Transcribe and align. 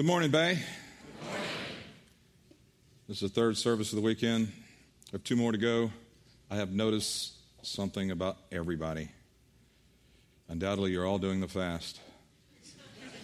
Good 0.00 0.06
morning, 0.06 0.30
Bay. 0.30 0.58
This 3.06 3.20
is 3.20 3.20
the 3.20 3.28
third 3.28 3.58
service 3.58 3.92
of 3.92 3.96
the 3.96 4.02
weekend. 4.02 4.50
I 5.08 5.10
have 5.12 5.24
two 5.24 5.36
more 5.36 5.52
to 5.52 5.58
go. 5.58 5.90
I 6.50 6.56
have 6.56 6.72
noticed 6.72 7.34
something 7.60 8.10
about 8.10 8.38
everybody. 8.50 9.10
Undoubtedly, 10.48 10.92
you're 10.92 11.04
all 11.04 11.18
doing 11.18 11.40
the 11.40 11.48
fast 11.48 12.00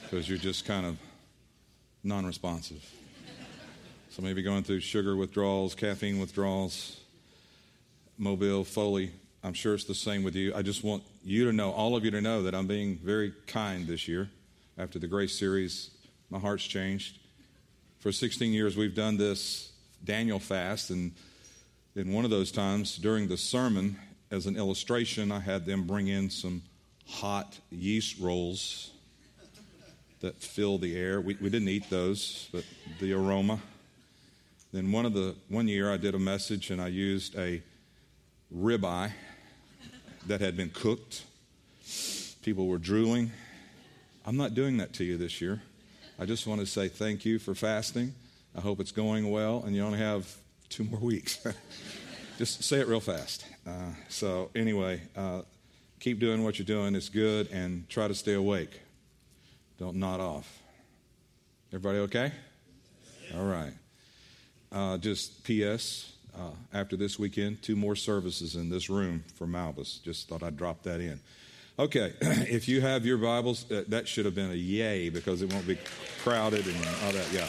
because 0.03 0.29
you're 0.29 0.37
just 0.37 0.67
kind 0.67 0.85
of 0.85 0.99
non 2.05 2.27
responsive. 2.27 2.85
So 4.11 4.21
maybe 4.21 4.43
going 4.43 4.63
through 4.63 4.81
sugar 4.81 5.17
withdrawals, 5.17 5.75
caffeine 5.75 6.21
withdrawals, 6.21 7.01
Mobile, 8.19 8.65
Foley. 8.65 9.13
I'm 9.43 9.55
sure 9.55 9.73
it's 9.73 9.85
the 9.85 9.95
same 9.95 10.23
with 10.23 10.35
you. 10.35 10.55
I 10.55 10.61
just 10.61 10.85
want 10.85 11.05
you 11.25 11.47
to 11.47 11.55
know, 11.55 11.71
all 11.71 11.97
of 11.97 12.05
you 12.05 12.11
to 12.11 12.21
know, 12.21 12.43
that 12.43 12.55
I'm 12.55 12.67
being 12.67 12.99
very 12.99 13.33
kind 13.47 13.87
this 13.87 14.07
year. 14.07 14.29
After 14.77 14.99
the 14.99 15.07
Grace 15.07 15.39
series, 15.39 15.96
my 16.31 16.39
heart's 16.39 16.67
changed. 16.67 17.19
For 18.01 18.13
16 18.13 18.53
years, 18.53 18.77
we've 18.77 18.95
done 18.95 19.17
this 19.17 19.73
Daniel 20.05 20.39
fast, 20.39 20.91
and 20.91 21.13
in 21.95 22.13
one 22.13 22.25
of 22.25 22.31
those 22.31 22.53
times 22.53 22.97
during 22.97 23.29
the 23.29 23.37
sermon, 23.37 23.97
as 24.31 24.47
an 24.47 24.57
illustration, 24.57 25.31
I 25.33 25.41
had 25.41 25.67
them 25.67 25.87
bring 25.87 26.09
in 26.09 26.31
some 26.31 26.63
hot 27.07 27.59
yeast 27.71 28.19
rolls 28.19 28.91
that 30.21 30.43
fill 30.43 30.79
the 30.79 30.97
air. 30.97 31.21
We, 31.21 31.37
we 31.41 31.51
didn't 31.51 31.69
eat 31.69 31.89
those, 31.91 32.49
but 32.53 32.65
the 33.01 33.13
aroma. 33.13 33.61
Then 34.73 34.91
one 34.93 35.07
of 35.07 35.15
the 35.15 35.37
one 35.49 35.69
year 35.69 35.93
I 35.93 35.97
did 35.97 36.15
a 36.15 36.19
message 36.19 36.71
and 36.71 36.81
I 36.81 36.89
used 36.89 37.37
a 37.39 37.63
ribeye 38.55 39.13
that 40.27 40.41
had 40.41 40.57
been 40.57 40.71
cooked. 40.71 41.25
People 42.43 42.67
were 42.67 42.79
drooling. 42.79 43.31
I'm 44.25 44.37
not 44.37 44.55
doing 44.55 44.79
that 44.79 44.93
to 44.95 45.05
you 45.05 45.17
this 45.17 45.41
year. 45.41 45.63
I 46.19 46.25
just 46.25 46.47
want 46.47 46.61
to 46.61 46.67
say 46.67 46.89
thank 46.89 47.27
you 47.27 47.39
for 47.39 47.55
fasting. 47.55 48.15
I 48.57 48.63
hope 48.63 48.81
it's 48.81 48.93
going 48.93 49.31
well, 49.31 49.63
and 49.67 49.77
you 49.77 49.83
only 49.83 49.99
have 49.99 50.35
two 50.71 50.85
more 50.85 50.99
weeks. 50.99 51.47
just 52.39 52.65
say 52.65 52.81
it 52.81 52.89
real 52.89 53.01
fast. 53.01 53.45
Uh, 53.67 53.91
so, 54.09 54.51
anyway, 54.55 55.03
uh, 55.15 55.43
keep 56.01 56.19
doing 56.19 56.43
what 56.43 56.59
you're 56.59 56.65
doing. 56.65 56.95
It's 56.95 57.11
good, 57.11 57.51
and 57.53 57.87
try 57.91 58.09
to 58.09 58.15
stay 58.15 58.33
awake. 58.33 58.81
Don't 59.79 59.97
nod 59.97 60.21
off. 60.21 60.63
Everybody 61.71 61.99
okay? 61.99 62.33
All 63.37 63.45
right. 63.45 63.75
Uh, 64.73 64.97
just 64.97 65.45
P.S. 65.45 66.15
Uh, 66.35 66.53
after 66.73 66.97
this 66.97 67.19
weekend, 67.19 67.61
two 67.61 67.77
more 67.77 67.95
services 67.95 68.57
in 68.57 68.71
this 68.71 68.89
room 68.89 69.23
for 69.35 69.47
Malbus. 69.47 70.03
Just 70.03 70.31
thought 70.31 70.43
I'd 70.43 70.57
drop 70.57 70.83
that 70.85 71.01
in. 71.01 71.21
Okay, 71.79 72.15
if 72.21 72.69
you 72.69 72.81
have 72.81 73.05
your 73.05 73.19
Bibles, 73.19 73.71
uh, 73.71 73.85
that 73.89 74.09
should 74.09 74.25
have 74.25 74.35
been 74.35 74.51
a 74.51 74.55
yay 74.55 75.11
because 75.11 75.43
it 75.43 75.53
won't 75.53 75.67
be 75.67 75.77
crowded 76.23 76.67
and 76.67 76.77
all 77.05 77.13
that. 77.13 77.31
Yeah, 77.31 77.45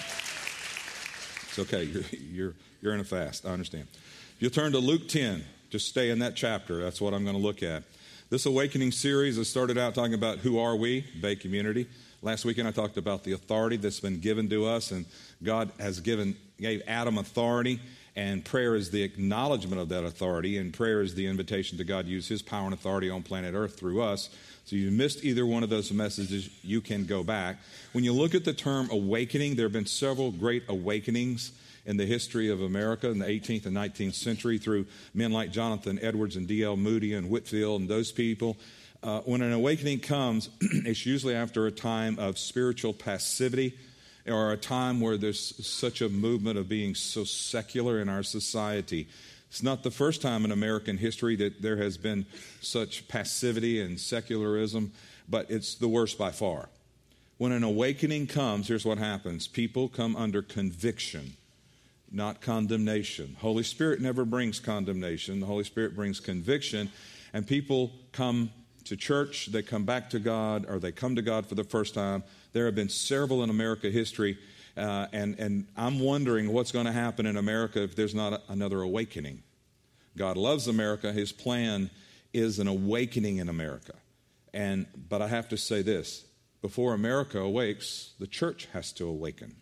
it's 1.47 1.57
okay. 1.59 1.83
You're 1.83 2.03
you're 2.11 2.53
you're 2.81 2.93
in 2.93 2.99
a 2.99 3.05
fast. 3.05 3.45
I 3.45 3.51
understand. 3.51 3.87
If 3.93 4.35
you'll 4.39 4.51
turn 4.51 4.73
to 4.73 4.79
Luke 4.79 5.07
10, 5.07 5.45
just 5.69 5.87
stay 5.87 6.09
in 6.09 6.19
that 6.19 6.35
chapter. 6.35 6.83
That's 6.83 6.99
what 6.99 7.13
I'm 7.13 7.23
going 7.23 7.37
to 7.37 7.41
look 7.41 7.63
at. 7.63 7.83
This 8.29 8.45
awakening 8.45 8.91
series, 8.91 9.37
has 9.37 9.47
started 9.47 9.77
out 9.77 9.95
talking 9.95 10.13
about 10.13 10.39
who 10.39 10.59
are 10.59 10.75
we, 10.75 11.05
Bay 11.21 11.37
Community. 11.37 11.87
Last 12.21 12.43
weekend 12.43 12.67
I 12.67 12.71
talked 12.71 12.97
about 12.97 13.23
the 13.23 13.31
authority 13.31 13.77
that's 13.77 14.01
been 14.01 14.19
given 14.19 14.49
to 14.49 14.65
us, 14.65 14.91
and 14.91 15.05
God 15.41 15.71
has 15.79 16.01
given 16.01 16.35
gave 16.59 16.81
Adam 16.85 17.17
authority, 17.17 17.79
and 18.17 18.43
prayer 18.43 18.73
is 18.73 18.89
the 18.89 19.03
acknowledgement 19.03 19.79
of 19.79 19.89
that 19.89 20.03
authority, 20.03 20.57
and 20.57 20.73
prayer 20.73 21.01
is 21.01 21.13
the 21.13 21.27
invitation 21.27 21.77
to 21.77 21.83
God 21.83 22.07
use 22.07 22.27
His 22.27 22.41
power 22.41 22.65
and 22.65 22.73
authority 22.73 23.11
on 23.11 23.21
planet 23.21 23.53
Earth 23.53 23.77
through 23.77 24.01
us. 24.01 24.31
So 24.65 24.75
you 24.75 24.89
missed 24.89 25.23
either 25.23 25.45
one 25.45 25.61
of 25.61 25.69
those 25.69 25.91
messages, 25.91 26.49
you 26.63 26.81
can 26.81 27.05
go 27.05 27.23
back. 27.23 27.57
When 27.91 28.03
you 28.03 28.13
look 28.13 28.33
at 28.33 28.43
the 28.43 28.53
term 28.53 28.89
awakening, 28.89 29.55
there 29.55 29.65
have 29.65 29.71
been 29.71 29.85
several 29.85 30.31
great 30.31 30.63
awakenings 30.67 31.51
in 31.85 31.97
the 31.97 32.07
history 32.07 32.49
of 32.49 32.59
America 32.59 33.07
in 33.07 33.19
the 33.19 33.25
18th 33.25 33.67
and 33.67 33.77
19th 33.77 34.15
century 34.15 34.57
through 34.57 34.87
men 35.13 35.31
like 35.31 35.51
Jonathan 35.51 35.99
Edwards 36.01 36.35
and 36.35 36.47
D.L. 36.47 36.75
Moody 36.75 37.13
and 37.13 37.29
Whitefield 37.29 37.81
and 37.81 37.89
those 37.89 38.11
people. 38.11 38.57
Uh, 39.03 39.21
when 39.21 39.43
an 39.43 39.53
awakening 39.53 39.99
comes, 39.99 40.49
it's 40.61 41.05
usually 41.05 41.35
after 41.35 41.67
a 41.67 41.71
time 41.71 42.17
of 42.17 42.39
spiritual 42.39 42.93
passivity 42.93 43.77
or 44.27 44.51
a 44.51 44.57
time 44.57 44.99
where 44.99 45.17
there's 45.17 45.65
such 45.65 46.01
a 46.01 46.09
movement 46.09 46.57
of 46.57 46.67
being 46.67 46.95
so 46.95 47.23
secular 47.23 47.99
in 47.99 48.09
our 48.09 48.23
society. 48.23 49.07
It's 49.49 49.63
not 49.63 49.83
the 49.83 49.91
first 49.91 50.21
time 50.21 50.45
in 50.45 50.51
American 50.51 50.97
history 50.97 51.35
that 51.37 51.61
there 51.61 51.77
has 51.77 51.97
been 51.97 52.25
such 52.61 53.07
passivity 53.07 53.81
and 53.81 53.99
secularism, 53.99 54.91
but 55.29 55.49
it's 55.49 55.75
the 55.75 55.87
worst 55.87 56.17
by 56.17 56.31
far. 56.31 56.69
When 57.37 57.51
an 57.51 57.63
awakening 57.63 58.27
comes, 58.27 58.67
here's 58.67 58.85
what 58.85 58.97
happens 58.97 59.47
people 59.47 59.87
come 59.87 60.15
under 60.15 60.41
conviction, 60.41 61.33
not 62.11 62.41
condemnation. 62.41 63.37
Holy 63.39 63.63
Spirit 63.63 64.01
never 64.01 64.25
brings 64.25 64.59
condemnation, 64.59 65.39
the 65.39 65.45
Holy 65.45 65.63
Spirit 65.63 65.95
brings 65.95 66.19
conviction, 66.19 66.91
and 67.33 67.47
people 67.47 67.91
come 68.11 68.51
to 68.87 68.97
church, 68.97 69.47
they 69.47 69.61
come 69.61 69.85
back 69.85 70.09
to 70.11 70.19
God, 70.19 70.65
or 70.67 70.79
they 70.79 70.91
come 70.91 71.15
to 71.15 71.21
God 71.21 71.45
for 71.45 71.55
the 71.55 71.63
first 71.63 71.93
time. 71.93 72.23
There 72.53 72.65
have 72.65 72.75
been 72.75 72.89
several 72.89 73.43
in 73.43 73.49
America 73.49 73.89
history, 73.89 74.37
uh, 74.75 75.07
and, 75.11 75.39
and 75.39 75.67
I'm 75.75 75.99
wondering 75.99 76.51
what's 76.51 76.71
going 76.71 76.85
to 76.85 76.91
happen 76.91 77.25
in 77.25 77.37
America 77.37 77.81
if 77.83 77.95
there's 77.95 78.15
not 78.15 78.33
a, 78.33 78.41
another 78.49 78.81
awakening. 78.81 79.43
God 80.17 80.37
loves 80.37 80.67
America. 80.67 81.11
His 81.11 81.31
plan 81.31 81.89
is 82.33 82.59
an 82.59 82.67
awakening 82.67 83.37
in 83.37 83.49
America. 83.49 83.93
And, 84.53 84.87
but 85.09 85.21
I 85.21 85.27
have 85.27 85.49
to 85.49 85.57
say 85.57 85.81
this 85.81 86.25
before 86.61 86.93
America 86.93 87.39
awakes, 87.39 88.13
the 88.19 88.27
church 88.27 88.67
has 88.73 88.91
to 88.93 89.07
awaken. 89.07 89.55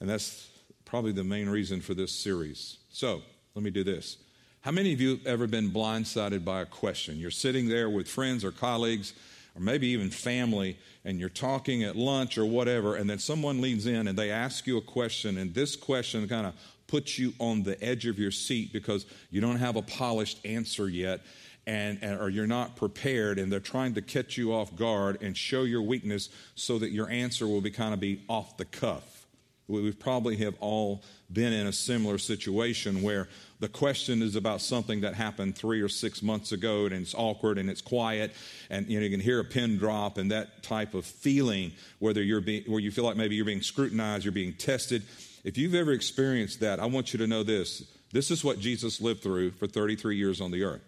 And 0.00 0.08
that's 0.08 0.48
probably 0.84 1.12
the 1.12 1.24
main 1.24 1.48
reason 1.48 1.80
for 1.80 1.94
this 1.94 2.12
series. 2.12 2.78
So 2.90 3.22
let 3.54 3.62
me 3.62 3.70
do 3.70 3.84
this. 3.84 4.16
How 4.62 4.70
many 4.70 4.92
of 4.92 5.00
you 5.00 5.10
have 5.10 5.26
ever 5.26 5.48
been 5.48 5.72
blindsided 5.72 6.44
by 6.44 6.60
a 6.60 6.66
question? 6.66 7.18
You're 7.18 7.32
sitting 7.32 7.68
there 7.68 7.90
with 7.90 8.06
friends 8.06 8.44
or 8.44 8.52
colleagues, 8.52 9.12
or 9.56 9.60
maybe 9.60 9.88
even 9.88 10.08
family, 10.08 10.78
and 11.04 11.18
you're 11.18 11.30
talking 11.30 11.82
at 11.82 11.96
lunch 11.96 12.38
or 12.38 12.46
whatever, 12.46 12.94
and 12.94 13.10
then 13.10 13.18
someone 13.18 13.60
leans 13.60 13.86
in 13.86 14.06
and 14.06 14.16
they 14.16 14.30
ask 14.30 14.64
you 14.68 14.78
a 14.78 14.80
question, 14.80 15.36
and 15.36 15.52
this 15.52 15.74
question 15.74 16.28
kind 16.28 16.46
of 16.46 16.54
puts 16.86 17.18
you 17.18 17.34
on 17.40 17.64
the 17.64 17.82
edge 17.82 18.06
of 18.06 18.20
your 18.20 18.30
seat 18.30 18.72
because 18.72 19.04
you 19.32 19.40
don't 19.40 19.56
have 19.56 19.74
a 19.74 19.82
polished 19.82 20.38
answer 20.46 20.88
yet. 20.88 21.22
And, 21.64 21.98
and, 22.02 22.20
or 22.20 22.28
you're 22.28 22.48
not 22.48 22.74
prepared 22.74 23.38
and 23.38 23.50
they're 23.50 23.60
trying 23.60 23.94
to 23.94 24.02
catch 24.02 24.36
you 24.36 24.52
off 24.52 24.74
guard 24.74 25.22
and 25.22 25.36
show 25.36 25.62
your 25.62 25.82
weakness 25.82 26.28
so 26.56 26.76
that 26.80 26.90
your 26.90 27.08
answer 27.08 27.46
will 27.46 27.60
be 27.60 27.70
kind 27.70 27.94
of 27.94 28.00
be 28.00 28.24
off 28.28 28.56
the 28.56 28.64
cuff 28.64 29.22
we 29.68 29.92
probably 29.92 30.36
have 30.36 30.54
all 30.60 31.02
been 31.32 31.52
in 31.52 31.66
a 31.66 31.72
similar 31.72 32.18
situation 32.18 33.02
where 33.02 33.28
the 33.62 33.68
question 33.68 34.22
is 34.22 34.34
about 34.34 34.60
something 34.60 35.02
that 35.02 35.14
happened 35.14 35.56
three 35.56 35.80
or 35.80 35.88
six 35.88 36.20
months 36.20 36.50
ago 36.50 36.86
and 36.86 36.94
it's 36.94 37.14
awkward 37.14 37.58
and 37.58 37.70
it's 37.70 37.80
quiet 37.80 38.32
and 38.70 38.88
you, 38.88 38.98
know, 38.98 39.04
you 39.04 39.10
can 39.10 39.20
hear 39.20 39.38
a 39.38 39.44
pin 39.44 39.78
drop 39.78 40.18
and 40.18 40.32
that 40.32 40.64
type 40.64 40.94
of 40.94 41.06
feeling 41.06 41.70
whether 42.00 42.20
you're 42.20 42.40
being, 42.40 42.64
where 42.64 42.80
you 42.80 42.90
feel 42.90 43.04
like 43.04 43.16
maybe 43.16 43.36
you're 43.36 43.44
being 43.44 43.62
scrutinized, 43.62 44.24
you're 44.24 44.32
being 44.32 44.52
tested. 44.52 45.04
If 45.44 45.56
you've 45.56 45.76
ever 45.76 45.92
experienced 45.92 46.58
that, 46.58 46.80
I 46.80 46.86
want 46.86 47.12
you 47.12 47.20
to 47.20 47.28
know 47.28 47.44
this. 47.44 47.84
This 48.10 48.32
is 48.32 48.42
what 48.42 48.58
Jesus 48.58 49.00
lived 49.00 49.22
through 49.22 49.52
for 49.52 49.68
33 49.68 50.16
years 50.16 50.40
on 50.40 50.50
the 50.50 50.64
earth. 50.64 50.82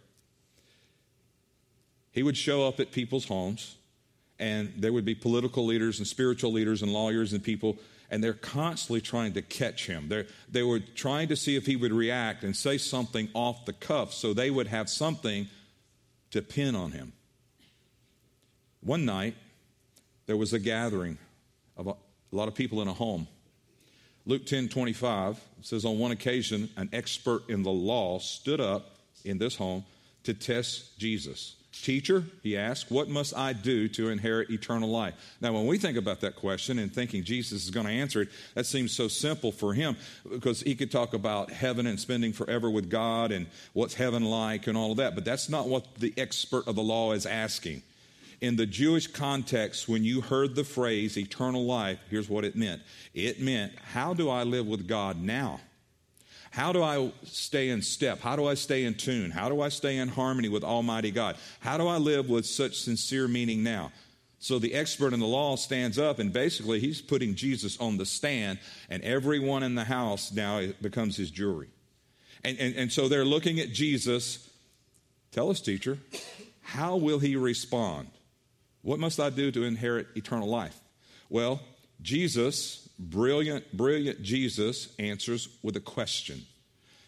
He 2.10 2.24
would 2.24 2.36
show 2.36 2.66
up 2.66 2.80
at 2.80 2.90
people's 2.90 3.26
homes 3.26 3.76
and 4.40 4.72
there 4.76 4.92
would 4.92 5.04
be 5.04 5.14
political 5.14 5.64
leaders 5.64 6.00
and 6.00 6.08
spiritual 6.08 6.50
leaders 6.50 6.82
and 6.82 6.92
lawyers 6.92 7.32
and 7.32 7.40
people 7.40 7.78
and 8.14 8.22
they're 8.22 8.32
constantly 8.32 9.00
trying 9.00 9.32
to 9.32 9.42
catch 9.42 9.88
him. 9.88 10.08
They're, 10.08 10.26
they 10.48 10.62
were 10.62 10.78
trying 10.78 11.26
to 11.28 11.36
see 11.36 11.56
if 11.56 11.66
he 11.66 11.74
would 11.74 11.92
react 11.92 12.44
and 12.44 12.54
say 12.54 12.78
something 12.78 13.28
off 13.34 13.64
the 13.64 13.72
cuff 13.72 14.12
so 14.14 14.32
they 14.32 14.52
would 14.52 14.68
have 14.68 14.88
something 14.88 15.48
to 16.30 16.40
pin 16.40 16.76
on 16.76 16.92
him. 16.92 17.12
One 18.82 19.04
night, 19.04 19.34
there 20.26 20.36
was 20.36 20.52
a 20.52 20.60
gathering 20.60 21.18
of 21.76 21.88
a, 21.88 21.90
a 21.90 21.96
lot 22.30 22.46
of 22.46 22.54
people 22.54 22.80
in 22.82 22.86
a 22.86 22.92
home. 22.92 23.26
Luke 24.26 24.46
10 24.46 24.68
25 24.68 25.40
says, 25.62 25.84
On 25.84 25.98
one 25.98 26.12
occasion, 26.12 26.70
an 26.76 26.90
expert 26.92 27.42
in 27.48 27.64
the 27.64 27.72
law 27.72 28.20
stood 28.20 28.60
up 28.60 28.94
in 29.24 29.38
this 29.38 29.56
home 29.56 29.84
to 30.22 30.34
test 30.34 31.00
Jesus. 31.00 31.56
Teacher, 31.82 32.24
he 32.42 32.56
asked, 32.56 32.90
what 32.90 33.08
must 33.08 33.36
I 33.36 33.52
do 33.52 33.88
to 33.88 34.08
inherit 34.08 34.50
eternal 34.50 34.88
life? 34.88 35.14
Now, 35.40 35.52
when 35.52 35.66
we 35.66 35.76
think 35.76 35.98
about 35.98 36.20
that 36.20 36.36
question 36.36 36.78
and 36.78 36.92
thinking 36.92 37.24
Jesus 37.24 37.64
is 37.64 37.70
going 37.70 37.86
to 37.86 37.92
answer 37.92 38.22
it, 38.22 38.28
that 38.54 38.66
seems 38.66 38.92
so 38.92 39.08
simple 39.08 39.52
for 39.52 39.74
him 39.74 39.96
because 40.30 40.62
he 40.62 40.74
could 40.74 40.90
talk 40.90 41.14
about 41.14 41.50
heaven 41.50 41.86
and 41.86 42.00
spending 42.00 42.32
forever 42.32 42.70
with 42.70 42.88
God 42.88 43.32
and 43.32 43.46
what's 43.72 43.94
heaven 43.94 44.24
like 44.24 44.66
and 44.66 44.78
all 44.78 44.92
of 44.92 44.96
that. 44.96 45.14
But 45.14 45.24
that's 45.24 45.48
not 45.48 45.68
what 45.68 45.96
the 45.96 46.14
expert 46.16 46.66
of 46.66 46.74
the 46.74 46.82
law 46.82 47.12
is 47.12 47.26
asking. 47.26 47.82
In 48.40 48.56
the 48.56 48.66
Jewish 48.66 49.06
context, 49.06 49.88
when 49.88 50.04
you 50.04 50.20
heard 50.20 50.54
the 50.54 50.64
phrase 50.64 51.16
eternal 51.16 51.64
life, 51.64 51.98
here's 52.10 52.28
what 52.28 52.44
it 52.44 52.56
meant 52.56 52.82
it 53.12 53.40
meant, 53.40 53.72
how 53.92 54.14
do 54.14 54.30
I 54.30 54.42
live 54.42 54.66
with 54.66 54.86
God 54.86 55.20
now? 55.20 55.60
How 56.54 56.72
do 56.72 56.84
I 56.84 57.10
stay 57.24 57.70
in 57.70 57.82
step? 57.82 58.20
How 58.20 58.36
do 58.36 58.46
I 58.46 58.54
stay 58.54 58.84
in 58.84 58.94
tune? 58.94 59.32
How 59.32 59.48
do 59.48 59.60
I 59.60 59.70
stay 59.70 59.96
in 59.96 60.06
harmony 60.06 60.48
with 60.48 60.62
Almighty 60.62 61.10
God? 61.10 61.36
How 61.58 61.76
do 61.76 61.88
I 61.88 61.96
live 61.96 62.28
with 62.28 62.46
such 62.46 62.78
sincere 62.78 63.26
meaning 63.26 63.64
now? 63.64 63.90
So 64.38 64.60
the 64.60 64.74
expert 64.74 65.12
in 65.12 65.18
the 65.18 65.26
law 65.26 65.56
stands 65.56 65.98
up 65.98 66.20
and 66.20 66.32
basically 66.32 66.78
he's 66.78 67.02
putting 67.02 67.34
Jesus 67.34 67.76
on 67.80 67.96
the 67.96 68.06
stand, 68.06 68.60
and 68.88 69.02
everyone 69.02 69.64
in 69.64 69.74
the 69.74 69.82
house 69.82 70.30
now 70.30 70.64
becomes 70.80 71.16
his 71.16 71.32
jury. 71.32 71.70
And, 72.44 72.56
and, 72.60 72.76
and 72.76 72.92
so 72.92 73.08
they're 73.08 73.24
looking 73.24 73.58
at 73.58 73.72
Jesus. 73.72 74.48
Tell 75.32 75.50
us, 75.50 75.60
teacher, 75.60 75.98
how 76.60 76.94
will 76.94 77.18
he 77.18 77.34
respond? 77.34 78.06
What 78.82 79.00
must 79.00 79.18
I 79.18 79.30
do 79.30 79.50
to 79.50 79.64
inherit 79.64 80.06
eternal 80.14 80.48
life? 80.48 80.78
Well, 81.28 81.60
Jesus, 82.00 82.83
brilliant, 82.98 83.76
brilliant 83.76 84.22
Jesus, 84.22 84.94
answers 84.98 85.48
with 85.62 85.76
a 85.76 85.80
question. 85.80 86.42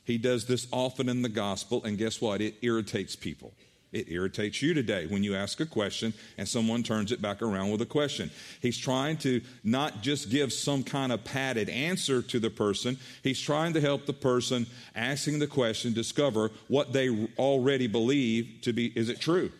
He 0.04 0.18
does 0.18 0.46
this 0.46 0.68
often 0.70 1.08
in 1.08 1.22
the 1.22 1.28
gospel, 1.28 1.84
and 1.84 1.98
guess 1.98 2.20
what? 2.20 2.40
It 2.40 2.54
irritates 2.62 3.16
people. 3.16 3.54
It 3.92 4.10
irritates 4.10 4.60
you 4.62 4.74
today 4.74 5.06
when 5.06 5.24
you 5.24 5.34
ask 5.34 5.58
a 5.60 5.66
question 5.66 6.12
and 6.36 6.46
someone 6.46 6.82
turns 6.82 7.12
it 7.12 7.22
back 7.22 7.40
around 7.40 7.70
with 7.70 7.80
a 7.80 7.86
question. 7.86 8.30
He's 8.60 8.76
trying 8.76 9.16
to 9.18 9.40
not 9.64 10.02
just 10.02 10.28
give 10.28 10.52
some 10.52 10.82
kind 10.82 11.12
of 11.12 11.24
padded 11.24 11.70
answer 11.70 12.20
to 12.20 12.38
the 12.38 12.50
person, 12.50 12.98
he's 13.22 13.40
trying 13.40 13.72
to 13.72 13.80
help 13.80 14.04
the 14.04 14.12
person 14.12 14.66
asking 14.94 15.38
the 15.38 15.46
question 15.46 15.92
discover 15.92 16.50
what 16.68 16.92
they 16.92 17.28
already 17.38 17.86
believe 17.86 18.58
to 18.62 18.72
be 18.72 18.86
is 18.96 19.08
it 19.08 19.20
true? 19.20 19.50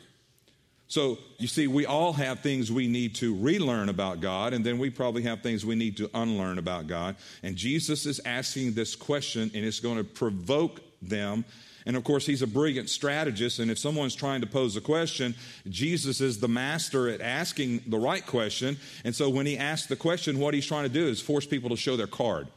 So, 0.88 1.18
you 1.38 1.48
see, 1.48 1.66
we 1.66 1.84
all 1.84 2.12
have 2.12 2.40
things 2.40 2.70
we 2.70 2.86
need 2.86 3.16
to 3.16 3.34
relearn 3.34 3.88
about 3.88 4.20
God, 4.20 4.52
and 4.52 4.64
then 4.64 4.78
we 4.78 4.88
probably 4.88 5.22
have 5.22 5.42
things 5.42 5.66
we 5.66 5.74
need 5.74 5.96
to 5.96 6.08
unlearn 6.14 6.58
about 6.58 6.86
God. 6.86 7.16
And 7.42 7.56
Jesus 7.56 8.06
is 8.06 8.20
asking 8.24 8.74
this 8.74 8.94
question, 8.94 9.50
and 9.52 9.64
it's 9.64 9.80
going 9.80 9.98
to 9.98 10.04
provoke 10.04 10.80
them 11.02 11.44
and 11.86 11.96
of 11.96 12.02
course, 12.02 12.26
he's 12.26 12.42
a 12.42 12.48
brilliant 12.48 12.90
strategist. 12.90 13.60
And 13.60 13.70
if 13.70 13.78
someone's 13.78 14.16
trying 14.16 14.40
to 14.40 14.46
pose 14.46 14.76
a 14.76 14.80
question, 14.80 15.36
Jesus 15.68 16.20
is 16.20 16.40
the 16.40 16.48
master 16.48 17.08
at 17.08 17.20
asking 17.20 17.84
the 17.86 17.98
right 17.98 18.26
question. 18.26 18.76
And 19.04 19.14
so 19.14 19.30
when 19.30 19.46
he 19.46 19.56
asks 19.56 19.86
the 19.86 19.94
question, 19.94 20.40
what 20.40 20.52
he's 20.52 20.66
trying 20.66 20.82
to 20.82 20.88
do 20.88 21.06
is 21.06 21.20
force 21.20 21.46
people 21.46 21.70
to 21.70 21.76
show 21.76 21.96
their 21.96 22.08
card. 22.08 22.48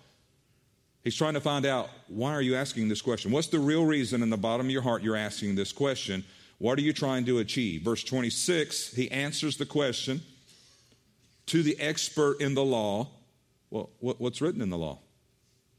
He's 1.03 1.15
trying 1.15 1.35
to 1.35 1.41
find 1.41 1.65
out 1.65 1.89
why 2.07 2.31
are 2.31 2.41
you 2.41 2.55
asking 2.55 2.89
this 2.89 3.03
question? 3.03 3.31
What's 3.31 3.47
the 3.47 3.59
real 3.59 3.85
reason 3.85 4.23
in 4.23 4.31
the 4.31 4.37
bottom 4.37 4.65
of 4.65 4.71
your 4.71 4.81
heart 4.81 5.03
you're 5.03 5.15
asking 5.15 5.55
this 5.55 5.71
question? 5.71 6.25
What 6.59 6.77
are 6.77 6.81
you 6.81 6.93
trying 6.93 7.25
to 7.25 7.39
achieve? 7.39 7.81
Verse 7.81 8.03
26, 8.03 8.93
he 8.93 9.09
answers 9.09 9.57
the 9.57 9.65
question 9.65 10.21
to 11.47 11.63
the 11.63 11.79
expert 11.79 12.39
in 12.41 12.53
the 12.53 12.63
law. 12.63 13.07
Well, 13.71 13.89
what's 13.99 14.41
written 14.41 14.61
in 14.61 14.69
the 14.69 14.77
law? 14.77 14.99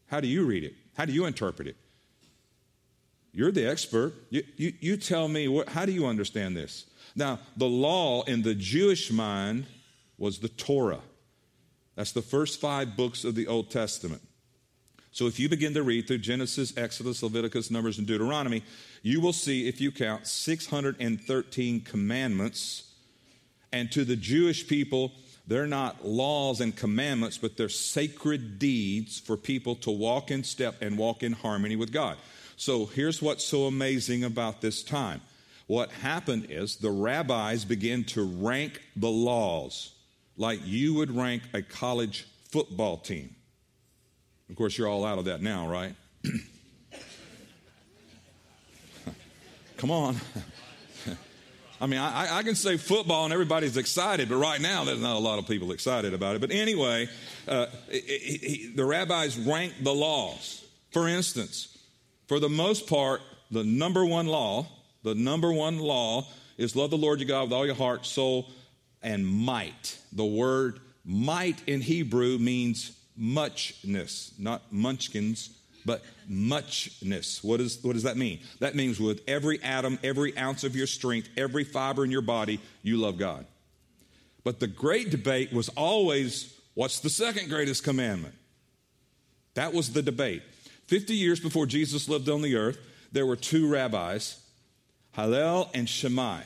How 0.07 0.21
do 0.21 0.27
you 0.27 0.45
read 0.45 0.65
it? 0.65 0.75
How 0.97 1.05
do 1.05 1.13
you 1.13 1.27
interpret 1.27 1.69
it? 1.69 1.77
You're 3.33 3.53
the 3.53 3.69
expert. 3.69 4.15
You, 4.31 4.43
you, 4.57 4.73
you 4.81 4.97
tell 4.97 5.29
me, 5.29 5.49
what, 5.49 5.69
how 5.69 5.87
do 5.87 5.93
you 5.93 6.07
understand 6.07 6.57
this? 6.57 6.87
Now, 7.15 7.39
the 7.57 7.69
law 7.69 8.23
in 8.23 8.43
the 8.43 8.55
Jewish 8.55 9.13
mind 9.13 9.67
was 10.19 10.39
the 10.39 10.49
Torah. 10.49 11.01
That's 11.95 12.13
the 12.13 12.23
first 12.23 12.61
five 12.61 12.97
books 12.97 13.25
of 13.25 13.35
the 13.35 13.47
Old 13.47 13.71
Testament. 13.71 14.23
So 15.13 15.27
if 15.27 15.41
you 15.41 15.49
begin 15.49 15.75
to 15.75 15.83
read 15.83 16.07
through 16.07 16.19
Genesis, 16.19 16.77
Exodus, 16.77 17.23
Leviticus, 17.23 17.71
Numbers, 17.71 17.99
and 17.99 18.07
Deuteronomy, 18.07 18.63
you 19.03 19.21
will 19.21 19.33
see, 19.33 19.69
if 19.69 19.81
you 19.81 19.91
count, 19.91 20.27
613 20.27 21.81
commandments. 21.81 22.93
And 23.73 23.91
to 23.93 24.05
the 24.05 24.17
Jewish 24.17 24.67
people, 24.67 25.13
they're 25.47 25.67
not 25.67 26.05
laws 26.05 26.61
and 26.61 26.77
commandments, 26.77 27.39
but 27.39 27.57
they're 27.57 27.69
sacred 27.69 28.59
deeds 28.59 29.19
for 29.19 29.37
people 29.37 29.75
to 29.77 29.91
walk 29.91 30.31
in 30.31 30.45
step 30.45 30.77
and 30.81 30.99
walk 30.99 31.23
in 31.23 31.33
harmony 31.33 31.77
with 31.77 31.93
God. 31.93 32.19
So 32.57 32.87
here's 32.87 33.23
what's 33.23 33.45
so 33.45 33.65
amazing 33.65 34.23
about 34.23 34.61
this 34.61 34.83
time. 34.83 35.23
What 35.67 35.91
happened 35.91 36.49
is 36.51 36.77
the 36.77 36.91
rabbis 36.91 37.65
began 37.65 38.05
to 38.05 38.23
rank 38.23 38.83
the 38.97 39.09
laws 39.09 39.95
like 40.37 40.61
you 40.65 40.95
would 40.95 41.15
rank 41.15 41.43
a 41.55 41.63
college 41.63 42.27
football 42.51 42.99
team. 42.99 43.35
Of 44.49 44.57
course, 44.57 44.77
you're 44.77 44.89
all 44.89 45.05
out 45.05 45.19
of 45.19 45.27
that 45.27 45.43
now, 45.43 45.69
right? 45.69 45.95
Come 49.81 49.91
on. 49.93 50.17
I 51.81 51.87
mean, 51.87 51.99
I, 51.99 52.37
I, 52.37 52.43
can 52.43 52.55
say 52.55 52.77
football 52.77 53.25
and 53.25 53.33
everybody's 53.33 53.79
excited, 53.79 54.29
but 54.29 54.37
right 54.37 54.61
now 54.61 54.85
there's 54.85 55.01
not 55.01 55.17
a 55.17 55.19
lot 55.19 55.39
of 55.39 55.49
people 55.49 55.73
excited 55.73 56.13
about 56.13 56.37
it. 56.37 56.43
But 56.43 56.51
anyway, 56.51 57.09
uh, 57.49 57.65
it, 57.89 58.05
it, 58.05 58.43
it, 58.43 58.77
the 58.77 58.85
rabbis 58.85 59.39
rank 59.39 59.73
the 59.81 59.95
laws. 59.95 60.63
For 60.91 61.09
instance, 61.09 61.79
for 62.29 62.39
the 62.39 62.51
most 62.51 62.89
part, 62.89 63.23
the 63.51 63.65
number 63.65 64.05
one 64.05 64.27
law, 64.27 64.67
the 65.03 65.15
number 65.15 65.51
one 65.51 65.79
law 65.79 66.27
is 66.59 66.77
love 66.77 66.91
the 66.91 66.99
Lord 66.99 67.19
your 67.21 67.29
God 67.29 67.45
with 67.45 67.55
all 67.55 67.65
your 67.65 67.75
heart, 67.75 68.05
soul, 68.05 68.51
and 69.03 69.27
might. 69.27 69.99
The 70.13 70.27
word 70.27 70.81
might 71.07 71.67
in 71.67 71.81
Hebrew 71.81 72.37
means 72.37 72.93
muchness, 73.17 74.35
not 74.39 74.71
munchkins, 74.71 75.57
but 75.85 76.03
muchness. 76.29 77.43
What, 77.43 77.61
is, 77.61 77.79
what 77.83 77.95
does 77.95 78.03
that 78.03 78.17
mean? 78.17 78.41
That 78.59 78.75
means 78.75 79.01
with 79.01 79.23
every 79.29 79.63
atom, 79.63 79.99
every 80.03 80.37
ounce 80.37 80.65
of 80.65 80.77
your 80.77 80.87
strength, 80.87 81.29
every 81.37 81.65
fiber 81.65 82.05
in 82.05 82.11
your 82.11 82.23
body, 82.23 82.61
you 82.83 82.97
love 82.97 83.19
God. 83.19 83.47
But 84.45 84.61
the 84.61 84.67
great 84.67 85.11
debate 85.11 85.53
was 85.53 85.69
always 85.71 86.55
what's 86.75 87.01
the 87.01 87.11
second 87.11 87.49
greatest 87.49 87.85
commandment? 87.85 88.35
That 89.55 89.75
was 89.75 89.93
the 89.93 90.03
debate. 90.03 90.43
50 90.87 91.15
years 91.15 91.41
before 91.41 91.67
Jesus 91.67 92.09
lived 92.09 92.29
on 92.29 92.43
the 92.43 92.57
earth, 92.57 92.79
there 93.13 93.27
were 93.27 93.37
two 93.37 93.69
rabbis, 93.69 94.41
Hillel 95.13 95.71
and 95.75 95.89
Shammai, 95.89 96.43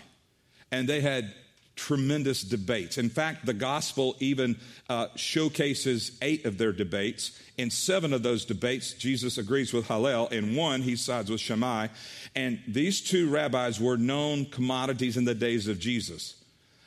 and 0.70 0.88
they 0.88 1.00
had 1.00 1.32
tremendous 1.76 2.43
debates. 2.43 2.99
In 2.99 3.09
fact, 3.09 3.47
the 3.47 3.54
gospel 3.54 4.16
even 4.21 4.57
uh, 4.88 5.09
showcases 5.16 6.16
eight 6.23 6.45
of 6.45 6.59
their 6.59 6.73
debates. 6.73 7.38
In 7.59 7.71
seven 7.71 8.12
of 8.12 8.23
those 8.23 8.45
debates, 8.45 8.93
Jesus 8.95 9.38
agrees 9.38 9.73
with 9.73 9.88
Hillel. 9.88 10.28
In 10.28 10.57
one, 10.57 10.83
he 10.83 10.97
sides 10.97 11.31
with 11.31 11.40
Shammai. 11.40 11.88
And 12.35 12.61
these 12.66 13.00
two 13.00 13.31
rabbis 13.31 13.81
were 13.81 13.97
known 13.97 14.47
commodities 14.47 15.16
in 15.16 15.25
the 15.25 15.35
days 15.35 15.69
of 15.69 15.78
Jesus. 15.78 16.37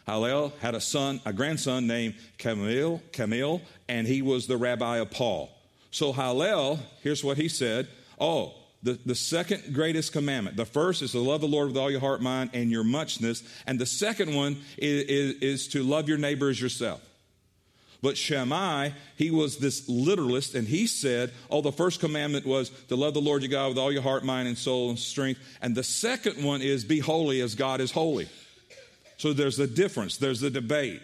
Hillel 0.06 0.54
had 0.62 0.74
a 0.74 0.82
son, 0.82 1.20
a 1.26 1.34
grandson 1.34 1.86
named 1.86 2.16
Camille, 2.38 3.02
Camille, 3.12 3.62
and 3.90 4.08
he 4.08 4.22
was 4.22 4.48
the 4.48 4.58
rabbi 4.58 4.98
of 4.98 5.12
Paul. 5.12 5.50
So 5.92 6.14
Hillel, 6.14 6.80
here's 7.02 7.24
what 7.24 7.38
he 7.38 7.50
said. 7.50 7.88
Oh, 8.20 8.54
the, 8.84 9.00
the 9.06 9.16
second 9.16 9.74
greatest 9.74 10.14
commandment. 10.14 10.56
The 10.56 10.66
first 10.66 11.02
is 11.02 11.12
to 11.12 11.20
love 11.20 11.42
the 11.42 11.48
Lord 11.48 11.68
with 11.68 11.78
all 11.78 11.90
your 11.90 12.00
heart, 12.00 12.22
mind, 12.22 12.52
and 12.54 12.70
your 12.70 12.84
muchness. 12.84 13.44
And 13.66 13.80
the 13.80 13.86
second 13.86 14.36
one 14.36 14.58
is, 14.78 15.04
is, 15.04 15.42
is 15.42 15.68
to 15.70 15.84
love 15.84 16.08
your 16.08 16.18
neighbor 16.18 16.50
as 16.50 16.62
yourself. 16.62 17.02
But 18.02 18.16
Shammai, 18.16 18.92
he 19.16 19.32
was 19.32 19.58
this 19.58 19.90
literalist, 19.90 20.54
and 20.54 20.68
he 20.68 20.86
said, 20.86 21.34
Oh, 21.50 21.62
the 21.62 21.72
first 21.72 22.00
commandment 22.00 22.46
was 22.46 22.70
to 22.90 22.96
love 22.96 23.16
the 23.16 23.22
Lord 23.22 23.42
your 23.42 23.50
God 23.50 23.70
with 23.70 23.78
all 23.80 23.92
your 23.92 24.04
heart, 24.04 24.24
mind, 24.24 24.48
and 24.48 24.58
soul 24.58 24.90
and 24.90 25.00
strength. 25.00 25.40
And 25.62 25.74
the 25.74 25.84
second 25.84 26.44
one 26.44 26.62
is 26.62 26.84
be 26.86 27.00
holy 27.00 27.42
as 27.42 27.56
God 27.56 27.82
is 27.82 27.92
holy. 27.92 28.30
So 29.18 29.34
there's 29.34 29.58
a 29.58 29.66
difference, 29.66 30.18
there's 30.18 30.44
a 30.44 30.52
debate. 30.52 31.02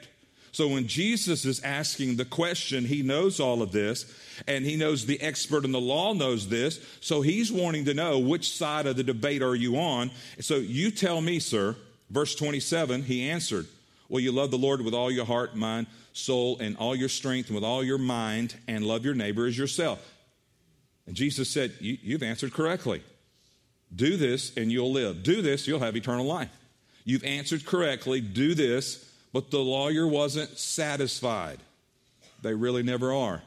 So 0.54 0.68
when 0.68 0.88
Jesus 0.88 1.46
is 1.46 1.60
asking 1.62 2.16
the 2.16 2.26
question, 2.26 2.86
he 2.86 3.02
knows 3.02 3.40
all 3.40 3.64
of 3.64 3.72
this, 3.72 4.06
and 4.48 4.64
he 4.64 4.76
knows 4.76 5.06
the 5.06 5.20
expert 5.20 5.66
in 5.66 5.72
the 5.72 5.82
law 5.82 6.14
knows 6.14 6.48
this. 6.48 6.80
So 7.02 7.24
he's 7.24 7.52
wanting 7.52 7.86
to 7.86 7.96
know 7.96 8.20
which 8.20 8.56
side 8.56 8.86
of 8.86 8.96
the 8.96 9.04
debate 9.04 9.42
are 9.42 9.56
you 9.56 9.78
on. 9.78 10.12
So 10.40 10.58
you 10.58 10.92
tell 10.92 11.22
me, 11.22 11.40
sir. 11.40 11.76
Verse 12.12 12.36
27, 12.36 13.02
he 13.02 13.32
answered, 13.32 13.66
Well, 14.08 14.20
you 14.20 14.32
love 14.32 14.52
the 14.52 14.58
Lord 14.60 14.82
with 14.82 14.94
all 14.94 15.10
your 15.10 15.26
heart, 15.26 15.56
mind, 15.56 15.88
soul, 16.14 16.60
and 16.60 16.78
all 16.78 16.96
your 16.96 17.10
strength, 17.10 17.48
and 17.48 17.56
with 17.56 17.64
all 17.64 17.84
your 17.84 17.98
mind, 17.98 18.56
and 18.68 18.86
love 18.86 19.04
your 19.04 19.16
neighbor 19.16 19.48
as 19.48 19.58
yourself. 19.58 20.08
And 21.08 21.16
Jesus 21.16 21.50
said, 21.50 21.74
you, 21.80 21.98
You've 22.04 22.22
answered 22.22 22.54
correctly. 22.54 23.02
Do 23.94 24.18
this, 24.18 24.56
and 24.56 24.72
you'll 24.72 24.92
live. 24.92 25.24
Do 25.24 25.42
this, 25.42 25.68
you'll 25.68 25.80
have 25.80 25.96
eternal 25.96 26.28
life. 26.28 26.56
You've 27.06 27.24
answered 27.24 27.66
correctly. 27.66 28.22
Do 28.22 28.54
this, 28.54 29.12
but 29.34 29.50
the 29.50 29.60
lawyer 29.60 30.08
wasn't 30.08 30.58
satisfied. 30.58 31.58
They 32.44 32.54
really 32.54 32.84
never 32.84 33.12
are. 33.12 33.42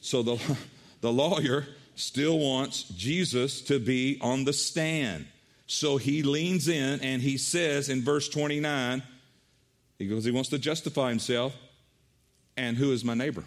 So 0.00 0.22
the, 0.22 0.56
the 1.00 1.12
lawyer 1.12 1.66
still 1.94 2.38
wants 2.38 2.82
Jesus 2.84 3.62
to 3.62 3.78
be 3.78 4.18
on 4.20 4.44
the 4.44 4.52
stand. 4.52 5.26
So 5.66 5.96
he 5.96 6.22
leans 6.22 6.68
in 6.68 7.00
and 7.00 7.22
he 7.22 7.38
says 7.38 7.88
in 7.88 8.02
verse 8.02 8.28
29, 8.28 9.02
he 9.98 10.08
goes, 10.08 10.24
he 10.24 10.32
wants 10.32 10.50
to 10.50 10.58
justify 10.58 11.10
himself. 11.10 11.54
And 12.56 12.76
who 12.76 12.92
is 12.92 13.04
my 13.04 13.14
neighbor? 13.14 13.44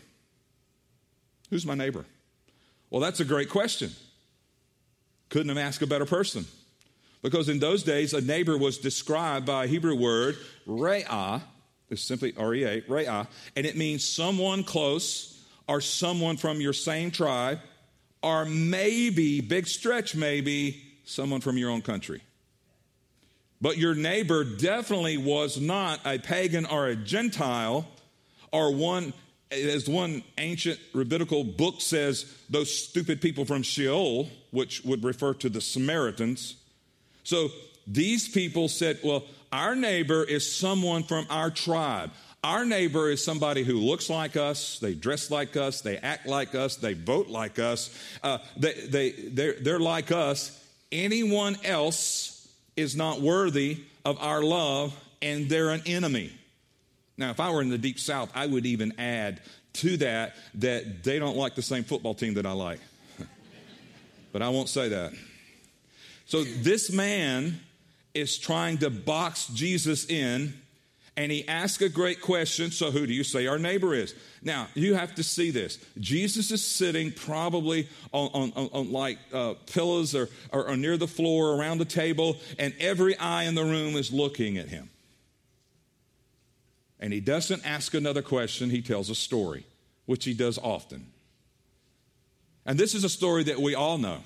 Who's 1.50 1.66
my 1.66 1.76
neighbor? 1.76 2.06
Well, 2.90 3.02
that's 3.02 3.20
a 3.20 3.26
great 3.26 3.50
question. 3.50 3.92
Couldn't 5.30 5.50
have 5.50 5.58
asked 5.58 5.82
a 5.82 5.88
better 5.88 6.06
person. 6.06 6.46
Because 7.22 7.50
in 7.50 7.60
those 7.60 7.84
days, 7.84 8.14
a 8.14 8.22
neighbor 8.22 8.58
was 8.58 8.78
described 8.78 9.46
by 9.46 9.66
a 9.66 9.68
Hebrew 9.68 9.96
word, 9.96 10.38
re'ah, 10.68 11.42
it's 11.90 12.02
simply 12.02 12.34
R-E-A, 12.38 12.82
Re'ah, 12.82 13.28
and 13.56 13.66
it 13.66 13.78
means 13.78 14.08
someone 14.08 14.64
close 14.64 15.44
or 15.68 15.82
someone 15.82 16.38
from 16.38 16.62
your 16.62 16.74
same 16.74 17.12
tribe, 17.12 17.60
or 18.22 18.46
maybe, 18.46 19.42
big 19.42 19.68
stretch 19.68 20.16
maybe, 20.16 20.82
someone 21.06 21.42
from 21.42 21.58
your 21.58 21.70
own 21.70 21.82
country. 21.82 22.22
But 23.62 23.78
your 23.78 23.96
neighbor 23.96 24.44
definitely 24.44 25.18
was 25.18 25.60
not 25.60 26.00
a 26.06 26.20
pagan 26.20 26.66
or 26.66 26.88
a 26.88 26.96
Gentile 26.96 27.88
or 28.52 28.74
one, 28.74 29.14
as 29.52 29.88
one 29.88 30.24
ancient 30.38 30.80
rabbinical 30.94 31.44
book 31.44 31.82
says, 31.82 32.32
those 32.50 32.76
stupid 32.76 33.22
people 33.22 33.46
from 33.46 33.64
Sheol, 33.64 34.30
which 34.52 34.84
would 34.84 35.04
refer 35.04 35.34
to 35.36 35.50
the 35.50 35.62
Samaritans. 35.62 36.56
So 37.24 37.50
these 37.88 38.28
people 38.28 38.68
said, 38.68 39.00
well, 39.04 39.24
our 39.52 39.76
neighbor 39.76 40.24
is 40.24 40.56
someone 40.56 41.04
from 41.04 41.26
our 41.30 41.50
tribe. 41.50 42.12
Our 42.44 42.64
neighbor 42.64 43.10
is 43.10 43.24
somebody 43.24 43.64
who 43.64 43.80
looks 43.80 44.10
like 44.10 44.38
us, 44.38 44.78
they 44.80 44.94
dress 44.94 45.32
like 45.32 45.58
us, 45.58 45.82
they 45.82 45.98
act 45.98 46.28
like 46.28 46.54
us, 46.54 46.76
they 46.76 46.94
vote 46.94 47.28
like 47.28 47.58
us, 47.58 47.90
uh, 48.22 48.38
they, 48.56 48.74
they, 48.74 49.12
they're, 49.12 49.54
they're 49.54 49.80
like 49.80 50.12
us. 50.12 50.64
Anyone 50.92 51.58
else 51.64 52.48
is 52.76 52.96
not 52.96 53.20
worthy 53.20 53.80
of 54.06 54.20
our 54.22 54.44
love, 54.44 54.96
and 55.22 55.50
they're 55.50 55.72
an 55.72 55.82
enemy. 55.88 56.32
Now, 57.18 57.32
if 57.32 57.40
I 57.40 57.50
were 57.50 57.62
in 57.64 57.70
the 57.70 57.78
deep 57.78 58.00
south, 58.00 58.30
I 58.36 58.46
would 58.46 58.66
even 58.66 58.94
add 59.00 59.42
to 59.74 59.98
that 59.98 60.36
that 60.56 61.04
they 61.04 61.18
don't 61.18 61.38
like 61.38 61.56
the 61.56 61.62
same 61.62 61.84
football 61.84 62.14
team 62.14 62.36
that 62.36 62.46
I 62.46 62.52
like. 62.52 62.80
but 64.32 64.42
I 64.42 64.50
won't 64.50 64.70
say 64.70 64.90
that. 64.90 65.14
So 66.26 66.44
this 66.44 66.92
man 66.92 67.60
is 68.16 68.38
trying 68.38 68.80
to 68.80 68.90
box 68.90 69.48
Jesus 69.48 70.06
in 70.06 70.54
and 71.18 71.32
he 71.32 71.48
asks 71.48 71.82
a 71.82 71.90
great 71.90 72.22
question. 72.22 72.72
So, 72.72 72.92
who 72.92 73.08
do 73.08 73.14
you 73.14 73.24
say 73.24 73.48
our 73.48 73.58
neighbor 73.58 73.94
is? 73.94 74.14
Now, 74.42 74.68
you 74.74 74.96
have 74.96 75.16
to 75.16 75.24
see 75.24 75.50
this. 75.50 75.80
Jesus 75.98 76.52
is 76.52 76.66
sitting 76.66 77.12
probably 77.12 77.88
on, 78.12 78.30
on, 78.34 78.54
on, 78.56 78.70
on 78.74 78.92
like 78.92 79.18
uh, 79.34 79.54
pillows 79.72 80.14
or, 80.14 80.30
or, 80.52 80.68
or 80.68 80.78
near 80.78 80.98
the 80.98 81.08
floor 81.08 81.56
around 81.56 81.78
the 81.78 81.86
table, 81.86 82.38
and 82.60 82.74
every 82.80 83.18
eye 83.18 83.44
in 83.44 83.56
the 83.56 83.64
room 83.64 83.96
is 83.96 84.12
looking 84.12 84.58
at 84.58 84.68
him. 84.68 84.90
And 87.00 87.14
he 87.14 87.22
doesn't 87.22 87.66
ask 87.66 87.94
another 87.94 88.22
question, 88.22 88.70
he 88.70 88.82
tells 88.82 89.10
a 89.10 89.16
story, 89.16 89.66
which 90.06 90.26
he 90.26 90.34
does 90.34 90.58
often. 90.58 91.08
And 92.66 92.78
this 92.78 92.94
is 92.94 93.04
a 93.04 93.10
story 93.10 93.44
that 93.44 93.60
we 93.60 93.74
all 93.74 93.98
know. 93.98 94.20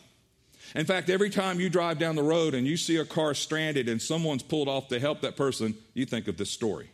In 0.75 0.85
fact, 0.85 1.09
every 1.09 1.29
time 1.29 1.59
you 1.59 1.69
drive 1.69 1.97
down 1.97 2.15
the 2.15 2.23
road 2.23 2.53
and 2.53 2.67
you 2.67 2.77
see 2.77 2.97
a 2.97 3.05
car 3.05 3.33
stranded 3.33 3.89
and 3.89 4.01
someone's 4.01 4.43
pulled 4.43 4.67
off 4.67 4.87
to 4.89 4.99
help 4.99 5.21
that 5.21 5.35
person, 5.35 5.75
you 5.93 6.05
think 6.05 6.27
of 6.27 6.37
this 6.37 6.51
story. 6.51 6.89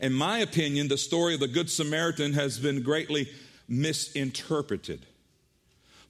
In 0.00 0.12
my 0.12 0.38
opinion, 0.38 0.88
the 0.88 0.98
story 0.98 1.34
of 1.34 1.40
the 1.40 1.48
Good 1.48 1.70
Samaritan 1.70 2.32
has 2.32 2.58
been 2.58 2.82
greatly 2.82 3.30
misinterpreted. 3.68 5.06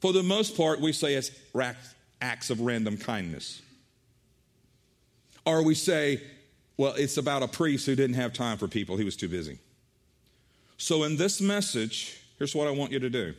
For 0.01 0.13
the 0.13 0.23
most 0.23 0.57
part, 0.57 0.81
we 0.81 0.93
say 0.93 1.15
it's 1.15 1.31
acts 2.21 2.49
of 2.49 2.61
random 2.61 2.97
kindness. 2.97 3.61
Or 5.45 5.63
we 5.63 5.75
say, 5.75 6.23
well, 6.77 6.95
it's 6.95 7.19
about 7.19 7.43
a 7.43 7.49
priest 7.49 7.85
who 7.85 7.95
didn't 7.95 8.17
have 8.17 8.33
time 8.33 8.57
for 8.57 8.67
people, 8.67 8.97
he 8.97 9.05
was 9.05 9.17
too 9.17 9.29
busy. 9.29 9.59
So, 10.79 11.05
in 11.05 11.17
this 11.17 11.41
message, 11.41 12.21
here's 12.39 12.55
what 12.55 12.67
I 12.67 12.71
want 12.71 12.93
you 12.93 12.99
to 12.99 13.11
do 13.11 13.35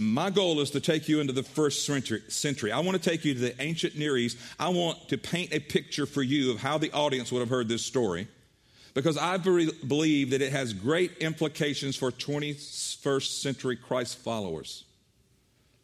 my 0.00 0.30
goal 0.30 0.60
is 0.60 0.70
to 0.70 0.80
take 0.80 1.08
you 1.08 1.20
into 1.20 1.32
the 1.32 1.42
first 1.42 1.84
century. 1.84 2.72
I 2.72 2.80
want 2.80 3.00
to 3.00 3.10
take 3.10 3.24
you 3.24 3.34
to 3.34 3.40
the 3.40 3.62
ancient 3.62 3.96
Near 3.96 4.16
East. 4.16 4.38
I 4.58 4.70
want 4.70 5.08
to 5.10 5.18
paint 5.18 5.52
a 5.52 5.60
picture 5.60 6.06
for 6.06 6.22
you 6.22 6.50
of 6.50 6.58
how 6.58 6.78
the 6.78 6.90
audience 6.92 7.30
would 7.30 7.40
have 7.40 7.50
heard 7.50 7.68
this 7.68 7.84
story 7.84 8.26
because 8.94 9.18
I 9.18 9.36
believe 9.36 10.30
that 10.30 10.42
it 10.42 10.52
has 10.52 10.72
great 10.72 11.18
implications 11.18 11.96
for 11.96 12.10
21st 12.10 13.40
century 13.40 13.76
Christ 13.76 14.18
followers. 14.18 14.84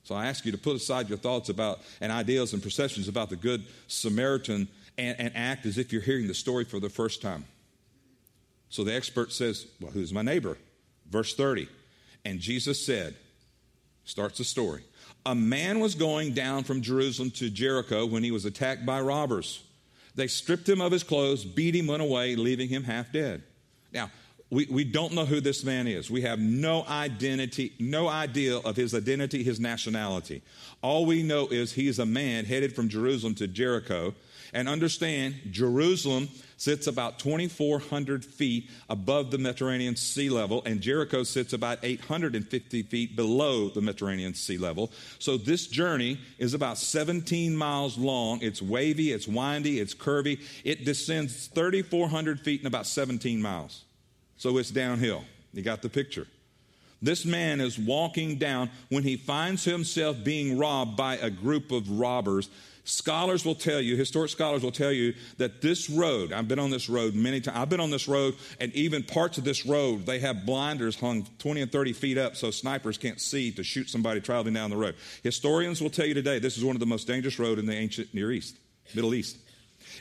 So 0.04 0.14
I 0.14 0.26
ask 0.26 0.46
you 0.46 0.52
to 0.52 0.58
put 0.58 0.76
aside 0.76 1.08
your 1.08 1.18
thoughts 1.18 1.48
about 1.48 1.80
and 2.00 2.10
ideas 2.10 2.52
and 2.52 2.62
perceptions 2.62 3.08
about 3.08 3.28
the 3.28 3.36
Good 3.36 3.64
Samaritan 3.86 4.68
and, 4.96 5.20
and 5.20 5.32
act 5.34 5.66
as 5.66 5.78
if 5.78 5.92
you're 5.92 6.02
hearing 6.02 6.26
the 6.26 6.34
story 6.34 6.64
for 6.64 6.80
the 6.80 6.88
first 6.88 7.20
time. 7.20 7.44
So 8.70 8.82
the 8.82 8.94
expert 8.94 9.32
says, 9.32 9.66
Well, 9.80 9.90
who's 9.90 10.12
my 10.12 10.22
neighbor? 10.22 10.56
Verse 11.10 11.34
30. 11.34 11.68
And 12.24 12.40
Jesus 12.40 12.84
said, 12.84 13.14
starts 14.06 14.38
the 14.38 14.44
story. 14.44 14.82
A 15.26 15.34
man 15.34 15.80
was 15.80 15.94
going 15.94 16.32
down 16.32 16.64
from 16.64 16.80
Jerusalem 16.80 17.30
to 17.32 17.50
Jericho 17.50 18.06
when 18.06 18.22
he 18.22 18.30
was 18.30 18.44
attacked 18.44 18.86
by 18.86 19.00
robbers. 19.00 19.62
They 20.14 20.28
stripped 20.28 20.68
him 20.68 20.80
of 20.80 20.92
his 20.92 21.02
clothes, 21.02 21.44
beat 21.44 21.76
him, 21.76 21.88
went 21.88 22.02
away, 22.02 22.36
leaving 22.36 22.68
him 22.68 22.84
half 22.84 23.12
dead. 23.12 23.42
Now, 23.92 24.10
we, 24.48 24.66
we 24.70 24.84
don't 24.84 25.12
know 25.12 25.24
who 25.24 25.40
this 25.40 25.64
man 25.64 25.88
is. 25.88 26.10
We 26.10 26.22
have 26.22 26.38
no 26.38 26.84
identity, 26.86 27.72
no 27.80 28.08
idea 28.08 28.58
of 28.58 28.76
his 28.76 28.94
identity, 28.94 29.42
his 29.42 29.58
nationality. 29.58 30.42
All 30.82 31.04
we 31.04 31.22
know 31.22 31.48
is 31.48 31.72
he 31.72 31.88
is 31.88 31.98
a 31.98 32.06
man 32.06 32.44
headed 32.44 32.74
from 32.74 32.88
Jerusalem 32.88 33.34
to 33.36 33.48
Jericho. 33.48 34.14
And 34.52 34.68
understand, 34.68 35.34
Jerusalem 35.50 36.28
sits 36.56 36.86
about 36.86 37.18
2,400 37.18 38.24
feet 38.24 38.70
above 38.88 39.30
the 39.30 39.38
Mediterranean 39.38 39.96
sea 39.96 40.30
level, 40.30 40.62
and 40.64 40.80
Jericho 40.80 41.22
sits 41.22 41.52
about 41.52 41.78
850 41.82 42.82
feet 42.84 43.16
below 43.16 43.68
the 43.68 43.80
Mediterranean 43.80 44.34
sea 44.34 44.58
level. 44.58 44.90
So 45.18 45.36
this 45.36 45.66
journey 45.66 46.18
is 46.38 46.54
about 46.54 46.78
17 46.78 47.56
miles 47.56 47.98
long. 47.98 48.40
It's 48.42 48.62
wavy, 48.62 49.12
it's 49.12 49.28
windy, 49.28 49.80
it's 49.80 49.94
curvy. 49.94 50.40
It 50.64 50.84
descends 50.84 51.48
3,400 51.48 52.40
feet 52.40 52.60
in 52.60 52.66
about 52.66 52.86
17 52.86 53.40
miles. 53.40 53.84
So 54.36 54.58
it's 54.58 54.70
downhill. 54.70 55.24
You 55.52 55.62
got 55.62 55.82
the 55.82 55.88
picture. 55.88 56.26
This 57.02 57.24
man 57.26 57.60
is 57.60 57.78
walking 57.78 58.36
down 58.36 58.70
when 58.88 59.02
he 59.02 59.16
finds 59.16 59.64
himself 59.64 60.24
being 60.24 60.58
robbed 60.58 60.96
by 60.96 61.16
a 61.16 61.30
group 61.30 61.70
of 61.70 61.90
robbers 61.90 62.48
Scholars 62.86 63.44
will 63.44 63.56
tell 63.56 63.80
you, 63.80 63.96
historic 63.96 64.30
scholars 64.30 64.62
will 64.62 64.70
tell 64.70 64.92
you 64.92 65.12
that 65.38 65.60
this 65.60 65.90
road, 65.90 66.32
I've 66.32 66.46
been 66.46 66.60
on 66.60 66.70
this 66.70 66.88
road 66.88 67.16
many 67.16 67.40
times. 67.40 67.58
I've 67.58 67.68
been 67.68 67.80
on 67.80 67.90
this 67.90 68.06
road, 68.06 68.36
and 68.60 68.72
even 68.74 69.02
parts 69.02 69.38
of 69.38 69.44
this 69.44 69.66
road, 69.66 70.06
they 70.06 70.20
have 70.20 70.46
blinders 70.46 70.94
hung 70.94 71.26
20 71.38 71.62
and 71.62 71.72
30 71.72 71.92
feet 71.94 72.16
up 72.16 72.36
so 72.36 72.52
snipers 72.52 72.96
can't 72.96 73.20
see 73.20 73.50
to 73.50 73.64
shoot 73.64 73.90
somebody 73.90 74.20
traveling 74.20 74.54
down 74.54 74.70
the 74.70 74.76
road. 74.76 74.94
Historians 75.24 75.82
will 75.82 75.90
tell 75.90 76.06
you 76.06 76.14
today 76.14 76.38
this 76.38 76.56
is 76.56 76.64
one 76.64 76.76
of 76.76 76.80
the 76.80 76.86
most 76.86 77.08
dangerous 77.08 77.40
roads 77.40 77.58
in 77.58 77.66
the 77.66 77.74
ancient 77.74 78.14
Near 78.14 78.30
East, 78.30 78.56
Middle 78.94 79.14
East. 79.14 79.36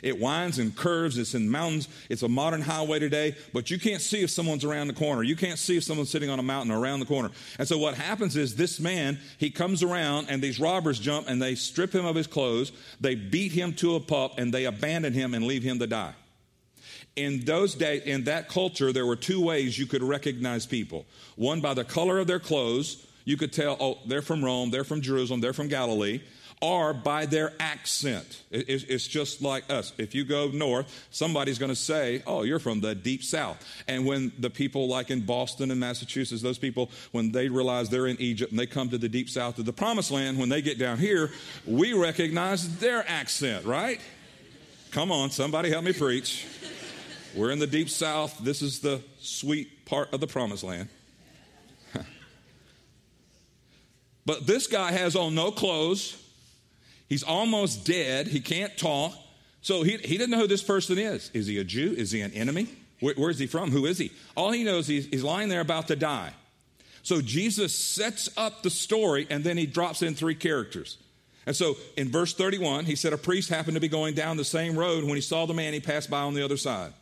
It 0.02 0.18
winds 0.18 0.58
and 0.58 0.74
curves. 0.74 1.18
It's 1.18 1.34
in 1.34 1.50
mountains. 1.50 1.88
It's 2.08 2.22
a 2.22 2.28
modern 2.28 2.60
highway 2.60 2.98
today, 2.98 3.34
but 3.52 3.70
you 3.70 3.78
can't 3.78 4.02
see 4.02 4.22
if 4.22 4.30
someone's 4.30 4.64
around 4.64 4.88
the 4.88 4.94
corner. 4.94 5.22
You 5.22 5.36
can't 5.36 5.58
see 5.58 5.76
if 5.76 5.84
someone's 5.84 6.10
sitting 6.10 6.30
on 6.30 6.38
a 6.38 6.42
mountain 6.42 6.72
around 6.72 7.00
the 7.00 7.06
corner. 7.06 7.30
And 7.58 7.66
so 7.66 7.78
what 7.78 7.94
happens 7.94 8.36
is 8.36 8.56
this 8.56 8.80
man, 8.80 9.18
he 9.38 9.50
comes 9.50 9.82
around 9.82 10.28
and 10.28 10.42
these 10.42 10.60
robbers 10.60 10.98
jump 10.98 11.28
and 11.28 11.40
they 11.40 11.54
strip 11.54 11.94
him 11.94 12.04
of 12.04 12.16
his 12.16 12.26
clothes. 12.26 12.72
They 13.00 13.14
beat 13.14 13.52
him 13.52 13.72
to 13.74 13.96
a 13.96 14.00
pulp 14.00 14.38
and 14.38 14.52
they 14.52 14.64
abandon 14.64 15.12
him 15.12 15.34
and 15.34 15.46
leave 15.46 15.62
him 15.62 15.78
to 15.78 15.86
die. 15.86 16.14
In 17.16 17.44
those 17.46 17.74
days, 17.74 18.02
in 18.02 18.24
that 18.24 18.48
culture, 18.48 18.92
there 18.92 19.06
were 19.06 19.16
two 19.16 19.42
ways 19.42 19.78
you 19.78 19.86
could 19.86 20.02
recognize 20.02 20.66
people. 20.66 21.06
One 21.36 21.62
by 21.62 21.72
the 21.72 21.84
color 21.84 22.18
of 22.18 22.26
their 22.26 22.40
clothes. 22.40 23.06
You 23.24 23.36
could 23.36 23.52
tell, 23.52 23.76
oh, 23.80 23.98
they're 24.06 24.22
from 24.22 24.44
Rome, 24.44 24.70
they're 24.70 24.84
from 24.84 25.00
Jerusalem, 25.00 25.40
they're 25.40 25.52
from 25.52 25.66
Galilee 25.66 26.20
or 26.62 26.94
by 26.94 27.26
their 27.26 27.52
accent. 27.60 28.42
It's 28.50 29.06
just 29.06 29.42
like 29.42 29.70
us. 29.70 29.92
If 29.98 30.14
you 30.14 30.24
go 30.24 30.48
north, 30.48 31.06
somebody's 31.10 31.58
going 31.58 31.70
to 31.70 31.76
say, 31.76 32.22
Oh, 32.26 32.42
you're 32.42 32.58
from 32.58 32.80
the 32.80 32.94
deep 32.94 33.22
south. 33.22 33.62
And 33.86 34.06
when 34.06 34.32
the 34.38 34.48
people, 34.48 34.88
like 34.88 35.10
in 35.10 35.20
Boston 35.20 35.70
and 35.70 35.78
Massachusetts, 35.78 36.42
those 36.42 36.58
people, 36.58 36.90
when 37.12 37.30
they 37.30 37.48
realize 37.48 37.90
they're 37.90 38.06
in 38.06 38.20
Egypt 38.20 38.52
and 38.52 38.58
they 38.58 38.66
come 38.66 38.88
to 38.88 38.98
the 38.98 39.08
deep 39.08 39.28
south 39.28 39.58
of 39.58 39.66
the 39.66 39.72
promised 39.72 40.10
land, 40.10 40.38
when 40.38 40.48
they 40.48 40.62
get 40.62 40.78
down 40.78 40.98
here, 40.98 41.30
we 41.66 41.92
recognize 41.92 42.78
their 42.78 43.04
accent, 43.06 43.66
right? 43.66 44.00
Come 44.92 45.12
on, 45.12 45.30
somebody 45.30 45.68
help 45.68 45.84
me 45.84 45.92
preach. 45.92 46.46
We're 47.34 47.50
in 47.50 47.58
the 47.58 47.66
deep 47.66 47.90
south. 47.90 48.38
This 48.38 48.62
is 48.62 48.80
the 48.80 49.02
sweet 49.20 49.84
part 49.84 50.14
of 50.14 50.20
the 50.20 50.26
promised 50.26 50.64
land. 50.64 50.88
but 54.24 54.46
this 54.46 54.66
guy 54.66 54.92
has 54.92 55.14
on 55.14 55.34
no 55.34 55.50
clothes. 55.50 56.22
He's 57.08 57.22
almost 57.22 57.84
dead. 57.84 58.26
He 58.26 58.40
can't 58.40 58.76
talk. 58.76 59.14
So 59.60 59.82
he, 59.82 59.96
he 59.98 60.16
doesn't 60.16 60.30
know 60.30 60.40
who 60.40 60.46
this 60.46 60.62
person 60.62 60.98
is. 60.98 61.30
Is 61.34 61.46
he 61.46 61.58
a 61.58 61.64
Jew? 61.64 61.94
Is 61.96 62.10
he 62.10 62.20
an 62.20 62.32
enemy? 62.32 62.68
Where, 63.00 63.14
where's 63.16 63.38
he 63.38 63.46
from? 63.46 63.70
Who 63.70 63.86
is 63.86 63.98
he? 63.98 64.12
All 64.36 64.52
he 64.52 64.64
knows 64.64 64.88
is 64.88 65.06
he's 65.06 65.24
lying 65.24 65.48
there 65.48 65.60
about 65.60 65.88
to 65.88 65.96
die. 65.96 66.32
So 67.02 67.20
Jesus 67.20 67.74
sets 67.74 68.28
up 68.36 68.62
the 68.62 68.70
story 68.70 69.26
and 69.30 69.44
then 69.44 69.56
he 69.56 69.66
drops 69.66 70.02
in 70.02 70.14
three 70.14 70.34
characters. 70.34 70.98
And 71.46 71.54
so 71.54 71.76
in 71.96 72.10
verse 72.10 72.34
31, 72.34 72.84
he 72.84 72.96
said, 72.96 73.12
A 73.12 73.18
priest 73.18 73.48
happened 73.48 73.76
to 73.76 73.80
be 73.80 73.88
going 73.88 74.14
down 74.14 74.36
the 74.36 74.44
same 74.44 74.76
road. 74.76 75.04
When 75.04 75.14
he 75.14 75.20
saw 75.20 75.46
the 75.46 75.54
man, 75.54 75.72
he 75.72 75.80
passed 75.80 76.10
by 76.10 76.22
on 76.22 76.34
the 76.34 76.44
other 76.44 76.56
side. 76.56 76.92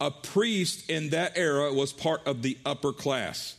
A 0.00 0.10
priest 0.10 0.88
in 0.88 1.10
that 1.10 1.36
era 1.36 1.72
was 1.72 1.92
part 1.92 2.26
of 2.26 2.42
the 2.42 2.56
upper 2.64 2.92
class. 2.92 3.56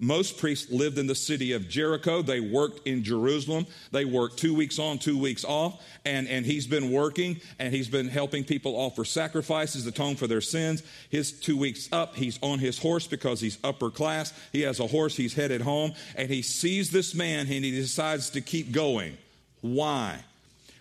Most 0.00 0.38
priests 0.38 0.70
lived 0.70 0.96
in 0.96 1.08
the 1.08 1.14
city 1.14 1.52
of 1.52 1.68
Jericho. 1.68 2.22
They 2.22 2.38
worked 2.38 2.86
in 2.86 3.02
Jerusalem. 3.02 3.66
They 3.90 4.04
worked 4.04 4.38
two 4.38 4.54
weeks 4.54 4.78
on, 4.78 4.98
two 4.98 5.18
weeks 5.18 5.44
off. 5.44 5.82
And, 6.04 6.28
and 6.28 6.46
he's 6.46 6.68
been 6.68 6.92
working 6.92 7.40
and 7.58 7.74
he's 7.74 7.88
been 7.88 8.08
helping 8.08 8.44
people 8.44 8.76
offer 8.76 9.04
sacrifices, 9.04 9.86
atone 9.86 10.14
for 10.14 10.28
their 10.28 10.40
sins. 10.40 10.84
His 11.10 11.32
two 11.32 11.56
weeks 11.56 11.88
up, 11.90 12.14
he's 12.14 12.38
on 12.42 12.60
his 12.60 12.78
horse 12.78 13.08
because 13.08 13.40
he's 13.40 13.58
upper 13.64 13.90
class. 13.90 14.32
He 14.52 14.62
has 14.62 14.78
a 14.78 14.86
horse, 14.86 15.16
he's 15.16 15.34
headed 15.34 15.62
home. 15.62 15.94
And 16.14 16.30
he 16.30 16.42
sees 16.42 16.92
this 16.92 17.12
man 17.12 17.40
and 17.40 17.64
he 17.64 17.72
decides 17.72 18.30
to 18.30 18.40
keep 18.40 18.70
going. 18.70 19.18
Why? 19.62 20.20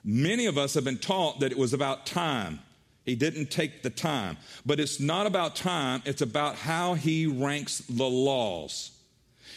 Many 0.04 0.46
of 0.46 0.60
us 0.60 0.76
have 0.76 0.84
been 0.84 1.00
taught 1.00 1.40
that 1.40 1.52
it 1.52 1.58
was 1.58 1.74
about 1.74 2.06
time. 2.06 2.60
He 3.04 3.16
didn't 3.16 3.48
take 3.48 3.82
the 3.82 3.90
time. 3.90 4.38
But 4.64 4.80
it's 4.80 5.00
not 5.00 5.26
about 5.26 5.56
time, 5.56 6.04
it's 6.06 6.22
about 6.22 6.56
how 6.56 6.94
he 6.94 7.26
ranks 7.26 7.80
the 7.90 8.06
laws. 8.06 8.92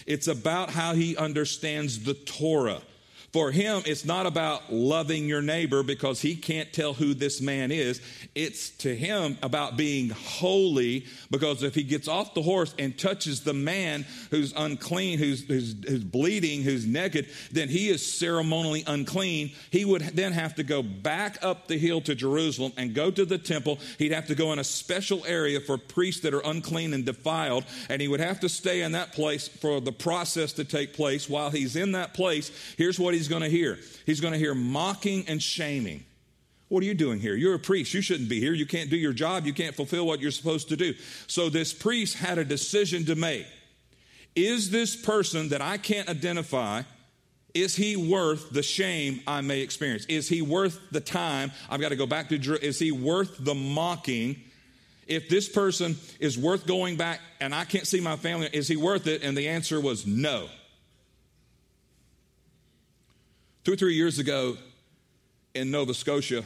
It's 0.06 0.28
about 0.28 0.70
how 0.70 0.94
he 0.94 1.16
understands 1.16 2.04
the 2.04 2.14
Torah. 2.14 2.82
For 3.32 3.52
him, 3.52 3.82
it's 3.86 4.04
not 4.04 4.26
about 4.26 4.72
loving 4.72 5.28
your 5.28 5.40
neighbor 5.40 5.84
because 5.84 6.20
he 6.20 6.34
can't 6.34 6.72
tell 6.72 6.94
who 6.94 7.14
this 7.14 7.40
man 7.40 7.70
is. 7.70 8.00
It's 8.34 8.70
to 8.78 8.94
him 8.94 9.38
about 9.40 9.76
being 9.76 10.10
holy 10.10 11.06
because 11.30 11.62
if 11.62 11.76
he 11.76 11.84
gets 11.84 12.08
off 12.08 12.34
the 12.34 12.42
horse 12.42 12.74
and 12.76 12.98
touches 12.98 13.44
the 13.44 13.54
man 13.54 14.04
who's 14.32 14.52
unclean, 14.56 15.20
who's, 15.20 15.46
who's, 15.46 15.76
who's 15.86 16.02
bleeding, 16.02 16.62
who's 16.62 16.86
naked, 16.86 17.28
then 17.52 17.68
he 17.68 17.88
is 17.88 18.04
ceremonially 18.04 18.82
unclean. 18.88 19.52
He 19.70 19.84
would 19.84 20.02
then 20.02 20.32
have 20.32 20.56
to 20.56 20.64
go 20.64 20.82
back 20.82 21.38
up 21.40 21.68
the 21.68 21.78
hill 21.78 22.00
to 22.02 22.16
Jerusalem 22.16 22.72
and 22.76 22.94
go 22.94 23.12
to 23.12 23.24
the 23.24 23.38
temple. 23.38 23.78
He'd 23.98 24.12
have 24.12 24.26
to 24.26 24.34
go 24.34 24.52
in 24.52 24.58
a 24.58 24.64
special 24.64 25.24
area 25.24 25.60
for 25.60 25.78
priests 25.78 26.22
that 26.22 26.34
are 26.34 26.40
unclean 26.44 26.94
and 26.94 27.04
defiled, 27.04 27.64
and 27.88 28.02
he 28.02 28.08
would 28.08 28.20
have 28.20 28.40
to 28.40 28.48
stay 28.48 28.82
in 28.82 28.92
that 28.92 29.12
place 29.12 29.46
for 29.46 29.80
the 29.80 29.92
process 29.92 30.52
to 30.54 30.64
take 30.64 30.94
place. 30.94 31.28
While 31.28 31.50
he's 31.50 31.76
in 31.76 31.92
that 31.92 32.12
place, 32.12 32.50
here's 32.76 32.98
what 32.98 33.14
he 33.14 33.19
he's 33.20 33.28
going 33.28 33.42
to 33.42 33.50
hear? 33.50 33.78
He's 34.06 34.20
going 34.20 34.32
to 34.32 34.38
hear 34.38 34.54
mocking 34.54 35.26
and 35.28 35.42
shaming. 35.42 36.04
What 36.68 36.82
are 36.82 36.86
you 36.86 36.94
doing 36.94 37.20
here? 37.20 37.34
You're 37.34 37.54
a 37.54 37.58
priest. 37.58 37.92
You 37.92 38.00
shouldn't 38.00 38.30
be 38.30 38.40
here. 38.40 38.54
You 38.54 38.64
can't 38.64 38.88
do 38.88 38.96
your 38.96 39.12
job. 39.12 39.44
You 39.44 39.52
can't 39.52 39.74
fulfill 39.74 40.06
what 40.06 40.20
you're 40.20 40.30
supposed 40.30 40.68
to 40.70 40.76
do. 40.76 40.94
So 41.26 41.50
this 41.50 41.74
priest 41.74 42.16
had 42.16 42.38
a 42.38 42.44
decision 42.44 43.04
to 43.06 43.14
make. 43.14 43.46
Is 44.34 44.70
this 44.70 44.96
person 44.96 45.50
that 45.50 45.60
I 45.60 45.76
can't 45.76 46.08
identify, 46.08 46.82
is 47.52 47.76
he 47.76 47.96
worth 47.96 48.50
the 48.50 48.62
shame 48.62 49.20
I 49.26 49.40
may 49.42 49.60
experience? 49.60 50.06
Is 50.06 50.28
he 50.28 50.40
worth 50.40 50.80
the 50.92 51.00
time 51.00 51.50
I've 51.68 51.80
got 51.80 51.90
to 51.90 51.96
go 51.96 52.06
back 52.06 52.28
to 52.30 52.64
Is 52.64 52.78
he 52.78 52.92
worth 52.92 53.36
the 53.38 53.54
mocking? 53.54 54.40
If 55.08 55.28
this 55.28 55.48
person 55.48 55.96
is 56.20 56.38
worth 56.38 56.66
going 56.66 56.96
back 56.96 57.20
and 57.40 57.52
I 57.52 57.64
can't 57.64 57.86
see 57.86 58.00
my 58.00 58.14
family, 58.14 58.48
is 58.52 58.68
he 58.68 58.76
worth 58.76 59.08
it? 59.08 59.24
And 59.24 59.36
the 59.36 59.48
answer 59.48 59.80
was 59.80 60.06
no. 60.06 60.48
Two 63.62 63.74
or 63.74 63.76
three 63.76 63.94
years 63.94 64.18
ago 64.18 64.56
in 65.54 65.70
Nova 65.70 65.92
Scotia, 65.92 66.44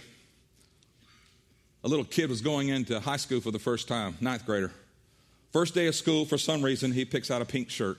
a 1.84 1.88
little 1.88 2.04
kid 2.04 2.28
was 2.28 2.40
going 2.40 2.70
into 2.70 2.98
high 2.98 3.18
school 3.18 3.40
for 3.40 3.52
the 3.52 3.58
first 3.60 3.86
time, 3.86 4.16
ninth 4.20 4.44
grader. 4.44 4.72
First 5.52 5.74
day 5.74 5.86
of 5.86 5.94
school, 5.94 6.24
for 6.24 6.38
some 6.38 6.60
reason, 6.60 6.90
he 6.90 7.04
picks 7.04 7.30
out 7.30 7.40
a 7.40 7.44
pink 7.44 7.70
shirt. 7.70 7.98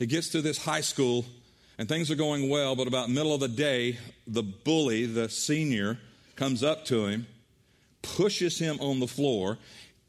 He 0.00 0.06
gets 0.06 0.28
to 0.30 0.42
this 0.42 0.58
high 0.58 0.80
school, 0.80 1.24
and 1.78 1.88
things 1.88 2.10
are 2.10 2.16
going 2.16 2.48
well, 2.48 2.74
but 2.74 2.88
about 2.88 3.10
middle 3.10 3.32
of 3.32 3.38
the 3.38 3.46
day, 3.46 3.98
the 4.26 4.42
bully, 4.42 5.06
the 5.06 5.28
senior, 5.28 5.98
comes 6.34 6.64
up 6.64 6.84
to 6.86 7.06
him, 7.06 7.28
pushes 8.02 8.58
him 8.58 8.76
on 8.80 8.98
the 8.98 9.06
floor, 9.06 9.56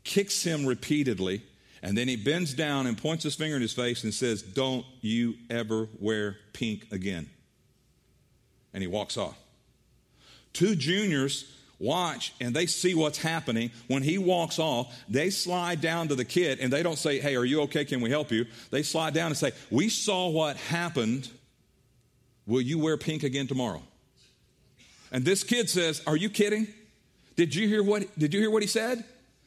kicks 0.03 0.41
him 0.41 0.65
repeatedly, 0.65 1.43
and 1.83 1.95
then 1.95 2.07
he 2.07 2.15
bends 2.15 2.55
down 2.55 2.87
and 2.87 2.97
points 2.97 3.25
his 3.25 3.35
finger 3.35 3.57
in 3.57 3.61
his 3.61 3.73
face 3.73 4.03
and 4.03 4.11
says, 4.11 4.41
Don't 4.41 4.87
you 5.01 5.35
ever 5.51 5.87
wear 5.99 6.37
pink 6.53 6.91
again 6.91 7.29
and 8.73 8.81
he 8.81 8.87
walks 8.87 9.17
off. 9.17 9.37
Two 10.53 10.75
juniors 10.75 11.45
watch 11.79 12.33
and 12.39 12.55
they 12.55 12.65
see 12.65 12.95
what's 12.95 13.17
happening. 13.17 13.71
When 13.87 14.03
he 14.03 14.17
walks 14.17 14.59
off, 14.59 14.95
they 15.09 15.29
slide 15.29 15.81
down 15.81 16.07
to 16.07 16.15
the 16.15 16.25
kid 16.25 16.59
and 16.59 16.71
they 16.71 16.83
don't 16.83 16.97
say, 16.97 17.19
Hey, 17.19 17.35
are 17.35 17.45
you 17.45 17.61
okay? 17.63 17.85
Can 17.85 18.01
we 18.01 18.09
help 18.09 18.31
you? 18.31 18.45
They 18.71 18.83
slide 18.83 19.13
down 19.13 19.27
and 19.27 19.37
say, 19.37 19.51
We 19.69 19.89
saw 19.89 20.29
what 20.29 20.57
happened. 20.57 21.29
Will 22.45 22.61
you 22.61 22.79
wear 22.79 22.97
pink 22.97 23.23
again 23.23 23.47
tomorrow? 23.47 23.81
And 25.11 25.23
this 25.23 25.43
kid 25.43 25.69
says, 25.69 26.01
Are 26.07 26.17
you 26.17 26.29
kidding? 26.29 26.67
Did 27.35 27.53
you 27.53 27.67
hear 27.67 27.83
what 27.83 28.17
did 28.17 28.33
you 28.33 28.39
hear 28.39 28.51
what 28.51 28.63
he 28.63 28.67
said? 28.67 29.03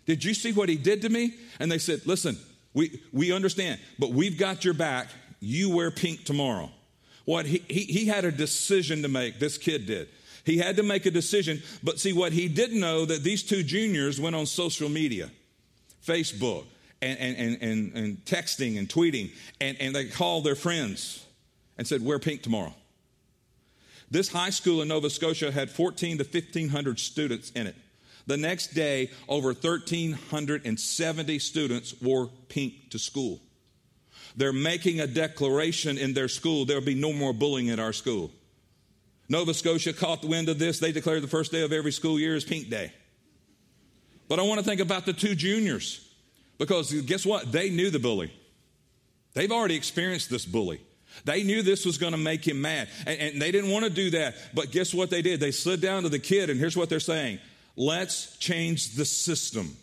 Did 0.07 0.23
you 0.23 0.35
see 0.35 0.53
what 0.53 0.69
he 0.69 0.77
did 0.77 1.03
to 1.03 1.09
me? 1.09 1.35
And 1.59 1.71
they 1.71 1.79
said, 1.79 2.07
Listen, 2.07 2.39
we, 2.75 3.01
we 3.13 3.33
understand, 3.33 3.81
but 3.99 4.11
we've 4.11 4.39
got 4.39 4.65
your 4.65 4.75
back. 4.75 5.09
You 5.41 5.75
wear 5.75 5.91
pink 5.91 6.25
tomorrow. 6.25 6.71
What 7.27 7.45
he, 7.45 7.63
he, 7.69 7.83
he 7.83 8.07
had 8.07 8.25
a 8.25 8.33
decision 8.33 9.03
to 9.03 9.09
make, 9.09 9.39
this 9.39 9.59
kid 9.59 9.85
did. 9.87 10.09
He 10.45 10.59
had 10.59 10.77
to 10.77 10.85
make 10.85 11.07
a 11.07 11.11
decision, 11.11 11.61
but 11.83 11.99
see, 11.99 12.13
what 12.13 12.33
he 12.33 12.49
didn't 12.49 12.79
know 12.79 13.05
that 13.05 13.25
these 13.25 13.43
two 13.43 13.65
juniors 13.65 14.21
went 14.21 14.37
on 14.37 14.47
social 14.47 14.89
media, 14.89 15.29
Facebook, 16.07 16.65
and, 17.03 17.19
and, 17.19 17.59
and, 17.61 17.93
and, 17.95 18.25
texting 18.25 18.79
and 18.79 18.89
tweeting, 18.89 19.33
and, 19.61 19.77
and 19.81 19.95
they 19.95 20.07
called 20.07 20.45
their 20.45 20.55
friends 20.55 21.27
and 21.77 21.87
said, 21.87 22.01
Wear 22.01 22.21
pink 22.21 22.43
tomorrow. 22.43 22.73
This 24.09 24.29
high 24.29 24.51
school 24.51 24.83
in 24.83 24.89
Nova 24.89 25.11
Scotia 25.11 25.51
had 25.51 25.69
14 25.69 26.19
to 26.19 26.25
1,500 26.25 27.01
students 27.01 27.51
in 27.51 27.67
it. 27.67 27.75
The 28.29 28.37
next 28.37 28.69
day, 28.69 29.11
over 29.29 29.49
1,370 29.49 31.39
students 31.41 32.01
wore 32.01 32.31
pink 32.49 32.91
to 32.91 33.01
school. 33.01 33.41
They're 34.37 34.53
making 34.53 35.01
a 35.01 35.07
declaration 35.07 35.97
in 35.97 36.13
their 36.13 36.29
school 36.29 36.65
there'll 36.65 36.85
be 36.85 36.95
no 36.95 37.13
more 37.13 37.33
bullying 37.33 37.71
at 37.71 37.79
our 37.79 37.93
school. 37.93 38.31
Nova 39.29 39.55
Scotia 39.55 39.93
caught 39.93 40.23
the 40.23 40.29
wind 40.29 40.49
of 40.49 40.59
this. 40.59 40.79
They 40.79 40.93
declared 40.93 41.23
the 41.23 41.29
first 41.29 41.51
day 41.51 41.63
of 41.63 41.73
every 41.73 41.91
school 41.91 42.19
year 42.19 42.37
is 42.37 42.45
Pink 42.45 42.71
Day. 42.71 42.93
But 44.29 44.39
I 44.39 44.43
want 44.43 44.61
to 44.61 44.65
think 44.65 44.81
about 44.81 45.07
the 45.07 45.13
two 45.13 45.35
juniors 45.35 46.07
because 46.59 46.93
guess 47.03 47.25
what? 47.25 47.51
They 47.51 47.71
knew 47.71 47.91
the 47.91 47.99
bully. 47.99 48.33
They've 49.35 49.53
already 49.53 49.75
experienced 49.75 50.31
this 50.31 50.45
bully. 50.45 50.81
They 51.25 51.43
knew 51.43 51.63
this 51.63 51.87
was 51.87 51.99
going 51.99 52.13
to 52.13 52.19
make 52.19 52.47
him 52.47 52.61
mad. 52.61 52.89
And, 53.07 53.19
and, 53.19 53.43
they 53.43 53.51
didn't 53.51 53.71
want 53.71 53.85
to 53.85 53.91
do 53.91 54.11
that. 54.11 54.35
But 54.55 54.71
guess 54.71 54.93
what 54.93 55.09
they 55.09 55.23
did? 55.23 55.41
They 55.41 55.51
slid 55.51 55.81
down 55.81 56.03
to 56.03 56.09
the 56.09 56.19
kid, 56.19 56.51
and 56.51 56.59
here's 56.61 56.77
what 56.77 56.89
they're 56.89 57.01
saying 57.01 57.39
Let's 57.77 58.37
change 58.39 58.95
the 58.97 59.05
system. 59.05 59.77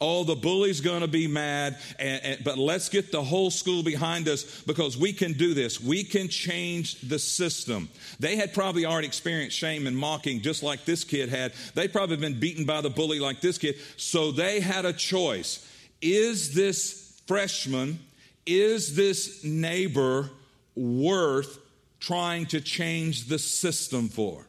Oh, 0.00 0.24
the 0.24 0.34
bully's 0.34 0.80
going 0.80 1.00
to 1.00 1.08
be 1.08 1.26
mad, 1.26 1.78
and, 1.98 2.22
and, 2.24 2.44
but 2.44 2.58
let's 2.58 2.88
get 2.88 3.12
the 3.12 3.22
whole 3.22 3.50
school 3.50 3.82
behind 3.82 4.28
us 4.28 4.62
because 4.62 4.98
we 4.98 5.12
can 5.12 5.32
do 5.34 5.54
this. 5.54 5.80
We 5.80 6.04
can 6.04 6.28
change 6.28 7.00
the 7.00 7.18
system. 7.18 7.88
They 8.18 8.36
had 8.36 8.52
probably 8.52 8.84
already 8.86 9.06
experienced 9.06 9.56
shame 9.56 9.86
and 9.86 9.96
mocking 9.96 10.42
just 10.42 10.62
like 10.62 10.84
this 10.84 11.04
kid 11.04 11.28
had. 11.28 11.52
They 11.74 11.88
probably 11.88 12.16
been 12.16 12.40
beaten 12.40 12.64
by 12.64 12.80
the 12.80 12.90
bully 12.90 13.20
like 13.20 13.40
this 13.40 13.56
kid. 13.56 13.76
So 13.96 14.32
they 14.32 14.60
had 14.60 14.84
a 14.84 14.92
choice. 14.92 15.66
Is 16.02 16.54
this 16.54 17.20
freshman, 17.26 18.00
is 18.46 18.96
this 18.96 19.44
neighbor 19.44 20.30
worth 20.74 21.58
trying 22.00 22.46
to 22.46 22.60
change 22.60 23.26
the 23.26 23.38
system 23.38 24.08
for? 24.08 24.46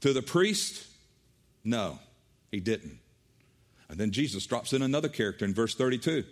To 0.00 0.12
the 0.12 0.22
priest, 0.22 0.86
no, 1.62 1.98
he 2.50 2.60
didn't. 2.60 2.98
And 3.94 4.00
then 4.00 4.10
Jesus 4.10 4.44
drops 4.44 4.72
in 4.72 4.82
another 4.82 5.08
character 5.08 5.44
in 5.44 5.54
verse 5.54 5.76
32. 5.76 6.24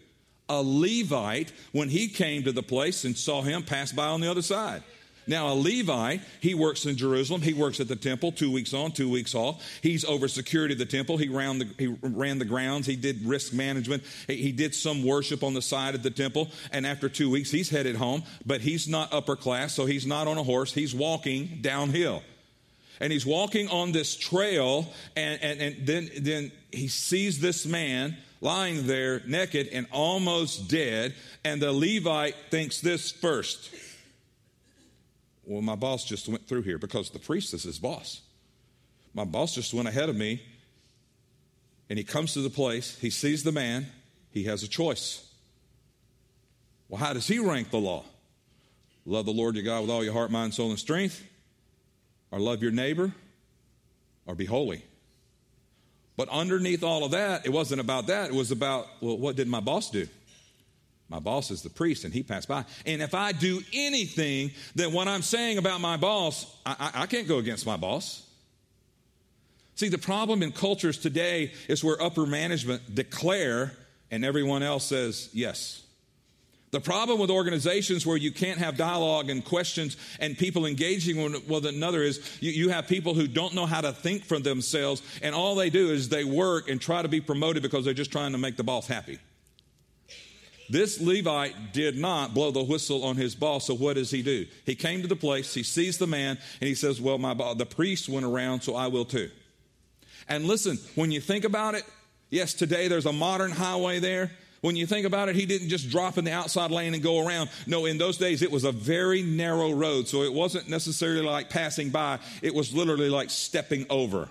A 0.48 0.60
Levite, 0.60 1.52
when 1.70 1.88
he 1.88 2.08
came 2.08 2.42
to 2.42 2.50
the 2.50 2.60
place 2.60 3.04
and 3.04 3.16
saw 3.16 3.40
him, 3.40 3.62
pass 3.62 3.92
by 3.92 4.06
on 4.06 4.20
the 4.20 4.28
other 4.28 4.42
side. 4.42 4.82
Now, 5.28 5.52
a 5.52 5.54
Levite, 5.54 6.22
he 6.40 6.54
works 6.54 6.86
in 6.86 6.96
Jerusalem. 6.96 7.40
He 7.40 7.52
works 7.52 7.78
at 7.78 7.86
the 7.86 7.94
temple, 7.94 8.32
two 8.32 8.50
weeks 8.50 8.74
on, 8.74 8.90
two 8.90 9.08
weeks 9.08 9.32
off. 9.36 9.64
He's 9.80 10.04
over 10.04 10.26
security 10.26 10.72
of 10.72 10.80
the 10.80 10.86
temple. 10.86 11.18
He 11.18 11.28
ran 11.28 11.60
the, 11.60 11.68
he 11.78 11.86
ran 12.02 12.40
the 12.40 12.44
grounds. 12.44 12.88
He 12.88 12.96
did 12.96 13.24
risk 13.24 13.52
management. 13.52 14.02
He, 14.26 14.38
he 14.38 14.50
did 14.50 14.74
some 14.74 15.04
worship 15.04 15.44
on 15.44 15.54
the 15.54 15.62
side 15.62 15.94
of 15.94 16.02
the 16.02 16.10
temple. 16.10 16.50
And 16.72 16.84
after 16.84 17.08
two 17.08 17.30
weeks, 17.30 17.52
he's 17.52 17.70
headed 17.70 17.94
home, 17.94 18.24
but 18.44 18.60
he's 18.60 18.88
not 18.88 19.12
upper 19.12 19.36
class, 19.36 19.72
so 19.72 19.86
he's 19.86 20.04
not 20.04 20.26
on 20.26 20.36
a 20.36 20.42
horse. 20.42 20.72
He's 20.72 20.96
walking 20.96 21.60
downhill 21.60 22.24
and 23.00 23.12
he's 23.12 23.26
walking 23.26 23.68
on 23.68 23.92
this 23.92 24.16
trail, 24.16 24.92
and, 25.16 25.42
and, 25.42 25.60
and 25.60 25.86
then, 25.86 26.10
then 26.20 26.52
he 26.70 26.88
sees 26.88 27.40
this 27.40 27.66
man 27.66 28.16
lying 28.40 28.86
there 28.86 29.22
naked 29.26 29.68
and 29.72 29.86
almost 29.92 30.68
dead, 30.68 31.14
and 31.44 31.62
the 31.62 31.72
Levite 31.72 32.34
thinks 32.50 32.80
this 32.80 33.10
first. 33.10 33.74
Well, 35.44 35.62
my 35.62 35.74
boss 35.74 36.04
just 36.04 36.28
went 36.28 36.46
through 36.46 36.62
here 36.62 36.78
because 36.78 37.10
the 37.10 37.18
priest 37.18 37.54
is 37.54 37.62
his 37.62 37.78
boss. 37.78 38.20
My 39.14 39.24
boss 39.24 39.54
just 39.54 39.74
went 39.74 39.88
ahead 39.88 40.08
of 40.08 40.16
me, 40.16 40.42
and 41.88 41.98
he 41.98 42.04
comes 42.04 42.34
to 42.34 42.40
the 42.40 42.50
place, 42.50 42.98
he 43.00 43.10
sees 43.10 43.42
the 43.42 43.52
man, 43.52 43.86
he 44.30 44.44
has 44.44 44.62
a 44.62 44.68
choice. 44.68 45.28
Well, 46.88 47.00
how 47.00 47.12
does 47.12 47.26
he 47.26 47.38
rank 47.38 47.70
the 47.70 47.78
law? 47.78 48.04
Love 49.04 49.24
the 49.24 49.32
Lord 49.32 49.56
your 49.56 49.64
God 49.64 49.80
with 49.82 49.90
all 49.90 50.04
your 50.04 50.12
heart, 50.12 50.30
mind, 50.30 50.54
soul, 50.54 50.70
and 50.70 50.78
strength 50.78 51.22
or 52.32 52.40
love 52.40 52.62
your 52.62 52.72
neighbor 52.72 53.12
or 54.26 54.34
be 54.34 54.46
holy. 54.46 54.82
But 56.16 56.28
underneath 56.28 56.82
all 56.82 57.04
of 57.04 57.12
that, 57.12 57.46
it 57.46 57.50
wasn't 57.50 57.80
about 57.80 58.08
that. 58.08 58.30
It 58.30 58.34
was 58.34 58.50
about, 58.50 58.88
well, 59.00 59.16
what 59.16 59.36
did 59.36 59.46
my 59.46 59.60
boss 59.60 59.90
do? 59.90 60.08
My 61.08 61.18
boss 61.18 61.50
is 61.50 61.62
the 61.62 61.70
priest, 61.70 62.04
and 62.04 62.12
he 62.12 62.22
passed 62.22 62.48
by. 62.48 62.64
And 62.86 63.02
if 63.02 63.14
I 63.14 63.32
do 63.32 63.60
anything, 63.72 64.50
then 64.74 64.92
what 64.92 65.08
I'm 65.08 65.22
saying 65.22 65.58
about 65.58 65.80
my 65.80 65.96
boss, 65.96 66.46
I, 66.64 66.90
I, 66.94 67.02
I 67.02 67.06
can't 67.06 67.28
go 67.28 67.38
against 67.38 67.66
my 67.66 67.76
boss. 67.76 68.26
See, 69.74 69.88
the 69.88 69.98
problem 69.98 70.42
in 70.42 70.52
cultures 70.52 70.98
today 70.98 71.52
is 71.68 71.82
where 71.84 72.00
upper 72.00 72.24
management 72.26 72.94
declare 72.94 73.72
and 74.10 74.24
everyone 74.24 74.62
else 74.62 74.84
says 74.84 75.30
yes. 75.32 75.82
The 76.72 76.80
problem 76.80 77.20
with 77.20 77.30
organizations 77.30 78.06
where 78.06 78.16
you 78.16 78.32
can't 78.32 78.58
have 78.58 78.78
dialogue 78.78 79.28
and 79.28 79.44
questions 79.44 79.98
and 80.18 80.38
people 80.38 80.64
engaging 80.64 81.20
one 81.20 81.36
with 81.46 81.66
another 81.66 82.02
is 82.02 82.38
you, 82.40 82.50
you, 82.50 82.68
have 82.70 82.88
people 82.88 83.12
who 83.12 83.28
don't 83.28 83.54
know 83.54 83.66
how 83.66 83.82
to 83.82 83.92
think 83.92 84.24
for 84.24 84.38
themselves, 84.38 85.02
and 85.20 85.34
all 85.34 85.54
they 85.54 85.68
do 85.68 85.90
is 85.90 86.08
they 86.08 86.24
work 86.24 86.70
and 86.70 86.80
try 86.80 87.02
to 87.02 87.08
be 87.08 87.20
promoted 87.20 87.62
because 87.62 87.84
they're 87.84 87.92
just 87.92 88.10
trying 88.10 88.32
to 88.32 88.38
make 88.38 88.56
the 88.56 88.64
boss 88.64 88.86
happy. 88.86 89.18
This 90.70 90.98
Levite 90.98 91.74
did 91.74 91.98
not 91.98 92.32
blow 92.32 92.50
the 92.50 92.62
whistle 92.62 93.04
on 93.04 93.16
his 93.16 93.34
boss, 93.34 93.66
so 93.66 93.74
what 93.74 93.96
does 93.96 94.10
he 94.10 94.22
do? 94.22 94.46
He 94.64 94.74
came 94.74 95.02
to 95.02 95.08
the 95.08 95.14
place, 95.14 95.52
he 95.52 95.62
sees 95.62 95.98
the 95.98 96.06
man, 96.06 96.38
and 96.62 96.68
he 96.68 96.74
says, 96.74 97.02
Well, 97.02 97.18
my 97.18 97.34
the 97.52 97.66
priest 97.66 98.08
went 98.08 98.24
around, 98.24 98.62
so 98.62 98.74
I 98.74 98.86
will 98.86 99.04
too. 99.04 99.30
And 100.26 100.46
listen, 100.46 100.78
when 100.94 101.10
you 101.10 101.20
think 101.20 101.44
about 101.44 101.74
it, 101.74 101.84
yes, 102.30 102.54
today 102.54 102.88
there's 102.88 103.04
a 103.04 103.12
modern 103.12 103.50
highway 103.50 103.98
there. 103.98 104.30
When 104.62 104.76
you 104.76 104.86
think 104.86 105.06
about 105.06 105.28
it, 105.28 105.34
he 105.34 105.44
didn't 105.44 105.68
just 105.68 105.90
drop 105.90 106.18
in 106.18 106.24
the 106.24 106.32
outside 106.32 106.70
lane 106.70 106.94
and 106.94 107.02
go 107.02 107.26
around. 107.26 107.50
No, 107.66 107.84
in 107.84 107.98
those 107.98 108.16
days, 108.16 108.42
it 108.42 108.50
was 108.50 108.62
a 108.62 108.70
very 108.70 109.22
narrow 109.22 109.72
road. 109.72 110.06
So 110.06 110.22
it 110.22 110.32
wasn't 110.32 110.68
necessarily 110.68 111.22
like 111.22 111.50
passing 111.50 111.90
by, 111.90 112.20
it 112.42 112.54
was 112.54 112.72
literally 112.72 113.10
like 113.10 113.28
stepping 113.28 113.86
over. 113.90 114.28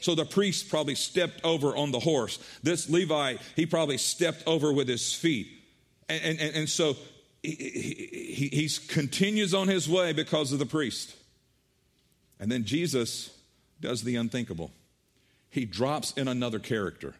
So 0.00 0.14
the 0.14 0.24
priest 0.24 0.70
probably 0.70 0.94
stepped 0.94 1.44
over 1.44 1.76
on 1.76 1.90
the 1.90 2.00
horse. 2.00 2.38
This 2.62 2.88
Levite, 2.88 3.38
he 3.54 3.66
probably 3.66 3.98
stepped 3.98 4.42
over 4.46 4.72
with 4.72 4.88
his 4.88 5.12
feet. 5.12 5.46
And, 6.08 6.38
and, 6.40 6.56
and 6.56 6.68
so 6.68 6.96
he, 7.42 7.52
he, 7.52 8.48
he 8.48 8.68
continues 8.88 9.52
on 9.52 9.68
his 9.68 9.88
way 9.88 10.14
because 10.14 10.52
of 10.52 10.58
the 10.58 10.66
priest. 10.66 11.14
And 12.40 12.50
then 12.50 12.64
Jesus 12.64 13.30
does 13.80 14.02
the 14.02 14.16
unthinkable. 14.16 14.70
He 15.50 15.66
drops 15.66 16.12
in 16.12 16.28
another 16.28 16.58
character. 16.58 17.14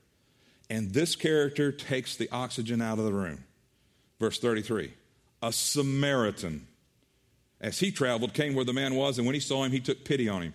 And 0.74 0.92
this 0.92 1.14
character 1.14 1.70
takes 1.70 2.16
the 2.16 2.28
oxygen 2.30 2.82
out 2.82 2.98
of 2.98 3.04
the 3.04 3.12
room. 3.12 3.44
Verse 4.18 4.40
33 4.40 4.92
A 5.40 5.52
Samaritan, 5.52 6.66
as 7.60 7.78
he 7.78 7.92
traveled, 7.92 8.34
came 8.34 8.56
where 8.56 8.64
the 8.64 8.72
man 8.72 8.96
was, 8.96 9.16
and 9.16 9.24
when 9.24 9.34
he 9.34 9.40
saw 9.40 9.62
him, 9.62 9.70
he 9.70 9.78
took 9.78 10.04
pity 10.04 10.28
on 10.28 10.42
him. 10.42 10.54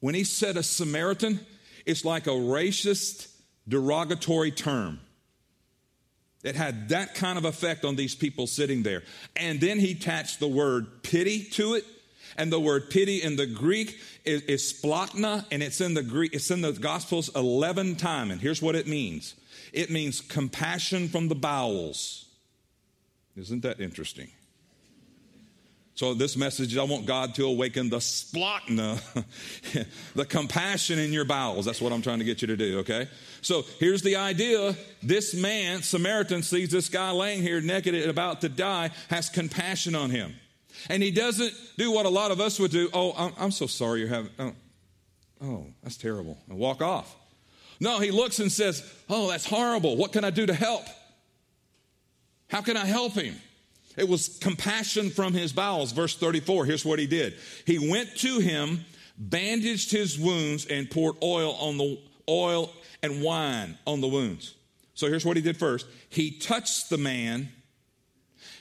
When 0.00 0.14
he 0.14 0.24
said 0.24 0.56
a 0.56 0.62
Samaritan, 0.62 1.38
it's 1.84 2.02
like 2.02 2.28
a 2.28 2.30
racist, 2.30 3.30
derogatory 3.68 4.52
term. 4.52 5.00
It 6.42 6.56
had 6.56 6.88
that 6.88 7.14
kind 7.14 7.36
of 7.36 7.44
effect 7.44 7.84
on 7.84 7.96
these 7.96 8.14
people 8.14 8.46
sitting 8.46 8.82
there. 8.82 9.02
And 9.36 9.60
then 9.60 9.78
he 9.78 9.92
attached 9.92 10.40
the 10.40 10.48
word 10.48 11.02
pity 11.02 11.44
to 11.50 11.74
it. 11.74 11.84
And 12.40 12.50
the 12.50 12.58
word 12.58 12.88
pity 12.88 13.22
in 13.22 13.36
the 13.36 13.44
Greek 13.44 14.00
is, 14.24 14.40
is 14.44 14.82
and 14.82 15.62
it's 15.62 15.82
in 15.82 15.92
the 15.92 16.02
Greek, 16.02 16.32
it's 16.32 16.50
in 16.50 16.62
the 16.62 16.72
Gospels 16.72 17.28
11 17.36 17.96
times. 17.96 18.32
And 18.32 18.40
here's 18.40 18.62
what 18.62 18.74
it 18.74 18.86
means 18.86 19.34
it 19.74 19.90
means 19.90 20.22
compassion 20.22 21.08
from 21.08 21.28
the 21.28 21.34
bowels. 21.34 22.24
Isn't 23.36 23.60
that 23.60 23.78
interesting? 23.78 24.30
So, 25.94 26.14
this 26.14 26.34
message, 26.34 26.78
I 26.78 26.84
want 26.84 27.04
God 27.04 27.34
to 27.34 27.44
awaken 27.44 27.90
the 27.90 27.98
splanchna, 27.98 29.02
the 30.14 30.24
compassion 30.24 30.98
in 30.98 31.12
your 31.12 31.26
bowels. 31.26 31.66
That's 31.66 31.82
what 31.82 31.92
I'm 31.92 32.00
trying 32.00 32.20
to 32.20 32.24
get 32.24 32.40
you 32.40 32.48
to 32.48 32.56
do, 32.56 32.78
okay? 32.78 33.06
So, 33.42 33.66
here's 33.78 34.00
the 34.00 34.16
idea 34.16 34.74
this 35.02 35.34
man, 35.34 35.82
Samaritan, 35.82 36.42
sees 36.42 36.70
this 36.70 36.88
guy 36.88 37.10
laying 37.10 37.42
here 37.42 37.60
naked 37.60 37.94
and 37.94 38.08
about 38.08 38.40
to 38.40 38.48
die, 38.48 38.92
has 39.10 39.28
compassion 39.28 39.94
on 39.94 40.08
him. 40.08 40.36
And 40.88 41.02
he 41.02 41.10
doesn't 41.10 41.52
do 41.76 41.92
what 41.92 42.06
a 42.06 42.10
lot 42.10 42.30
of 42.30 42.40
us 42.40 42.58
would 42.58 42.70
do. 42.70 42.88
Oh, 42.92 43.12
I'm, 43.16 43.32
I'm 43.38 43.50
so 43.50 43.66
sorry 43.66 44.00
you're 44.00 44.08
having, 44.08 44.30
oh, 44.38 44.52
oh, 45.42 45.66
that's 45.82 45.96
terrible. 45.96 46.38
And 46.48 46.58
walk 46.58 46.80
off. 46.82 47.16
No, 47.80 47.98
he 47.98 48.10
looks 48.10 48.38
and 48.38 48.52
says, 48.52 48.88
Oh, 49.08 49.28
that's 49.30 49.46
horrible. 49.46 49.96
What 49.96 50.12
can 50.12 50.24
I 50.24 50.30
do 50.30 50.46
to 50.46 50.54
help? 50.54 50.84
How 52.48 52.60
can 52.60 52.76
I 52.76 52.84
help 52.84 53.14
him? 53.14 53.34
It 53.96 54.08
was 54.08 54.38
compassion 54.38 55.10
from 55.10 55.32
his 55.32 55.52
bowels. 55.52 55.92
Verse 55.92 56.16
34, 56.16 56.66
here's 56.66 56.84
what 56.84 56.98
he 56.98 57.06
did. 57.06 57.34
He 57.66 57.90
went 57.90 58.16
to 58.18 58.38
him, 58.38 58.84
bandaged 59.16 59.90
his 59.90 60.18
wounds, 60.18 60.66
and 60.66 60.90
poured 60.90 61.16
oil 61.22 61.52
on 61.54 61.78
the 61.78 61.98
oil 62.28 62.72
and 63.02 63.22
wine 63.22 63.78
on 63.86 64.00
the 64.00 64.08
wounds. 64.08 64.54
So 64.94 65.08
here's 65.08 65.24
what 65.24 65.36
he 65.36 65.42
did 65.42 65.56
first. 65.56 65.86
He 66.08 66.30
touched 66.30 66.90
the 66.90 66.98
man 66.98 67.50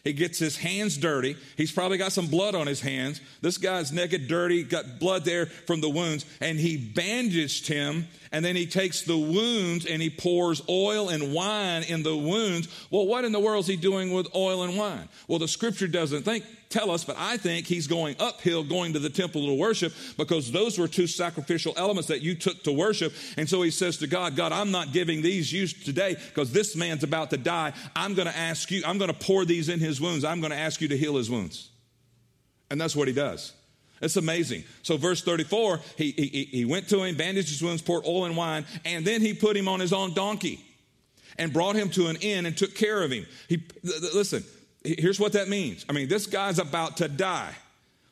he 0.04 0.14
gets 0.14 0.40
his 0.40 0.58
hands 0.58 0.98
dirty. 0.98 1.36
He's 1.58 1.72
probably 1.72 1.98
got 1.98 2.12
some 2.12 2.28
blood 2.28 2.56
on 2.56 2.68
his 2.68 2.82
hands. 2.82 3.22
This 3.42 3.58
guy's 3.58 3.92
naked, 3.92 4.28
dirty, 4.28 4.64
got 4.64 5.00
blood 5.00 5.26
there 5.26 5.46
from 5.46 5.82
the 5.82 5.90
wounds. 5.90 6.26
And 6.42 6.60
he 6.60 6.78
bandaged 6.78 7.68
him. 7.68 8.08
And 8.32 8.46
then 8.46 8.56
he 8.56 8.66
takes 8.66 9.02
the 9.02 9.18
wounds 9.18 9.86
and 9.86 10.02
he 10.02 10.10
pours 10.10 10.62
oil 10.70 11.10
and 11.10 11.34
wine 11.34 11.84
in 11.84 12.04
the 12.04 12.16
wounds. 12.16 12.68
Well, 12.92 13.08
what 13.08 13.26
in 13.26 13.32
the 13.32 13.40
world 13.40 13.64
is 13.64 13.68
he 13.68 13.76
doing 13.76 14.12
with 14.12 14.28
oil 14.36 14.64
and 14.64 14.78
wine? 14.78 15.10
Well, 15.28 15.40
the 15.40 15.48
scripture 15.48 15.88
doesn't 15.88 16.24
think 16.24 16.46
tell 16.70 16.92
us, 16.92 17.04
but 17.04 17.16
I 17.18 17.38
think 17.38 17.66
he's 17.66 17.88
going 17.88 18.16
uphill 18.20 18.64
going 18.64 18.94
to 18.94 19.00
the 19.00 19.10
temple 19.10 19.48
to 19.48 19.54
worship 19.54 19.94
because 20.18 20.52
those 20.52 20.78
were 20.78 20.88
two 20.88 21.08
sacrificial 21.08 21.74
elements 21.78 22.08
that 22.10 22.22
you 22.22 22.36
took 22.36 22.64
to 22.64 22.72
worship. 22.72 23.14
And 23.38 23.50
so 23.50 23.62
he 23.64 23.72
says 23.72 23.98
to 23.98 24.08
God, 24.08 24.36
God, 24.36 24.52
I'm 24.52 24.72
not 24.72 24.92
giving 24.92 25.22
these 25.22 25.52
you 25.52 25.66
today 25.68 26.16
because 26.28 26.52
this 26.52 26.76
man's 26.76 27.04
about 27.04 27.32
to 27.32 27.38
die. 27.38 27.74
I'm 27.96 28.14
going 28.14 28.28
to 28.28 28.38
ask 28.38 28.70
you, 28.70 28.84
I'm 28.86 29.00
going 29.00 29.12
to 29.12 29.18
pour 29.18 29.46
these 29.46 29.70
in 29.70 29.80
his 29.80 30.00
wounds. 30.00 30.24
I'm 30.24 30.42
going 30.42 30.52
to 30.52 30.58
ask 30.58 30.80
you 30.80 30.88
to 30.90 30.98
heal 30.98 31.16
his 31.16 31.30
wounds. 31.30 31.70
And 32.70 32.80
that's 32.80 32.96
what 32.96 33.08
he 33.08 33.14
does. 33.14 33.54
It's 34.02 34.16
amazing. 34.16 34.64
So, 34.84 34.96
verse 34.96 35.24
34, 35.24 35.82
he, 35.98 36.12
he, 36.12 36.48
he 36.52 36.66
went 36.66 36.88
to 36.90 37.04
him, 37.04 37.18
bandaged 37.18 37.50
his 37.50 37.62
wounds, 37.62 37.82
poured 37.82 38.06
oil 38.06 38.26
and 38.26 38.38
wine, 38.38 38.66
and 38.86 39.06
then 39.06 39.22
he 39.22 39.34
put 39.34 39.58
him 39.58 39.68
on 39.68 39.80
his 39.80 39.92
own 39.92 40.14
donkey 40.14 40.64
and 41.38 41.52
brought 41.52 41.76
him 41.76 41.90
to 41.90 42.08
an 42.08 42.16
inn 42.18 42.46
and 42.46 42.56
took 42.56 42.76
care 42.76 43.02
of 43.04 43.12
him. 43.12 43.26
He, 43.50 43.62
listen, 43.84 44.44
Here's 44.84 45.20
what 45.20 45.34
that 45.34 45.50
means. 45.50 45.86
I 45.90 45.94
mean, 45.94 46.08
this 46.08 46.26
guy's 46.26 46.60
about 46.60 46.98
to 46.98 47.08
die. 47.08 47.54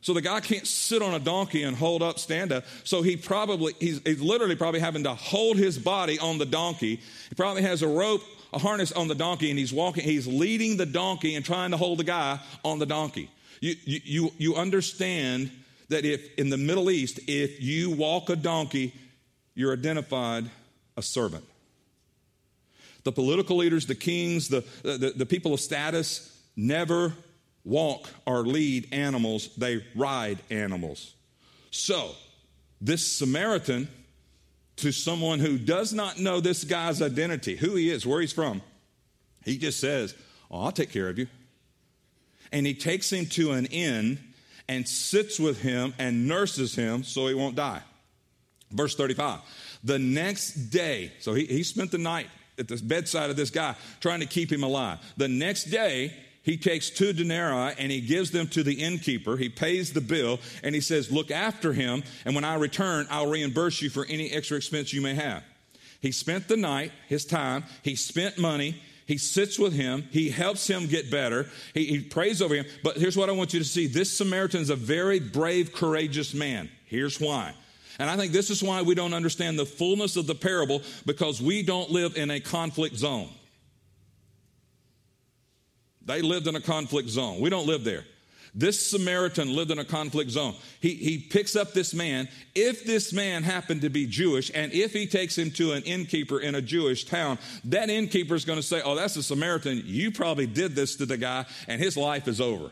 So 0.01 0.13
the 0.13 0.21
guy 0.21 0.39
can't 0.39 0.67
sit 0.67 1.01
on 1.01 1.13
a 1.13 1.19
donkey 1.19 1.63
and 1.63 1.75
hold 1.75 2.03
up, 2.03 2.19
stand 2.19 2.51
up. 2.51 2.65
So 2.83 3.01
he 3.01 3.17
probably, 3.17 3.73
he's, 3.79 3.99
he's 4.05 4.21
literally 4.21 4.55
probably 4.55 4.79
having 4.79 5.03
to 5.03 5.13
hold 5.13 5.57
his 5.57 5.77
body 5.77 6.19
on 6.19 6.37
the 6.37 6.45
donkey. 6.45 7.01
He 7.29 7.35
probably 7.35 7.63
has 7.63 7.81
a 7.81 7.87
rope, 7.87 8.21
a 8.53 8.59
harness 8.59 8.91
on 8.91 9.07
the 9.07 9.15
donkey, 9.15 9.49
and 9.49 9.57
he's 9.57 9.73
walking, 9.73 10.03
he's 10.03 10.27
leading 10.27 10.77
the 10.77 10.85
donkey 10.85 11.35
and 11.35 11.43
trying 11.43 11.71
to 11.71 11.77
hold 11.77 11.99
the 11.99 12.03
guy 12.03 12.39
on 12.63 12.79
the 12.79 12.85
donkey. 12.85 13.29
You, 13.59 13.75
you, 13.83 14.31
you 14.37 14.55
understand 14.55 15.51
that 15.89 16.05
if 16.05 16.35
in 16.37 16.49
the 16.49 16.57
Middle 16.57 16.91
East, 16.91 17.19
if 17.27 17.61
you 17.61 17.91
walk 17.91 18.29
a 18.29 18.35
donkey, 18.35 18.93
you're 19.55 19.73
identified 19.73 20.49
a 20.95 21.01
servant. 21.01 21.43
The 23.03 23.11
political 23.11 23.57
leaders, 23.57 23.87
the 23.87 23.95
kings, 23.95 24.49
the, 24.49 24.63
the, 24.83 25.13
the 25.15 25.25
people 25.25 25.53
of 25.53 25.59
status, 25.59 26.36
never 26.57 27.13
walk 27.63 28.09
or 28.25 28.39
lead 28.39 28.87
animals, 28.91 29.55
they 29.55 29.83
ride 29.95 30.39
animals. 30.49 31.13
So, 31.71 32.11
this 32.81 33.05
Samaritan, 33.05 33.87
to 34.77 34.91
someone 34.91 35.39
who 35.39 35.57
does 35.57 35.93
not 35.93 36.19
know 36.19 36.39
this 36.39 36.63
guy's 36.63 37.01
identity, 37.01 37.55
who 37.55 37.75
he 37.75 37.89
is, 37.89 38.05
where 38.05 38.21
he's 38.21 38.33
from, 38.33 38.61
he 39.45 39.57
just 39.57 39.79
says, 39.79 40.15
Oh, 40.49 40.63
I'll 40.63 40.71
take 40.71 40.91
care 40.91 41.09
of 41.09 41.19
you. 41.19 41.27
And 42.51 42.65
he 42.65 42.73
takes 42.73 43.11
him 43.11 43.25
to 43.27 43.51
an 43.51 43.65
inn 43.65 44.19
and 44.69 44.87
sits 44.87 45.39
with 45.39 45.61
him 45.61 45.93
and 45.99 46.27
nurses 46.27 46.75
him 46.75 47.03
so 47.03 47.27
he 47.27 47.33
won't 47.33 47.55
die. 47.55 47.81
Verse 48.71 48.95
35. 48.95 49.39
The 49.83 49.99
next 49.99 50.53
day, 50.69 51.11
so 51.19 51.33
he, 51.33 51.45
he 51.45 51.63
spent 51.63 51.91
the 51.91 51.97
night 51.97 52.27
at 52.57 52.67
the 52.67 52.77
bedside 52.77 53.29
of 53.29 53.35
this 53.35 53.49
guy 53.49 53.75
trying 53.99 54.21
to 54.21 54.25
keep 54.25 54.51
him 54.51 54.63
alive. 54.63 54.99
The 55.17 55.27
next 55.27 55.65
day, 55.65 56.13
he 56.47 56.55
takes 56.55 56.89
two 56.89 57.11
denarii 57.11 57.75
and 57.77 57.91
he 57.91 57.99
gives 57.99 58.31
them 58.31 58.47
to 58.47 58.63
the 58.63 58.81
innkeeper. 58.81 59.35
He 59.35 59.49
pays 59.49 59.91
the 59.91 59.99
bill 59.99 60.39
and 60.63 60.73
he 60.73 60.79
says, 60.79 61.11
Look 61.11 61.29
after 61.29 61.73
him, 61.73 62.03
and 62.23 62.33
when 62.35 62.45
I 62.45 62.55
return, 62.55 63.05
I'll 63.11 63.27
reimburse 63.27 63.81
you 63.81 63.89
for 63.89 64.05
any 64.05 64.31
extra 64.31 64.55
expense 64.55 64.93
you 64.93 65.01
may 65.01 65.13
have. 65.13 65.43
He 65.99 66.13
spent 66.13 66.47
the 66.47 66.55
night, 66.55 66.93
his 67.09 67.25
time, 67.25 67.65
he 67.83 67.97
spent 67.97 68.37
money. 68.37 68.81
He 69.07 69.17
sits 69.17 69.59
with 69.59 69.73
him. 69.73 70.05
He 70.11 70.29
helps 70.29 70.67
him 70.67 70.87
get 70.87 71.11
better. 71.11 71.47
He, 71.73 71.85
he 71.85 71.99
prays 71.99 72.41
over 72.41 72.55
him. 72.55 72.65
But 72.81 72.95
here's 72.95 73.17
what 73.17 73.29
I 73.29 73.33
want 73.33 73.53
you 73.53 73.59
to 73.59 73.65
see 73.65 73.87
this 73.87 74.17
Samaritan 74.17 74.61
is 74.61 74.69
a 74.69 74.75
very 74.75 75.19
brave, 75.19 75.73
courageous 75.73 76.33
man. 76.33 76.69
Here's 76.85 77.19
why. 77.19 77.53
And 77.99 78.09
I 78.09 78.15
think 78.15 78.31
this 78.31 78.49
is 78.49 78.63
why 78.63 78.83
we 78.83 78.95
don't 78.95 79.13
understand 79.13 79.59
the 79.59 79.65
fullness 79.65 80.15
of 80.15 80.27
the 80.27 80.35
parable 80.35 80.81
because 81.05 81.41
we 81.41 81.61
don't 81.61 81.89
live 81.89 82.15
in 82.15 82.31
a 82.31 82.39
conflict 82.39 82.95
zone. 82.95 83.29
They 86.07 86.21
lived 86.21 86.47
in 86.47 86.55
a 86.55 86.61
conflict 86.61 87.09
zone. 87.09 87.39
We 87.39 87.49
don't 87.49 87.67
live 87.67 87.83
there. 87.83 88.05
This 88.55 88.89
Samaritan 88.89 89.53
lived 89.53 89.71
in 89.71 89.77
a 89.77 89.85
conflict 89.85 90.31
zone. 90.31 90.55
He, 90.79 90.95
he 90.95 91.19
picks 91.19 91.55
up 91.55 91.73
this 91.73 91.93
man. 91.93 92.27
If 92.55 92.85
this 92.85 93.13
man 93.13 93.43
happened 93.43 93.81
to 93.81 93.89
be 93.89 94.07
Jewish, 94.07 94.49
and 94.55 94.71
if 94.71 94.93
he 94.93 95.05
takes 95.05 95.37
him 95.37 95.51
to 95.51 95.73
an 95.73 95.83
innkeeper 95.83 96.39
in 96.39 96.55
a 96.55 96.61
Jewish 96.61 97.03
town, 97.05 97.37
that 97.65 97.89
innkeeper 97.89 98.33
is 98.33 98.45
going 98.45 98.57
to 98.57 98.63
say, 98.63 98.81
Oh, 98.83 98.95
that's 98.95 99.15
a 99.17 99.21
Samaritan. 99.21 99.83
You 99.85 100.11
probably 100.11 100.47
did 100.47 100.75
this 100.75 100.95
to 100.95 101.05
the 101.05 101.17
guy, 101.17 101.45
and 101.67 101.79
his 101.79 101.97
life 101.97 102.27
is 102.27 102.41
over. 102.41 102.71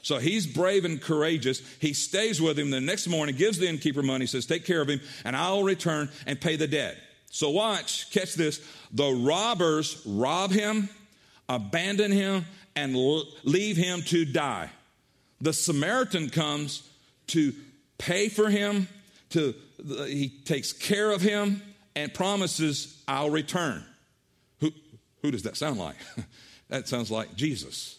So 0.00 0.18
he's 0.18 0.48
brave 0.48 0.84
and 0.84 1.00
courageous. 1.00 1.62
He 1.78 1.92
stays 1.92 2.42
with 2.42 2.58
him 2.58 2.70
the 2.70 2.80
next 2.80 3.06
morning, 3.06 3.36
gives 3.36 3.58
the 3.58 3.68
innkeeper 3.68 4.02
money, 4.02 4.26
says, 4.26 4.46
Take 4.46 4.64
care 4.64 4.80
of 4.80 4.88
him, 4.88 5.00
and 5.24 5.36
I'll 5.36 5.62
return 5.62 6.10
and 6.26 6.40
pay 6.40 6.56
the 6.56 6.66
debt. 6.66 6.96
So 7.30 7.50
watch, 7.50 8.10
catch 8.10 8.34
this. 8.34 8.60
The 8.90 9.10
robbers 9.12 10.02
rob 10.04 10.50
him 10.50 10.88
abandon 11.54 12.10
him, 12.10 12.44
and 12.74 12.96
leave 13.44 13.76
him 13.76 14.02
to 14.02 14.24
die. 14.24 14.70
The 15.40 15.52
Samaritan 15.52 16.30
comes 16.30 16.88
to 17.28 17.52
pay 17.98 18.28
for 18.28 18.48
him, 18.48 18.88
to 19.30 19.54
he 20.06 20.28
takes 20.44 20.72
care 20.72 21.10
of 21.10 21.20
him, 21.20 21.62
and 21.94 22.12
promises, 22.14 23.02
I'll 23.06 23.30
return. 23.30 23.84
Who, 24.60 24.70
who 25.20 25.30
does 25.30 25.42
that 25.42 25.56
sound 25.56 25.78
like? 25.78 25.96
that 26.68 26.88
sounds 26.88 27.10
like 27.10 27.34
Jesus. 27.36 27.98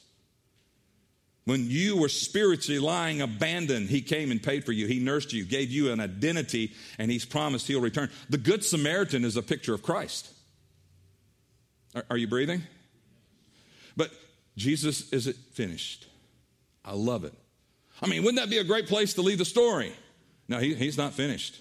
When 1.45 1.69
you 1.69 1.97
were 1.97 2.09
spiritually 2.09 2.79
lying 2.79 3.21
abandoned, 3.21 3.89
He 3.89 4.01
came 4.01 4.31
and 4.31 4.41
paid 4.41 4.65
for 4.65 4.71
you. 4.71 4.87
He 4.87 4.99
nursed 4.99 5.33
you, 5.33 5.43
gave 5.43 5.71
you 5.71 5.91
an 5.91 5.99
identity, 5.99 6.71
and 6.97 7.11
He's 7.11 7.25
promised 7.25 7.67
He'll 7.67 7.81
return. 7.81 8.09
The 8.29 8.37
Good 8.37 8.63
Samaritan 8.63 9.25
is 9.25 9.35
a 9.35 9.43
picture 9.43 9.73
of 9.73 9.83
Christ. 9.83 10.31
Are, 11.95 12.05
are 12.11 12.17
you 12.17 12.27
breathing? 12.27 12.63
But 13.95 14.11
Jesus, 14.57 15.11
is 15.11 15.27
it 15.27 15.35
finished? 15.53 16.07
I 16.85 16.93
love 16.93 17.23
it. 17.23 17.33
I 18.01 18.07
mean, 18.07 18.23
wouldn't 18.23 18.41
that 18.41 18.49
be 18.49 18.57
a 18.57 18.63
great 18.63 18.87
place 18.87 19.13
to 19.15 19.21
leave 19.21 19.37
the 19.37 19.45
story? 19.45 19.93
No, 20.47 20.59
he, 20.59 20.73
he's 20.73 20.97
not 20.97 21.13
finished. 21.13 21.59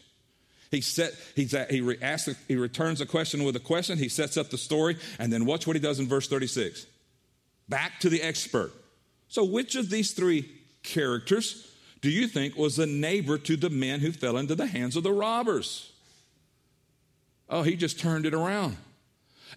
He 0.71 0.81
set, 0.81 1.13
he's 1.37 1.55
at, 1.55 1.71
he, 1.71 1.81
re, 1.83 1.99
asks, 2.01 2.35
he 2.49 2.57
returns 2.57 3.01
a 3.01 3.07
question 3.07 3.45
with 3.45 3.55
a 3.57 3.61
question. 3.61 3.99
He 3.99 4.09
sets 4.09 4.37
up 4.37 4.51
the 4.51 4.59
story, 4.59 4.97
and 5.19 5.33
then 5.33 5.45
watch 5.45 5.67
what 5.67 5.77
he 5.77 5.81
does 5.81 6.01
in 6.01 6.09
verse 6.09 6.29
36. 6.29 6.87
Back 7.69 8.01
to 8.01 8.09
the 8.09 8.23
expert. 8.23 8.73
So, 9.29 9.45
which 9.45 9.77
of 9.77 9.91
these 9.91 10.13
three 10.13 10.51
characters 10.83 11.71
do 12.01 12.11
you 12.11 12.27
think 12.27 12.57
was 12.57 12.77
the 12.77 12.87
neighbor 12.87 13.39
to 13.39 13.57
the 13.57 13.71
men 13.71 14.01
who 14.01 14.13
fell 14.13 14.37
into 14.37 14.55
the 14.55 14.67
hands 14.67 14.97
of 14.97 15.05
the 15.05 15.13
robbers? 15.13 15.93
Oh, 17.49 17.63
he 17.63 17.77
just 17.77 18.01
turned 18.01 18.27
it 18.27 18.35
around. 18.35 18.77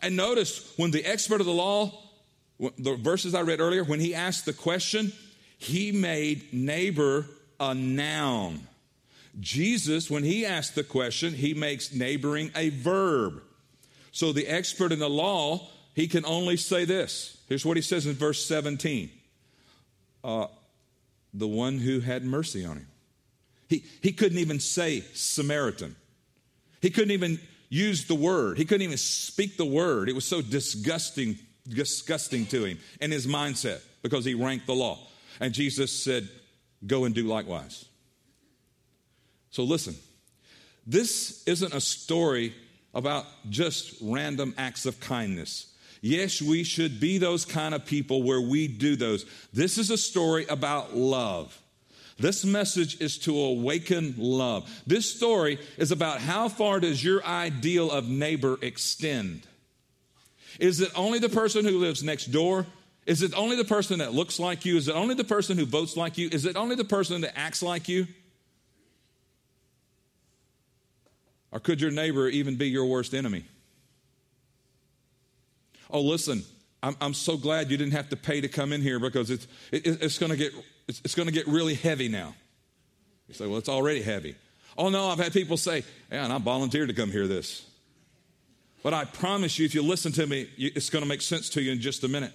And 0.02 0.16
notice 0.16 0.74
when 0.78 0.92
the 0.92 1.04
expert 1.06 1.40
of 1.40 1.48
the 1.48 1.54
law, 1.54 1.92
the 2.60 2.96
verses 2.96 3.36
I 3.36 3.42
read 3.42 3.60
earlier, 3.60 3.84
when 3.84 4.00
he 4.00 4.16
asked 4.16 4.46
the 4.46 4.54
question, 4.54 5.12
he 5.58 5.92
made 5.92 6.54
neighbor 6.54 7.26
a 7.60 7.74
noun. 7.74 8.68
Jesus, 9.40 10.10
when 10.10 10.24
he 10.24 10.46
asked 10.46 10.76
the 10.76 10.84
question, 10.84 11.34
he 11.34 11.54
makes 11.54 11.94
neighboring 11.94 12.52
a 12.56 12.70
verb. 12.70 13.42
So 14.12 14.32
the 14.32 14.48
expert 14.48 14.92
in 14.94 15.00
the 15.00 15.10
law, 15.10 15.68
he 15.94 16.08
can 16.08 16.26
only 16.26 16.56
say 16.56 16.86
this. 16.86 17.38
Here's 17.48 17.66
what 17.66 17.78
he 17.78 17.82
says 17.82 18.06
in 18.06 18.14
verse 18.14 18.46
17 18.46 19.10
uh, 20.24 20.48
the 21.34 21.48
one 21.48 21.78
who 21.78 22.00
had 22.00 22.24
mercy 22.24 22.66
on 22.66 22.78
him. 22.78 22.88
He, 23.68 23.84
he 24.02 24.12
couldn't 24.12 24.40
even 24.40 24.60
say 24.60 25.02
Samaritan. 25.14 25.96
He 26.82 26.90
couldn't 26.90 27.12
even 27.12 27.40
use 27.70 28.06
the 28.06 28.16
word. 28.16 28.58
He 28.58 28.66
couldn't 28.66 28.84
even 28.84 28.98
speak 28.98 29.58
the 29.58 29.66
word. 29.66 30.10
It 30.10 30.16
was 30.16 30.26
so 30.26 30.42
disgusting, 30.42 31.38
disgusting 31.68 32.46
to 32.48 32.64
him 32.64 32.80
and 33.02 33.12
his 33.12 33.28
mindset 33.28 33.82
because 34.02 34.26
he 34.26 34.34
ranked 34.34 34.68
the 34.68 34.76
law. 34.76 35.00
And 35.40 35.54
Jesus 35.54 35.92
said, 35.92 36.30
Go 36.86 37.06
and 37.06 37.16
do 37.16 37.24
likewise. 37.24 37.86
So 39.50 39.64
listen, 39.64 39.96
this 40.86 41.44
isn't 41.48 41.74
a 41.74 41.82
story 41.82 42.54
about 42.94 43.26
just 43.50 43.96
random 44.02 44.54
acts 44.58 44.86
of 44.86 45.00
kindness. 45.00 45.74
Yes, 46.02 46.42
we 46.42 46.64
should 46.64 47.00
be 47.00 47.18
those 47.18 47.46
kind 47.46 47.74
of 47.74 47.86
people 47.86 48.22
where 48.22 48.42
we 48.42 48.68
do 48.68 48.96
those. 48.96 49.26
This 49.54 49.78
is 49.78 49.90
a 49.90 49.98
story 49.98 50.46
about 50.48 50.96
love. 50.96 51.60
This 52.18 52.46
message 52.46 53.02
is 53.02 53.18
to 53.20 53.38
awaken 53.38 54.16
love. 54.18 54.70
This 54.86 55.12
story 55.14 55.60
is 55.78 55.92
about 55.92 56.22
how 56.22 56.48
far 56.48 56.80
does 56.80 57.04
your 57.04 57.26
ideal 57.26 57.92
of 57.92 58.08
neighbor 58.08 58.58
extend? 58.62 59.48
Is 60.60 60.82
it 60.82 60.92
only 60.96 61.20
the 61.20 61.30
person 61.30 61.66
who 61.66 61.80
lives 61.80 62.04
next 62.04 62.28
door? 62.28 62.66
Is 63.06 63.22
it 63.22 63.34
only 63.38 63.56
the 63.56 63.66
person 63.66 64.00
that 64.00 64.14
looks 64.14 64.40
like 64.40 64.66
you? 64.66 64.78
Is 64.78 64.88
it 64.88 64.96
only 64.96 65.16
the 65.16 65.24
person 65.24 65.58
who 65.58 65.66
votes 65.66 65.96
like 65.96 66.18
you? 66.18 66.30
Is 66.32 66.46
it 66.46 66.56
only 66.56 66.76
the 66.76 66.86
person 66.86 67.22
that 67.22 67.38
acts 67.38 67.62
like 67.62 67.88
you? 67.88 68.08
Or 71.52 71.60
could 71.60 71.80
your 71.80 71.92
neighbor 71.92 72.28
even 72.28 72.56
be 72.56 72.68
your 72.68 72.86
worst 72.86 73.14
enemy? 73.14 73.46
Oh, 75.90 76.02
listen, 76.02 76.44
I'm, 76.82 76.96
I'm 77.00 77.14
so 77.14 77.38
glad 77.38 77.72
you 77.72 77.78
didn't 77.78 77.94
have 77.94 78.10
to 78.10 78.18
pay 78.18 78.42
to 78.42 78.48
come 78.48 78.74
in 78.74 78.82
here 78.82 79.00
because 79.00 79.30
it's, 79.30 79.48
it, 79.72 79.86
it's 79.86 80.18
going 80.18 80.32
to 80.32 80.38
get 80.38 80.54
it's, 80.88 81.02
it's 81.04 81.16
going 81.16 81.28
to 81.28 81.34
get 81.34 81.48
really 81.48 81.76
heavy 81.76 82.08
now. 82.08 82.36
You 83.28 83.34
say, 83.34 83.48
well, 83.48 83.58
it's 83.58 83.70
already 83.70 84.02
heavy. 84.02 84.36
Oh, 84.78 84.90
no, 84.90 85.08
I've 85.08 85.20
had 85.20 85.34
people 85.34 85.58
say, 85.58 85.84
yeah, 86.12 86.26
and 86.26 86.34
I 86.34 86.38
volunteered 86.38 86.90
to 86.90 86.94
come 86.94 87.12
hear 87.12 87.28
this. 87.28 87.66
But 88.86 88.94
I 88.94 89.04
promise 89.04 89.58
you, 89.58 89.66
if 89.66 89.74
you 89.74 89.82
listen 89.82 90.12
to 90.12 90.28
me, 90.28 90.48
it's 90.60 90.92
going 90.92 91.02
to 91.02 91.10
make 91.10 91.24
sense 91.24 91.50
to 91.50 91.62
you 91.64 91.72
in 91.72 91.82
just 91.82 92.04
a 92.04 92.08
minute. 92.08 92.32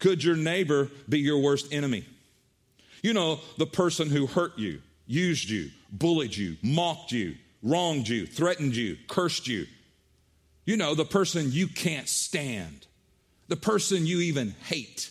Could 0.00 0.24
your 0.24 0.34
neighbor 0.34 0.90
be 1.08 1.20
your 1.20 1.38
worst 1.38 1.72
enemy? 1.72 2.04
You 3.04 3.12
know, 3.12 3.38
the 3.56 3.66
person 3.66 4.10
who 4.10 4.26
hurt 4.26 4.58
you, 4.58 4.82
used 5.06 5.48
you, 5.48 5.70
bullied 5.92 6.36
you, 6.36 6.56
mocked 6.60 7.12
you, 7.12 7.36
wronged 7.62 8.08
you, 8.08 8.26
threatened 8.26 8.74
you, 8.74 8.96
cursed 9.06 9.46
you, 9.46 9.64
you 10.64 10.76
know, 10.76 10.96
the 10.96 11.04
person 11.04 11.52
you 11.52 11.68
can't 11.68 12.08
stand, 12.08 12.88
the 13.46 13.54
person 13.54 14.06
you 14.06 14.18
even 14.18 14.56
hate. 14.64 15.08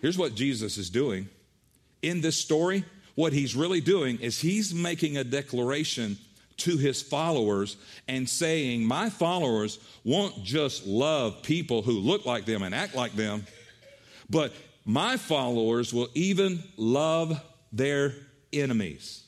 Here's 0.00 0.16
what 0.16 0.34
Jesus 0.34 0.78
is 0.78 0.88
doing. 0.88 1.28
In 2.00 2.22
this 2.22 2.38
story, 2.38 2.86
what 3.16 3.32
he's 3.32 3.56
really 3.56 3.80
doing 3.80 4.20
is 4.20 4.40
he's 4.40 4.72
making 4.72 5.16
a 5.16 5.24
declaration 5.24 6.16
to 6.58 6.76
his 6.76 7.02
followers 7.02 7.76
and 8.06 8.28
saying, 8.28 8.86
My 8.86 9.10
followers 9.10 9.80
won't 10.04 10.44
just 10.44 10.86
love 10.86 11.42
people 11.42 11.82
who 11.82 11.98
look 11.98 12.24
like 12.24 12.44
them 12.44 12.62
and 12.62 12.74
act 12.74 12.94
like 12.94 13.12
them, 13.12 13.44
but 14.30 14.52
my 14.84 15.16
followers 15.16 15.92
will 15.92 16.08
even 16.14 16.62
love 16.76 17.42
their 17.72 18.14
enemies. 18.52 19.24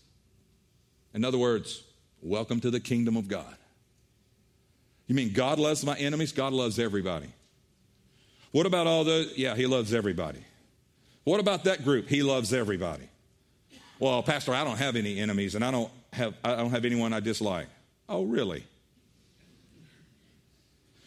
In 1.12 1.24
other 1.24 1.38
words, 1.38 1.82
Welcome 2.22 2.60
to 2.60 2.70
the 2.70 2.80
kingdom 2.80 3.16
of 3.16 3.28
God. 3.28 3.54
You 5.06 5.14
mean 5.14 5.32
God 5.32 5.58
loves 5.58 5.84
my 5.84 5.96
enemies? 5.96 6.32
God 6.32 6.52
loves 6.52 6.78
everybody. 6.78 7.28
What 8.50 8.66
about 8.66 8.86
all 8.86 9.04
those? 9.04 9.36
Yeah, 9.36 9.54
He 9.54 9.66
loves 9.66 9.94
everybody. 9.94 10.40
What 11.24 11.40
about 11.40 11.64
that 11.64 11.84
group? 11.84 12.08
He 12.08 12.22
loves 12.22 12.52
everybody. 12.52 13.08
Well, 13.98 14.22
Pastor, 14.22 14.54
I 14.54 14.64
don't 14.64 14.78
have 14.78 14.96
any 14.96 15.18
enemies 15.18 15.54
and 15.54 15.64
I 15.64 15.70
don't 15.70 15.90
have, 16.12 16.34
I 16.44 16.56
don't 16.56 16.70
have 16.70 16.84
anyone 16.84 17.12
I 17.12 17.20
dislike. 17.20 17.66
Oh, 18.08 18.24
really? 18.24 18.64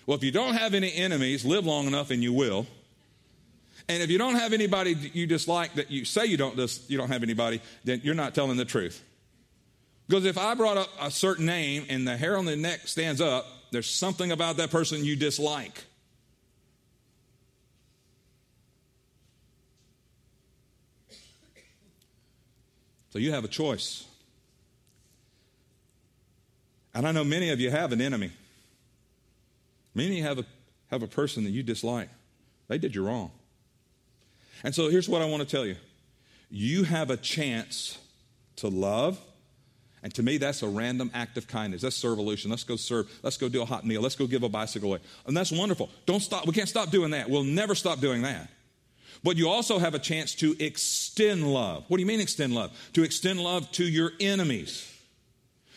Well, 0.05 0.17
if 0.17 0.23
you 0.23 0.31
don't 0.31 0.55
have 0.55 0.73
any 0.73 0.93
enemies, 0.93 1.45
live 1.45 1.65
long 1.65 1.87
enough 1.87 2.11
and 2.11 2.21
you 2.21 2.33
will. 2.33 2.67
And 3.87 4.03
if 4.03 4.09
you 4.09 4.17
don't 4.17 4.35
have 4.35 4.53
anybody 4.53 4.91
you 5.13 5.25
dislike 5.25 5.73
that 5.75 5.89
you 5.89 6.05
say 6.05 6.25
you 6.25 6.37
don't, 6.37 6.57
you 6.87 6.97
don't 6.97 7.09
have 7.09 7.23
anybody, 7.23 7.61
then 7.83 8.01
you're 8.03 8.15
not 8.15 8.35
telling 8.35 8.57
the 8.57 8.65
truth. 8.65 9.03
Because 10.07 10.25
if 10.25 10.37
I 10.37 10.53
brought 10.55 10.77
up 10.77 10.89
a 10.99 11.09
certain 11.09 11.45
name 11.45 11.85
and 11.89 12.07
the 12.07 12.17
hair 12.17 12.37
on 12.37 12.45
the 12.45 12.55
neck 12.55 12.87
stands 12.87 13.21
up, 13.21 13.45
there's 13.71 13.89
something 13.89 14.31
about 14.31 14.57
that 14.57 14.69
person 14.69 15.05
you 15.05 15.15
dislike. 15.15 15.85
So 23.11 23.19
you 23.19 23.31
have 23.31 23.43
a 23.43 23.47
choice. 23.47 24.05
And 26.93 27.07
I 27.07 27.11
know 27.11 27.23
many 27.23 27.49
of 27.49 27.59
you 27.59 27.69
have 27.69 27.91
an 27.91 28.01
enemy. 28.01 28.31
Many 29.93 30.21
have 30.21 30.39
a, 30.39 30.45
have 30.89 31.03
a 31.03 31.07
person 31.07 31.43
that 31.43 31.51
you 31.51 31.63
dislike. 31.63 32.09
They 32.67 32.77
did 32.77 32.95
you 32.95 33.05
wrong. 33.05 33.31
And 34.63 34.73
so 34.73 34.89
here's 34.89 35.09
what 35.09 35.21
I 35.21 35.25
want 35.25 35.43
to 35.43 35.49
tell 35.49 35.65
you 35.65 35.75
you 36.49 36.83
have 36.83 37.09
a 37.09 37.17
chance 37.17 37.97
to 38.57 38.67
love 38.67 39.19
and 40.03 40.13
to 40.15 40.23
me, 40.23 40.37
that's 40.37 40.63
a 40.63 40.67
random 40.67 41.11
act 41.13 41.37
of 41.37 41.47
kindness. 41.47 41.81
That's 41.81 42.01
servolution. 42.01 42.49
Let's 42.49 42.63
go 42.63 42.75
serve. 42.75 43.11
Let's 43.21 43.37
go 43.37 43.49
do 43.49 43.61
a 43.61 43.65
hot 43.65 43.85
meal. 43.85 44.01
Let's 44.01 44.15
go 44.15 44.25
give 44.25 44.41
a 44.43 44.49
bicycle 44.49 44.89
away. 44.89 44.99
And 45.27 45.37
that's 45.37 45.51
wonderful. 45.51 45.89
Don't 46.05 46.21
stop. 46.21 46.47
We 46.47 46.53
can't 46.53 46.69
stop 46.69 46.89
doing 46.89 47.11
that. 47.11 47.29
We'll 47.29 47.43
never 47.43 47.75
stop 47.75 47.99
doing 47.99 48.23
that. 48.23 48.49
But 49.23 49.37
you 49.37 49.49
also 49.49 49.77
have 49.77 49.93
a 49.93 49.99
chance 49.99 50.33
to 50.35 50.55
extend 50.59 51.51
love. 51.51 51.85
What 51.87 51.97
do 51.97 52.01
you 52.01 52.07
mean 52.07 52.19
extend 52.19 52.53
love? 52.53 52.71
To 52.93 53.03
extend 53.03 53.39
love 53.39 53.71
to 53.73 53.83
your 53.83 54.11
enemies. 54.19 54.87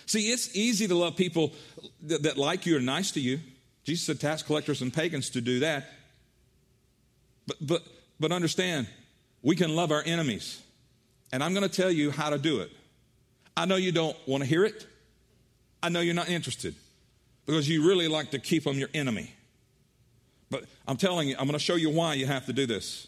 See, 0.07 0.30
it's 0.30 0.57
easy 0.57 0.87
to 0.88 0.94
love 0.94 1.16
people 1.16 1.52
that, 2.02 2.22
that 2.22 2.38
like 2.38 2.66
you 2.66 2.76
or 2.76 2.80
nice 2.80 3.11
to 3.12 3.20
you. 3.20 3.40
Jesus 3.85 4.07
said 4.07 4.20
tax 4.20 4.42
collectors 4.42 4.80
and 4.80 4.92
pagans 4.92 5.30
to 5.30 5.40
do 5.40 5.61
that. 5.61 5.85
But, 7.46 7.57
but, 7.61 7.83
but 8.18 8.33
understand, 8.33 8.87
we 9.42 9.57
can 9.57 9.76
love 9.76 9.92
our 9.92 10.02
enemies. 10.04 10.62
And 11.33 11.42
I'm 11.42 11.52
going 11.52 11.68
to 11.68 11.74
tell 11.74 11.90
you 11.90 12.11
how 12.11 12.30
to 12.30 12.38
do 12.38 12.61
it. 12.61 12.70
I 13.57 13.66
know 13.66 13.76
you 13.76 13.92
don't 13.92 14.16
want 14.26 14.42
to 14.42 14.48
hear 14.48 14.64
it. 14.64 14.87
I 15.83 15.90
know 15.90 16.00
you're 16.00 16.14
not 16.14 16.30
interested 16.30 16.74
because 17.44 17.68
you 17.68 17.87
really 17.87 18.09
like 18.09 18.30
to 18.30 18.38
keep 18.38 18.64
them 18.64 18.78
your 18.78 18.88
enemy. 18.94 19.33
But 20.50 20.64
I'm 20.88 20.96
telling 20.96 21.28
you, 21.28 21.37
I'm 21.38 21.46
going 21.46 21.59
to 21.59 21.59
show 21.59 21.74
you 21.74 21.90
why 21.90 22.14
you 22.14 22.26
have 22.26 22.46
to 22.46 22.52
do 22.52 22.66
this. 22.66 23.07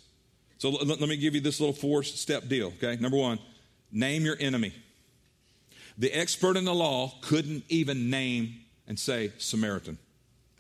So 0.58 0.70
let, 0.70 1.00
let 1.00 1.08
me 1.08 1.16
give 1.16 1.34
you 1.34 1.40
this 1.40 1.60
little 1.60 1.74
four 1.74 2.02
step 2.02 2.48
deal, 2.48 2.68
okay? 2.78 2.96
Number 3.00 3.16
one, 3.16 3.38
name 3.92 4.24
your 4.24 4.36
enemy. 4.38 4.72
The 5.98 6.12
expert 6.12 6.56
in 6.56 6.64
the 6.64 6.74
law 6.74 7.14
couldn't 7.22 7.64
even 7.68 8.10
name 8.10 8.60
and 8.86 8.98
say 8.98 9.32
Samaritan. 9.38 9.98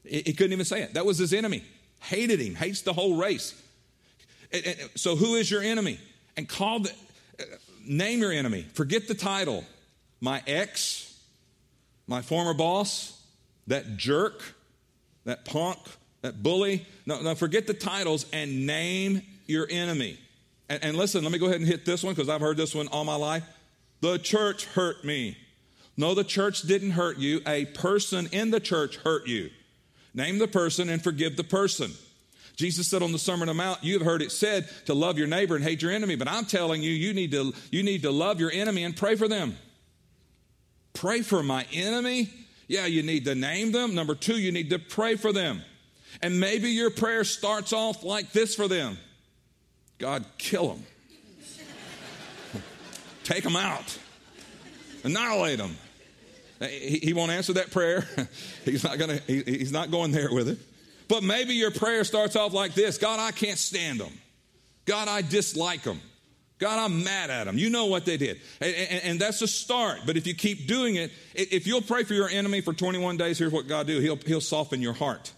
He, 0.04 0.32
couldn't 0.32 0.52
even 0.52 0.64
say 0.64 0.82
it. 0.82 0.94
That 0.94 1.04
was 1.04 1.18
his 1.18 1.32
enemy. 1.32 1.64
Hated 2.00 2.40
him, 2.40 2.54
hates 2.54 2.82
the 2.82 2.92
whole 2.92 3.16
race. 3.16 3.60
And, 4.52 4.64
and, 4.64 4.90
so, 4.94 5.16
who 5.16 5.34
is 5.34 5.50
your 5.50 5.62
enemy? 5.62 5.98
And 6.36 6.48
call 6.48 6.80
the, 6.80 6.90
uh, 7.40 7.44
name 7.84 8.20
your 8.20 8.32
enemy. 8.32 8.66
Forget 8.74 9.08
the 9.08 9.14
title. 9.14 9.64
My 10.20 10.42
ex, 10.46 11.18
my 12.06 12.22
former 12.22 12.54
boss, 12.54 13.20
that 13.66 13.96
jerk, 13.96 14.42
that 15.24 15.44
punk, 15.44 15.78
that 16.22 16.42
bully. 16.42 16.86
No, 17.04 17.20
no, 17.20 17.34
forget 17.34 17.66
the 17.66 17.74
titles 17.74 18.26
and 18.32 18.66
name 18.66 19.22
your 19.46 19.66
enemy. 19.70 20.18
And, 20.68 20.82
and 20.82 20.96
listen, 20.96 21.22
let 21.22 21.32
me 21.32 21.38
go 21.38 21.46
ahead 21.46 21.60
and 21.60 21.68
hit 21.68 21.84
this 21.84 22.02
one 22.02 22.14
because 22.14 22.28
I've 22.28 22.40
heard 22.40 22.56
this 22.56 22.74
one 22.74 22.88
all 22.88 23.04
my 23.04 23.16
life. 23.16 23.44
The 24.00 24.18
church 24.18 24.66
hurt 24.66 25.04
me. 25.04 25.36
No, 25.96 26.14
the 26.14 26.24
church 26.24 26.62
didn't 26.62 26.90
hurt 26.90 27.18
you. 27.18 27.40
A 27.46 27.64
person 27.66 28.28
in 28.32 28.50
the 28.50 28.60
church 28.60 28.96
hurt 28.98 29.26
you. 29.26 29.50
Name 30.14 30.38
the 30.38 30.48
person 30.48 30.88
and 30.88 31.02
forgive 31.02 31.36
the 31.36 31.44
person. 31.44 31.92
Jesus 32.56 32.88
said 32.88 33.02
on 33.02 33.12
the 33.12 33.18
Sermon 33.18 33.48
on 33.48 33.56
the 33.56 33.62
Mount, 33.62 33.84
you 33.84 33.94
have 33.94 34.02
heard 34.02 34.22
it 34.22 34.32
said 34.32 34.68
to 34.86 34.94
love 34.94 35.18
your 35.18 35.26
neighbor 35.26 35.56
and 35.56 35.64
hate 35.64 35.82
your 35.82 35.90
enemy, 35.90 36.16
but 36.16 36.26
I'm 36.26 36.46
telling 36.46 36.82
you, 36.82 36.90
you 36.90 37.12
need 37.12 37.30
to, 37.32 37.52
you 37.70 37.82
need 37.82 38.02
to 38.02 38.10
love 38.10 38.40
your 38.40 38.50
enemy 38.50 38.82
and 38.82 38.96
pray 38.96 39.14
for 39.14 39.28
them. 39.28 39.56
Pray 40.94 41.20
for 41.20 41.42
my 41.42 41.66
enemy? 41.72 42.30
Yeah, 42.66 42.86
you 42.86 43.02
need 43.02 43.26
to 43.26 43.34
name 43.34 43.72
them. 43.72 43.94
Number 43.94 44.14
two, 44.14 44.38
you 44.38 44.52
need 44.52 44.70
to 44.70 44.78
pray 44.78 45.16
for 45.16 45.32
them. 45.32 45.62
And 46.22 46.40
maybe 46.40 46.70
your 46.70 46.90
prayer 46.90 47.24
starts 47.24 47.74
off 47.74 48.02
like 48.02 48.32
this 48.32 48.54
for 48.54 48.68
them 48.68 48.96
God, 49.98 50.24
kill 50.38 50.68
them, 50.68 50.84
take 53.24 53.42
them 53.42 53.56
out, 53.56 53.98
annihilate 55.04 55.58
them. 55.58 55.76
He, 56.60 56.98
he 57.02 57.12
won't 57.12 57.30
answer 57.30 57.54
that 57.54 57.70
prayer. 57.70 58.06
he's 58.64 58.84
not 58.84 58.98
to. 58.98 59.22
He, 59.26 59.42
he's 59.42 59.72
not 59.72 59.90
going 59.90 60.12
there 60.12 60.32
with 60.32 60.48
it. 60.48 60.58
But 61.08 61.22
maybe 61.22 61.54
your 61.54 61.70
prayer 61.70 62.04
starts 62.04 62.36
off 62.36 62.52
like 62.52 62.74
this: 62.74 62.98
God, 62.98 63.20
I 63.20 63.30
can't 63.30 63.58
stand 63.58 64.00
them. 64.00 64.12
God, 64.86 65.08
I 65.08 65.22
dislike 65.22 65.82
them. 65.82 66.00
God, 66.58 66.78
I'm 66.78 67.04
mad 67.04 67.28
at 67.28 67.44
them. 67.44 67.58
You 67.58 67.68
know 67.68 67.86
what 67.86 68.06
they 68.06 68.16
did. 68.16 68.40
And, 68.60 68.74
and, 68.74 69.04
and, 69.04 69.20
that's 69.20 69.42
a 69.42 69.46
start. 69.46 70.00
But 70.06 70.16
if 70.16 70.26
you 70.26 70.34
keep 70.34 70.66
doing 70.66 70.94
it, 70.94 71.12
if 71.34 71.66
you'll 71.66 71.82
pray 71.82 72.02
for 72.04 72.14
your 72.14 72.30
enemy 72.30 72.62
for 72.62 72.72
21 72.72 73.18
days, 73.18 73.38
here's 73.38 73.52
what 73.52 73.68
God 73.68 73.86
do. 73.86 74.00
He'll, 74.00 74.16
he'll 74.16 74.40
soften 74.40 74.80
your 74.80 74.94
heart. 74.94 75.32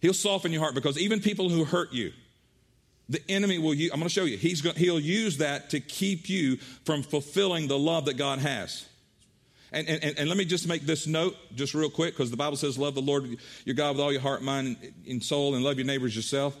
He'll 0.00 0.14
soften 0.14 0.52
your 0.52 0.60
heart 0.60 0.76
because 0.76 0.98
even 0.98 1.18
people 1.18 1.48
who 1.48 1.64
hurt 1.64 1.92
you, 1.92 2.12
the 3.08 3.20
enemy 3.30 3.58
will 3.58 3.74
use, 3.74 3.90
I'm 3.92 3.98
going 3.98 4.08
to 4.08 4.14
show 4.14 4.24
you, 4.24 4.36
he's 4.36 4.62
going, 4.62 4.76
he'll 4.76 5.00
use 5.00 5.38
that 5.38 5.70
to 5.70 5.80
keep 5.80 6.28
you 6.28 6.56
from 6.84 7.02
fulfilling 7.02 7.68
the 7.68 7.78
love 7.78 8.06
that 8.06 8.14
God 8.14 8.38
has. 8.38 8.86
And, 9.72 9.88
and, 9.88 10.18
and 10.18 10.28
let 10.28 10.38
me 10.38 10.44
just 10.44 10.68
make 10.68 10.82
this 10.82 11.06
note 11.06 11.36
just 11.56 11.74
real 11.74 11.90
quick 11.90 12.14
because 12.14 12.30
the 12.30 12.36
Bible 12.36 12.56
says, 12.56 12.78
Love 12.78 12.94
the 12.94 13.02
Lord 13.02 13.36
your 13.64 13.74
God 13.74 13.96
with 13.96 14.00
all 14.04 14.12
your 14.12 14.20
heart, 14.20 14.40
mind, 14.40 14.76
and 15.08 15.22
soul, 15.22 15.56
and 15.56 15.64
love 15.64 15.76
your 15.76 15.86
neighbors 15.86 16.14
yourself. 16.14 16.56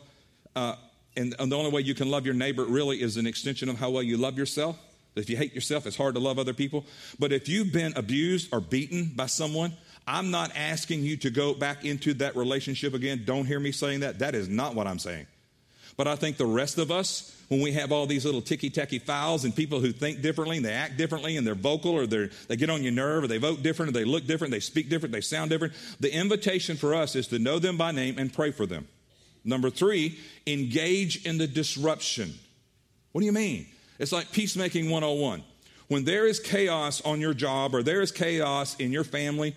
Uh, 0.56 0.74
and, 1.16 1.34
and 1.38 1.50
the 1.50 1.56
only 1.56 1.70
way 1.70 1.80
you 1.80 1.94
can 1.94 2.10
love 2.10 2.26
your 2.26 2.34
neighbor 2.34 2.64
really 2.64 3.00
is 3.00 3.16
an 3.16 3.26
extension 3.26 3.68
of 3.68 3.78
how 3.78 3.90
well 3.90 4.02
you 4.02 4.16
love 4.16 4.36
yourself. 4.36 4.76
If 5.14 5.30
you 5.30 5.36
hate 5.36 5.54
yourself, 5.54 5.86
it's 5.86 5.96
hard 5.96 6.16
to 6.16 6.20
love 6.20 6.40
other 6.40 6.52
people. 6.52 6.84
But 7.20 7.32
if 7.32 7.48
you've 7.48 7.72
been 7.72 7.92
abused 7.94 8.52
or 8.52 8.60
beaten 8.60 9.12
by 9.14 9.26
someone, 9.26 9.74
I'm 10.08 10.32
not 10.32 10.50
asking 10.56 11.04
you 11.04 11.16
to 11.18 11.30
go 11.30 11.54
back 11.54 11.84
into 11.84 12.14
that 12.14 12.34
relationship 12.34 12.94
again. 12.94 13.22
Don't 13.24 13.46
hear 13.46 13.60
me 13.60 13.70
saying 13.70 14.00
that. 14.00 14.18
That 14.18 14.34
is 14.34 14.48
not 14.48 14.74
what 14.74 14.88
I'm 14.88 14.98
saying. 14.98 15.26
But 15.96 16.08
I 16.08 16.16
think 16.16 16.36
the 16.36 16.46
rest 16.46 16.78
of 16.78 16.90
us, 16.90 17.30
when 17.48 17.60
we 17.60 17.72
have 17.72 17.92
all 17.92 18.06
these 18.06 18.24
little 18.24 18.42
ticky 18.42 18.70
tacky 18.70 18.98
fouls 18.98 19.44
and 19.44 19.54
people 19.54 19.80
who 19.80 19.92
think 19.92 20.22
differently 20.22 20.56
and 20.56 20.66
they 20.66 20.72
act 20.72 20.96
differently 20.96 21.36
and 21.36 21.46
they're 21.46 21.54
vocal 21.54 21.92
or 21.92 22.06
they 22.06 22.30
they 22.48 22.56
get 22.56 22.70
on 22.70 22.82
your 22.82 22.92
nerve 22.92 23.24
or 23.24 23.26
they 23.28 23.38
vote 23.38 23.62
different 23.62 23.90
or 23.90 23.92
they 23.92 24.04
look 24.04 24.26
different, 24.26 24.50
they 24.50 24.60
speak 24.60 24.88
different, 24.88 25.12
they 25.12 25.20
sound 25.20 25.50
different, 25.50 25.74
the 26.00 26.12
invitation 26.12 26.76
for 26.76 26.94
us 26.94 27.14
is 27.14 27.28
to 27.28 27.38
know 27.38 27.58
them 27.58 27.76
by 27.76 27.92
name 27.92 28.18
and 28.18 28.32
pray 28.32 28.50
for 28.50 28.66
them. 28.66 28.88
Number 29.44 29.70
three, 29.70 30.18
engage 30.46 31.24
in 31.26 31.38
the 31.38 31.46
disruption. 31.46 32.32
What 33.12 33.20
do 33.20 33.26
you 33.26 33.32
mean? 33.32 33.66
It's 33.98 34.10
like 34.12 34.32
peacemaking 34.32 34.90
101. 34.90 35.44
When 35.88 36.04
there 36.04 36.26
is 36.26 36.40
chaos 36.40 37.02
on 37.02 37.20
your 37.20 37.34
job 37.34 37.74
or 37.74 37.82
there 37.82 38.00
is 38.00 38.10
chaos 38.10 38.74
in 38.76 38.90
your 38.90 39.04
family, 39.04 39.54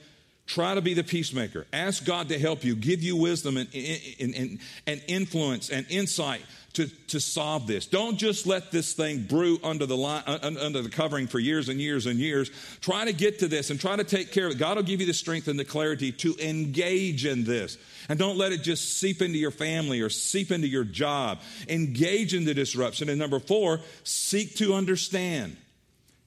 Try 0.47 0.75
to 0.75 0.81
be 0.81 0.93
the 0.93 1.03
peacemaker. 1.03 1.67
Ask 1.73 2.05
God 2.05 2.29
to 2.29 2.39
help 2.39 2.63
you, 2.63 2.73
give 2.73 3.03
you 3.03 3.17
wisdom 3.17 3.57
and, 3.57 3.67
and, 3.75 4.33
and, 4.33 4.59
and, 4.87 5.01
influence 5.09 5.69
and 5.69 5.85
insight 5.89 6.41
to, 6.73 6.87
to 7.07 7.19
solve 7.19 7.67
this. 7.67 7.85
Don't 7.85 8.17
just 8.17 8.47
let 8.47 8.71
this 8.71 8.93
thing 8.93 9.23
brew 9.23 9.59
under 9.61 9.85
the, 9.85 9.97
line, 9.97 10.23
under 10.25 10.81
the 10.81 10.89
covering 10.89 11.27
for 11.27 11.37
years 11.37 11.67
and 11.67 11.81
years 11.81 12.05
and 12.05 12.17
years. 12.17 12.49
Try 12.79 13.03
to 13.03 13.11
get 13.11 13.39
to 13.39 13.49
this 13.49 13.71
and 13.71 13.79
try 13.79 13.97
to 13.97 14.05
take 14.05 14.31
care 14.31 14.45
of 14.45 14.53
it. 14.53 14.57
God 14.57 14.77
will 14.77 14.83
give 14.83 15.01
you 15.01 15.05
the 15.05 15.13
strength 15.13 15.49
and 15.49 15.59
the 15.59 15.65
clarity 15.65 16.13
to 16.13 16.33
engage 16.39 17.25
in 17.25 17.43
this. 17.43 17.77
And 18.07 18.17
don't 18.17 18.37
let 18.37 18.53
it 18.53 18.63
just 18.63 18.99
seep 18.99 19.21
into 19.21 19.37
your 19.37 19.51
family 19.51 19.99
or 19.99 20.09
seep 20.09 20.49
into 20.49 20.69
your 20.69 20.85
job. 20.85 21.39
Engage 21.67 22.33
in 22.33 22.45
the 22.45 22.53
disruption. 22.53 23.09
And 23.09 23.19
number 23.19 23.39
four, 23.39 23.81
seek 24.05 24.55
to 24.57 24.75
understand. 24.75 25.57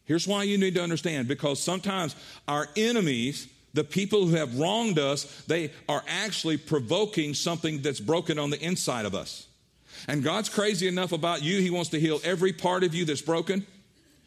Here's 0.04 0.28
why 0.28 0.42
you 0.42 0.58
need 0.58 0.74
to 0.74 0.82
understand 0.82 1.26
because 1.26 1.62
sometimes 1.62 2.14
our 2.46 2.68
enemies 2.76 3.48
the 3.72 3.84
people 3.84 4.26
who 4.26 4.36
have 4.36 4.58
wronged 4.58 4.98
us, 4.98 5.44
they 5.46 5.72
are 5.88 6.02
actually 6.08 6.56
provoking 6.56 7.34
something 7.34 7.82
that's 7.82 8.00
broken 8.00 8.38
on 8.38 8.50
the 8.50 8.60
inside 8.60 9.06
of 9.06 9.14
us. 9.14 9.46
And 10.08 10.22
God's 10.22 10.48
crazy 10.48 10.88
enough 10.88 11.12
about 11.12 11.42
you, 11.42 11.60
He 11.60 11.70
wants 11.70 11.90
to 11.90 12.00
heal 12.00 12.20
every 12.24 12.52
part 12.52 12.84
of 12.84 12.94
you 12.94 13.04
that's 13.04 13.22
broken. 13.22 13.66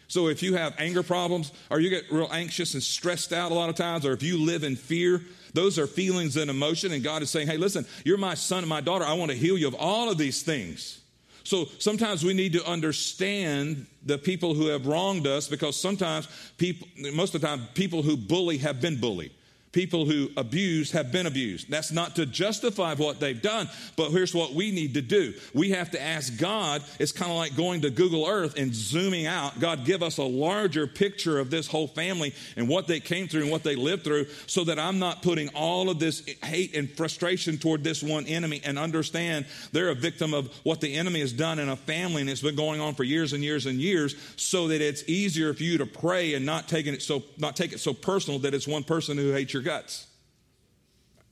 So 0.08 0.28
if 0.28 0.44
you 0.44 0.56
have 0.56 0.76
anger 0.78 1.02
problems, 1.02 1.52
or 1.72 1.80
you 1.80 1.90
get 1.90 2.12
real 2.12 2.30
anxious 2.32 2.74
and 2.74 2.84
stressed 2.84 3.34
out 3.34 3.52
a 3.52 3.56
lot 3.56 3.70
of 3.70 3.76
times, 3.76 4.06
or 4.06 4.14
if 4.14 4.22
you 4.22 4.38
live 4.38 4.64
in 4.64 4.76
fear, 4.76 5.22
those 5.54 5.80
are 5.80 5.88
feelings 5.88 6.38
and 6.38 6.50
emotion. 6.50 6.92
And 6.92 7.04
God 7.04 7.22
is 7.22 7.30
saying, 7.30 7.48
hey, 7.48 7.58
listen, 7.58 7.86
you're 8.06 8.18
my 8.18 8.34
son 8.36 8.60
and 8.60 8.70
my 8.70 8.82
daughter. 8.82 9.06
I 9.06 9.14
want 9.14 9.32
to 9.32 9.38
heal 9.38 9.58
you 9.58 9.68
of 9.68 9.76
all 9.76 10.12
of 10.12 10.18
these 10.18 10.44
things. 10.44 11.03
So 11.44 11.66
sometimes 11.78 12.24
we 12.24 12.34
need 12.34 12.54
to 12.54 12.66
understand 12.66 13.86
the 14.06 14.18
people 14.18 14.54
who 14.54 14.68
have 14.68 14.88
wronged 14.88 15.28
us 15.28 15.48
because 15.48 15.76
sometimes 15.76 16.28
people, 16.58 16.88
most 17.14 17.36
of 17.36 17.42
the 17.42 17.48
time, 17.48 17.68
people 17.74 18.02
who 18.02 18.16
bully 18.16 18.58
have 18.60 18.80
been 18.80 19.00
bullied 19.00 19.32
people 19.74 20.06
who 20.06 20.30
abuse 20.38 20.92
have 20.92 21.12
been 21.12 21.26
abused. 21.26 21.70
That's 21.70 21.92
not 21.92 22.16
to 22.16 22.26
justify 22.26 22.94
what 22.94 23.20
they've 23.20 23.42
done, 23.42 23.68
but 23.98 24.12
here's 24.12 24.34
what 24.34 24.54
we 24.54 24.72
need 24.72 24.94
to 24.94 25.02
do. 25.02 25.34
We 25.54 25.72
have 25.72 25.92
to 25.92 26.02
ask 26.02 26.38
God. 26.40 26.84
It's 27.00 27.12
kind 27.12 27.32
of 27.32 27.38
like 27.38 27.58
going 27.58 27.82
to 27.82 27.90
Google 27.90 28.26
Earth 28.26 28.58
and 28.58 28.74
zooming 28.74 29.26
out. 29.26 29.60
God, 29.60 29.84
give 29.84 30.02
us 30.02 30.18
a 30.18 30.24
larger 30.24 30.88
picture 30.88 31.40
of 31.40 31.50
this 31.50 31.68
whole 31.68 31.88
family 31.88 32.34
and 32.56 32.70
what 32.70 32.88
they 32.88 33.00
came 33.00 33.28
through 33.28 33.42
and 33.42 33.52
what 33.52 33.64
they 33.64 33.76
lived 33.76 34.04
through 34.04 34.28
so 34.46 34.64
that 34.64 34.80
I'm 34.80 35.00
not 35.00 35.24
putting 35.24 35.50
all 35.50 35.90
of 35.90 36.00
this 36.00 36.24
hate 36.44 36.76
and 36.76 36.90
frustration 36.90 37.58
toward 37.58 37.84
this 37.84 38.04
one 38.04 38.28
enemy 38.28 38.62
and 38.64 38.78
understand 38.78 39.46
they're 39.72 39.90
a 39.90 39.96
victim 39.96 40.34
of 40.34 40.54
what 40.64 40.82
the 40.82 40.94
enemy 40.94 41.20
has 41.22 41.34
done 41.34 41.58
in 41.58 41.70
a 41.70 41.76
family 41.76 42.22
and 42.22 42.30
it's 42.30 42.42
been 42.42 42.56
going 42.56 42.80
on 42.80 42.94
for 42.94 43.04
years 43.04 43.34
and 43.34 43.44
years 43.44 43.66
and 43.66 43.80
years 43.80 44.16
so 44.36 44.68
that 44.68 44.82
it's 44.82 45.04
easier 45.08 45.54
for 45.54 45.64
you 45.64 45.80
to 45.80 45.86
pray 45.86 46.36
and 46.36 46.46
not 46.46 46.68
taking 46.68 46.94
it 46.94 47.02
so 47.02 47.24
not 47.40 47.56
take 47.56 47.74
it 47.74 47.80
so 47.80 47.94
personal 47.94 48.40
that 48.40 48.54
it's 48.54 48.68
one 48.68 48.84
person 48.84 49.18
who 49.18 49.32
hates 49.32 49.54
your 49.54 49.63
guts. 49.64 50.08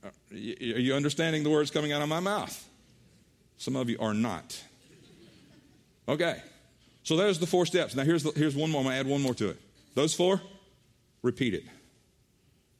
Uh, 0.04 0.08
are 0.32 0.36
you 0.36 0.94
understanding 0.94 1.42
the 1.44 1.50
words 1.50 1.70
coming 1.70 1.92
out 1.92 2.02
of 2.02 2.08
my 2.08 2.20
mouth? 2.20 2.68
Some 3.58 3.76
of 3.76 3.88
you 3.88 3.96
are 4.00 4.14
not. 4.14 4.60
Okay. 6.08 6.42
So 7.04 7.16
there's 7.16 7.38
the 7.38 7.46
four 7.46 7.66
steps. 7.66 7.94
Now 7.94 8.04
here's, 8.04 8.22
the, 8.22 8.32
here's 8.32 8.56
one 8.56 8.70
more. 8.70 8.80
I'm 8.80 8.86
going 8.86 8.94
to 8.94 9.00
add 9.00 9.06
one 9.06 9.22
more 9.22 9.34
to 9.34 9.50
it. 9.50 9.60
Those 9.94 10.14
four, 10.14 10.40
repeat 11.22 11.54
it 11.54 11.64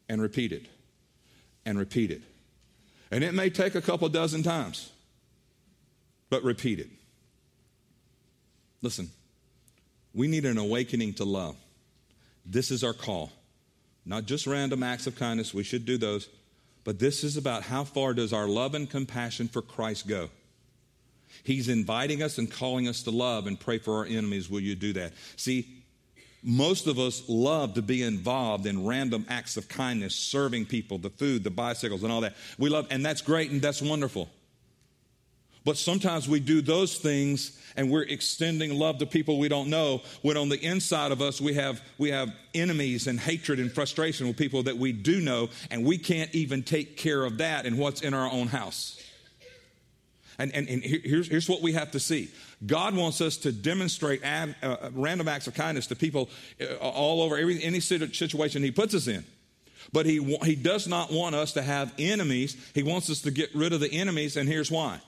and 0.09 0.21
repeat 0.21 0.53
it 0.53 0.67
and 1.65 1.79
repeat 1.79 2.11
it. 2.11 2.23
And 3.11 3.23
it 3.23 3.35
may 3.35 3.51
take 3.51 3.75
a 3.75 3.83
couple 3.83 4.09
dozen 4.09 4.43
times, 4.43 4.91
but 6.31 6.43
repeat 6.43 6.79
it. 6.81 6.89
Listen, 8.81 9.11
we 10.15 10.27
need 10.29 10.45
an 10.45 10.59
awakening 10.59 11.15
to 11.15 11.25
love. 11.25 11.57
This 12.45 12.71
is 12.71 12.83
our 12.83 12.93
call. 12.93 13.31
Not 14.05 14.27
just 14.27 14.47
random 14.47 14.83
acts 14.83 15.07
of 15.07 15.17
kindness, 15.17 15.55
we 15.55 15.63
should 15.63 15.85
do 15.85 15.97
those, 15.97 16.29
but 16.85 16.99
this 16.99 17.23
is 17.23 17.37
about 17.37 17.63
how 17.63 17.85
far 17.85 18.15
does 18.15 18.33
our 18.33 18.49
love 18.49 18.75
and 18.75 18.91
compassion 18.91 19.49
for 19.49 19.63
Christ 19.63 20.09
go? 20.09 20.31
He's 21.45 21.69
inviting 21.69 22.23
us 22.23 22.39
and 22.39 22.51
calling 22.51 22.89
us 22.89 23.03
to 23.05 23.11
love 23.11 23.47
and 23.47 23.59
pray 23.59 23.79
for 23.79 23.99
our 23.99 24.05
enemies. 24.05 24.51
Will 24.51 24.61
you 24.61 24.75
do 24.75 24.93
that? 24.95 25.13
See, 25.37 25.83
most 26.43 26.87
of 26.87 26.99
us 26.99 27.23
love 27.29 27.75
to 27.75 27.83
be 27.83 28.03
involved 28.03 28.67
in 28.67 28.85
random 28.85 29.25
acts 29.29 29.57
of 29.57 29.69
kindness, 29.69 30.15
serving 30.15 30.67
people, 30.67 30.99
the 30.99 31.11
food, 31.11 31.45
the 31.45 31.51
bicycles, 31.51 32.03
and 32.03 32.13
all 32.13 32.21
that. 32.23 32.35
We 32.59 32.69
love, 32.69 32.89
and 32.91 33.07
that's 33.07 33.23
great 33.23 33.51
and 33.51 33.63
that's 33.63 33.81
wonderful. 33.81 34.29
But 35.65 35.77
sometimes 35.77 36.29
we 36.29 36.41
do 36.41 36.61
those 36.61 36.99
things 36.99 37.59
and 37.77 37.91
we're 37.91 38.03
extending 38.03 38.79
love 38.79 38.99
to 38.99 39.07
people 39.07 39.39
we 39.39 39.49
don't 39.49 39.71
know 39.71 40.03
when 40.23 40.37
on 40.37 40.49
the 40.49 40.59
inside 40.59 41.13
of 41.13 41.23
us 41.23 41.41
we 41.41 41.55
have, 41.55 41.81
we 41.99 42.11
have 42.11 42.33
enemies 42.55 43.07
and 43.07 43.19
hatred 43.19 43.61
and 43.61 43.71
frustration 43.71 44.27
with 44.27 44.37
people 44.37 44.65
that 44.65 44.77
we 44.77 44.93
do 44.93 45.21
know 45.21 45.49
and 45.71 45.85
we 45.85 45.99
can't 45.99 46.35
even 46.35 46.63
take 46.63 46.97
care 46.97 47.25
of 47.25 47.39
that 47.39 47.65
and 47.65 47.79
what's 47.79 48.03
in 48.03 48.13
our 48.13 48.31
own 48.31 48.49
house. 48.49 49.01
And, 50.39 50.53
and, 50.55 50.69
and 50.69 50.83
here's, 50.83 51.29
here's 51.29 51.49
what 51.49 51.63
we 51.63 51.73
have 51.73 51.93
to 51.93 52.01
see 52.01 52.31
God 52.65 52.97
wants 52.97 53.21
us 53.21 53.37
to 53.39 53.53
demonstrate 53.53 54.25
ad, 54.25 54.57
uh, 54.63 54.91
random 54.93 55.29
acts 55.29 55.47
of 55.47 55.55
kindness 55.55 55.87
to 55.89 55.97
people 55.97 56.31
uh, 56.61 56.75
all 56.77 57.23
over 57.23 57.37
every, 57.37 57.63
any 57.63 57.81
situation 57.81 58.63
He 58.63 58.71
puts 58.71 58.95
us 58.95 59.07
in. 59.07 59.25
But 59.93 60.07
he, 60.07 60.39
he 60.45 60.55
does 60.55 60.87
not 60.87 61.13
want 61.13 61.35
us 61.35 61.53
to 61.53 61.63
have 61.63 61.93
enemies. 61.99 62.57
He 62.75 62.83
wants 62.83 63.11
us 63.11 63.21
to 63.23 63.31
get 63.31 63.55
rid 63.55 63.73
of 63.73 63.81
the 63.81 63.93
enemies, 63.93 64.37
and 64.37 64.49
here's 64.49 64.71
why. 64.71 65.01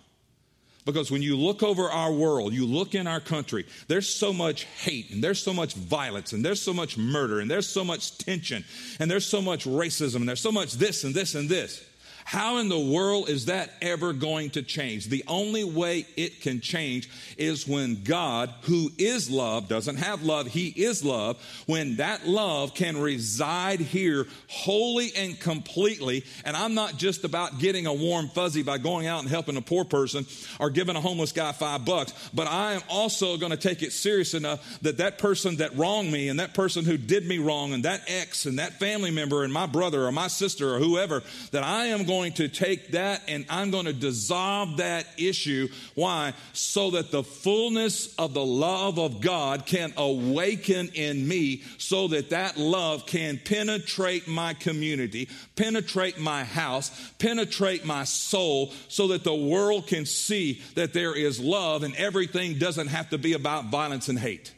Because 0.85 1.11
when 1.11 1.23
you 1.23 1.37
look 1.37 1.63
over 1.63 1.91
our 1.91 2.13
world, 2.13 2.53
you 2.53 2.67
look 2.67 2.95
in 2.95 3.07
our 3.07 3.21
country, 3.21 3.65
there's 3.89 4.09
so 4.09 4.33
much 4.33 4.65
hate 4.65 5.11
and 5.11 5.25
there's 5.25 5.43
so 5.43 5.55
much 5.55 5.75
violence 5.75 6.33
and 6.33 6.45
there's 6.45 6.61
so 6.61 6.75
much 6.75 6.99
murder 6.99 7.41
and 7.41 7.51
there's 7.51 7.69
so 7.69 7.85
much 7.85 8.19
tension 8.19 8.65
and 9.01 9.11
there's 9.11 9.27
so 9.27 9.41
much 9.41 9.65
racism 9.65 10.17
and 10.17 10.29
there's 10.29 10.43
so 10.43 10.53
much 10.53 10.73
this 10.75 11.05
and 11.05 11.15
this 11.15 11.35
and 11.35 11.49
this. 11.49 11.83
How 12.25 12.57
in 12.57 12.71
the 12.71 12.79
world 12.79 13.29
is 13.29 13.47
that 13.47 13.71
ever 13.83 14.15
going 14.15 14.51
to 14.51 14.63
change? 14.63 15.09
The 15.09 15.25
only 15.29 15.63
way 15.63 16.07
it 16.17 16.41
can 16.41 16.61
change 16.61 17.11
is 17.37 17.69
when 17.69 18.03
God, 18.03 18.53
who 18.63 18.91
is 18.97 19.31
love, 19.31 19.69
doesn't 19.69 19.97
have 19.97 20.23
love, 20.23 20.47
He 20.47 20.69
is 20.69 21.05
love, 21.05 21.37
when 21.67 21.97
that 21.97 22.27
love 22.27 22.75
can 22.75 22.97
reside 22.97 23.79
here 23.79 24.27
wholly 24.49 25.13
and 25.15 25.39
completely. 25.39 26.25
And 26.47 26.57
I'm 26.57 26.75
not 26.75 26.97
just 26.97 27.25
about 27.25 27.59
getting 27.59 27.87
a 27.87 27.93
warm 27.93 28.29
fuzzy 28.29 28.63
by 28.63 28.79
going 28.79 29.07
out 29.07 29.21
and 29.21 29.29
helping 29.29 29.59
a 29.59 29.63
poor 29.63 29.85
person 29.85 30.25
or 30.59 30.71
giving 30.71 30.97
a 30.97 31.03
homeless 31.03 31.33
guy 31.33 31.53
five 31.53 31.85
bucks, 31.85 32.15
but 32.33 32.47
I 32.47 32.73
am 32.73 32.83
also 32.89 33.37
going 33.37 33.53
to 33.53 33.59
take 33.59 33.83
it 33.83 33.93
serious 33.93 34.33
enough 34.33 34.81
that 34.81 34.97
that 34.97 35.19
person 35.19 35.57
that 35.57 35.77
wronged 35.77 36.11
me 36.11 36.31
and 36.31 36.41
that 36.41 36.55
person 36.55 36.87
who 36.87 36.97
did 36.97 37.27
me 37.27 37.37
wrong 37.37 37.75
and 37.75 37.85
that 37.85 38.01
ex 38.09 38.47
and 38.47 38.59
that 38.59 38.79
family 38.79 39.11
member 39.11 39.45
and 39.45 39.53
my 39.53 39.67
brother 39.67 40.07
or 40.07 40.13
my 40.13 40.29
sister 40.29 40.75
or 40.75 40.79
whoever, 40.79 41.23
that 41.51 41.63
I 41.63 41.87
am 41.87 42.05
going 42.05 42.14
going 42.15 42.33
to 42.33 42.47
take 42.47 42.93
that 42.93 43.21
and 43.27 43.45
I'm 43.51 43.73
going 43.73 43.87
to 43.87 43.93
dissolve 43.93 44.77
that 44.77 45.05
issue. 45.19 45.69
Why? 45.97 46.33
So 46.53 46.93
that 46.93 47.11
the 47.11 47.25
fullness 47.25 48.15
of 48.15 48.35
the 48.35 48.45
love 48.45 49.01
of 49.01 49.21
God 49.21 49.67
can 49.67 49.93
awaken 49.97 50.91
in 50.95 51.27
me 51.27 51.65
so 51.79 52.07
that 52.09 52.31
that 52.31 52.57
love 52.57 53.05
can 53.07 53.41
penetrate 53.45 54.29
my 54.29 54.55
community, 54.55 55.29
penetrate 55.57 56.21
my 56.21 56.45
house, 56.45 56.93
penetrate 57.19 57.85
my 57.85 58.05
soul 58.05 58.73
so 58.87 59.09
that 59.09 59.25
the 59.25 59.35
world 59.35 59.89
can 59.89 60.07
see 60.07 60.63
that 60.77 60.93
there 60.93 61.17
is 61.17 61.41
love 61.41 61.83
and 61.83 61.97
everything 61.97 62.59
doesn't 62.59 62.89
have 62.89 63.11
to 63.11 63.19
be 63.19 63.33
about 63.33 63.67
violence 63.67 64.09
and 64.09 64.21
hate. 64.21 64.53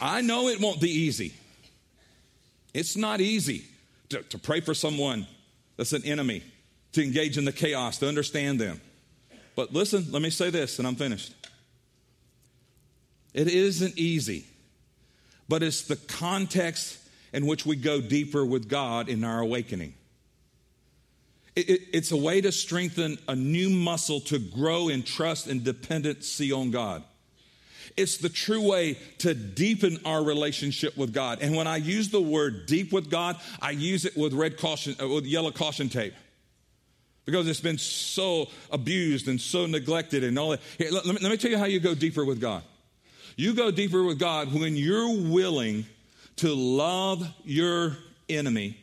I 0.00 0.20
know 0.20 0.48
it 0.48 0.60
won't 0.60 0.80
be 0.80 0.90
easy. 0.90 1.34
It's 2.74 2.96
not 2.96 3.20
easy 3.20 3.64
to, 4.10 4.22
to 4.22 4.38
pray 4.38 4.60
for 4.60 4.74
someone 4.74 5.26
that's 5.76 5.92
an 5.92 6.04
enemy, 6.04 6.42
to 6.92 7.02
engage 7.02 7.38
in 7.38 7.44
the 7.44 7.52
chaos, 7.52 7.98
to 7.98 8.08
understand 8.08 8.60
them. 8.60 8.80
But 9.54 9.72
listen, 9.72 10.06
let 10.10 10.22
me 10.22 10.30
say 10.30 10.50
this, 10.50 10.78
and 10.78 10.86
I'm 10.86 10.96
finished. 10.96 11.32
It 13.32 13.48
isn't 13.48 13.98
easy, 13.98 14.46
but 15.48 15.62
it's 15.62 15.82
the 15.82 15.96
context 15.96 16.98
in 17.32 17.46
which 17.46 17.66
we 17.66 17.76
go 17.76 18.00
deeper 18.00 18.44
with 18.44 18.68
God 18.68 19.08
in 19.08 19.24
our 19.24 19.40
awakening. 19.40 19.94
It, 21.54 21.70
it, 21.70 21.80
it's 21.92 22.12
a 22.12 22.16
way 22.16 22.40
to 22.42 22.52
strengthen 22.52 23.18
a 23.28 23.34
new 23.34 23.70
muscle 23.70 24.20
to 24.20 24.38
grow 24.38 24.88
in 24.88 25.02
trust 25.02 25.46
and 25.46 25.64
dependency 25.64 26.52
on 26.52 26.70
God. 26.70 27.02
It's 27.96 28.18
the 28.18 28.28
true 28.28 28.68
way 28.68 28.98
to 29.18 29.32
deepen 29.32 29.98
our 30.04 30.22
relationship 30.22 30.96
with 30.96 31.14
God. 31.14 31.38
And 31.40 31.56
when 31.56 31.66
I 31.66 31.76
use 31.76 32.10
the 32.10 32.20
word 32.20 32.66
deep 32.66 32.92
with 32.92 33.10
God, 33.10 33.36
I 33.60 33.70
use 33.70 34.04
it 34.04 34.16
with 34.16 34.34
red 34.34 34.58
caution, 34.58 34.96
uh, 35.02 35.08
with 35.08 35.24
yellow 35.24 35.50
caution 35.50 35.88
tape. 35.88 36.14
Because 37.24 37.48
it's 37.48 37.60
been 37.60 37.78
so 37.78 38.48
abused 38.70 39.28
and 39.28 39.40
so 39.40 39.66
neglected 39.66 40.22
and 40.22 40.38
all 40.38 40.50
that. 40.50 40.60
Here, 40.78 40.90
let, 40.92 41.06
me, 41.06 41.12
let 41.20 41.30
me 41.30 41.36
tell 41.36 41.50
you 41.50 41.58
how 41.58 41.64
you 41.64 41.80
go 41.80 41.94
deeper 41.94 42.24
with 42.24 42.40
God. 42.40 42.62
You 43.34 43.54
go 43.54 43.70
deeper 43.70 44.04
with 44.04 44.18
God 44.18 44.52
when 44.52 44.76
you're 44.76 45.30
willing 45.30 45.86
to 46.36 46.54
love 46.54 47.26
your 47.44 47.96
enemy, 48.28 48.76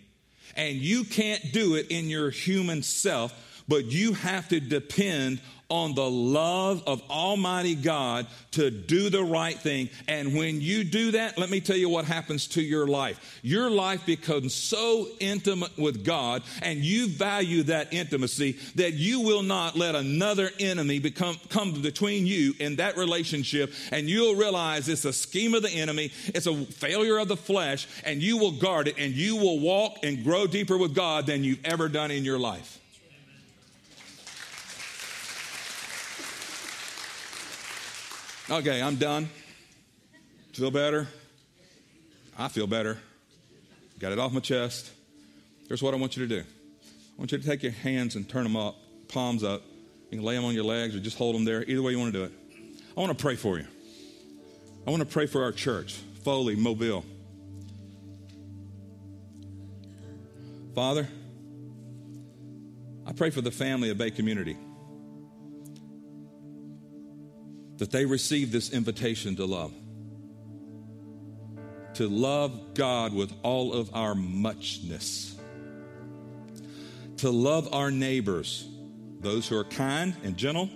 and 0.55 0.75
you 0.75 1.03
can't 1.03 1.53
do 1.53 1.75
it 1.75 1.87
in 1.89 2.09
your 2.09 2.31
human 2.31 2.83
self, 2.83 3.33
but 3.67 3.85
you 3.85 4.13
have 4.13 4.49
to 4.49 4.59
depend 4.59 5.39
on 5.73 5.95
the 5.95 6.07
love 6.07 6.83
of 6.85 7.01
Almighty 7.09 7.73
God 7.73 8.27
to 8.51 8.69
do 8.69 9.09
the 9.09 9.23
right 9.23 9.57
thing. 9.57 9.89
And 10.07 10.35
when 10.35 10.61
you 10.61 10.83
do 10.83 11.13
that, 11.13 11.35
let 11.39 11.49
me 11.49 11.61
tell 11.61 11.75
you 11.75 11.89
what 11.89 12.05
happens 12.05 12.45
to 12.49 12.61
your 12.61 12.85
life. 12.85 13.39
Your 13.41 13.71
life 13.71 14.05
becomes 14.05 14.53
so 14.53 15.07
intimate 15.19 15.75
with 15.75 16.05
God 16.05 16.43
and 16.61 16.77
you 16.77 17.07
value 17.07 17.63
that 17.63 17.91
intimacy 17.91 18.51
that 18.75 18.93
you 18.93 19.21
will 19.21 19.41
not 19.41 19.75
let 19.75 19.95
another 19.95 20.51
enemy 20.59 20.99
become 20.99 21.37
come 21.49 21.81
between 21.81 22.27
you 22.27 22.53
in 22.59 22.75
that 22.75 22.95
relationship 22.95 23.73
and 23.91 24.07
you'll 24.07 24.35
realize 24.35 24.87
it's 24.87 25.05
a 25.05 25.13
scheme 25.13 25.55
of 25.55 25.63
the 25.63 25.71
enemy, 25.71 26.11
it's 26.27 26.45
a 26.45 26.53
failure 26.65 27.17
of 27.17 27.27
the 27.27 27.35
flesh 27.35 27.87
and 28.05 28.21
you 28.21 28.37
will 28.37 28.51
guard 28.51 28.87
it 28.87 28.99
and 28.99 29.15
you 29.15 29.37
will 29.37 29.59
walk 29.59 29.97
and 30.03 30.23
grow 30.23 30.45
deeper 30.45 30.77
with 30.77 30.93
God 30.93 31.25
than 31.25 31.43
you've 31.43 31.65
ever 31.65 31.89
done 31.89 32.11
in 32.11 32.23
your 32.23 32.37
life. 32.37 32.79
Okay, 38.49 38.81
I'm 38.81 38.97
done. 38.97 39.29
Feel 40.51 40.69
better? 40.69 41.07
I 42.37 42.49
feel 42.49 42.67
better. 42.67 42.97
Got 43.99 44.11
it 44.11 44.19
off 44.19 44.33
my 44.33 44.41
chest. 44.41 44.91
Here's 45.67 45.81
what 45.81 45.93
I 45.93 45.97
want 45.97 46.17
you 46.17 46.27
to 46.27 46.35
do 46.35 46.41
I 46.41 47.15
want 47.17 47.31
you 47.31 47.37
to 47.37 47.47
take 47.47 47.63
your 47.63 47.71
hands 47.71 48.15
and 48.15 48.27
turn 48.27 48.43
them 48.43 48.57
up, 48.57 48.75
palms 49.07 49.43
up. 49.43 49.61
You 50.11 50.17
can 50.17 50.25
lay 50.25 50.35
them 50.35 50.43
on 50.43 50.53
your 50.53 50.65
legs 50.65 50.93
or 50.95 50.99
just 50.99 51.17
hold 51.17 51.35
them 51.35 51.45
there. 51.45 51.63
Either 51.63 51.81
way 51.81 51.93
you 51.93 51.99
want 51.99 52.13
to 52.13 52.19
do 52.19 52.25
it. 52.25 52.31
I 52.95 52.99
want 52.99 53.17
to 53.17 53.21
pray 53.21 53.35
for 53.35 53.57
you. 53.57 53.65
I 54.85 54.91
want 54.91 55.01
to 55.01 55.07
pray 55.07 55.25
for 55.25 55.43
our 55.43 55.53
church, 55.53 55.93
Foley, 56.23 56.55
Mobile. 56.55 57.05
Father, 60.75 61.07
I 63.05 63.13
pray 63.13 63.29
for 63.29 63.41
the 63.41 63.51
family 63.51 63.89
of 63.89 63.97
Bay 63.97 64.11
Community. 64.11 64.57
That 67.77 67.91
they 67.91 68.05
receive 68.05 68.51
this 68.51 68.71
invitation 68.71 69.35
to 69.35 69.45
love. 69.45 69.73
To 71.95 72.07
love 72.07 72.73
God 72.73 73.13
with 73.13 73.33
all 73.43 73.73
of 73.73 73.93
our 73.93 74.15
muchness. 74.15 75.35
To 77.17 77.29
love 77.29 77.73
our 77.73 77.91
neighbors, 77.91 78.67
those 79.19 79.47
who 79.47 79.57
are 79.57 79.63
kind 79.63 80.15
and 80.23 80.35
gentle, 80.35 80.69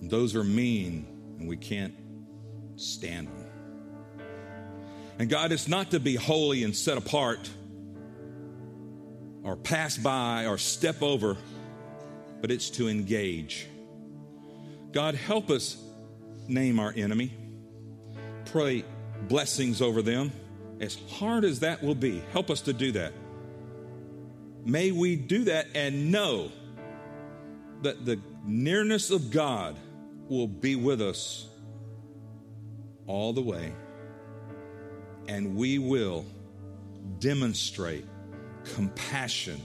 and 0.00 0.10
those 0.10 0.32
who 0.32 0.40
are 0.40 0.44
mean 0.44 1.06
and 1.38 1.48
we 1.48 1.56
can't 1.56 1.94
stand 2.76 3.28
them. 3.28 3.44
And 5.18 5.28
God, 5.28 5.52
is 5.52 5.68
not 5.68 5.92
to 5.92 6.00
be 6.00 6.16
holy 6.16 6.64
and 6.64 6.74
set 6.74 6.98
apart 6.98 7.48
or 9.42 9.56
pass 9.56 9.96
by 9.96 10.46
or 10.46 10.58
step 10.58 11.02
over, 11.02 11.36
but 12.40 12.50
it's 12.50 12.70
to 12.70 12.88
engage 12.88 13.68
God, 14.94 15.16
help 15.16 15.50
us 15.50 15.76
name 16.46 16.78
our 16.78 16.92
enemy. 16.96 17.32
Pray 18.46 18.84
blessings 19.22 19.82
over 19.82 20.02
them. 20.02 20.30
As 20.80 20.96
hard 21.10 21.44
as 21.44 21.60
that 21.60 21.82
will 21.82 21.96
be, 21.96 22.22
help 22.32 22.48
us 22.48 22.60
to 22.62 22.72
do 22.72 22.92
that. 22.92 23.12
May 24.64 24.92
we 24.92 25.16
do 25.16 25.44
that 25.44 25.66
and 25.74 26.12
know 26.12 26.52
that 27.82 28.06
the 28.06 28.20
nearness 28.46 29.10
of 29.10 29.32
God 29.32 29.76
will 30.28 30.46
be 30.46 30.76
with 30.76 31.02
us 31.02 31.48
all 33.08 33.32
the 33.32 33.42
way, 33.42 33.72
and 35.26 35.56
we 35.56 35.78
will 35.78 36.24
demonstrate 37.18 38.06
compassion 38.74 39.60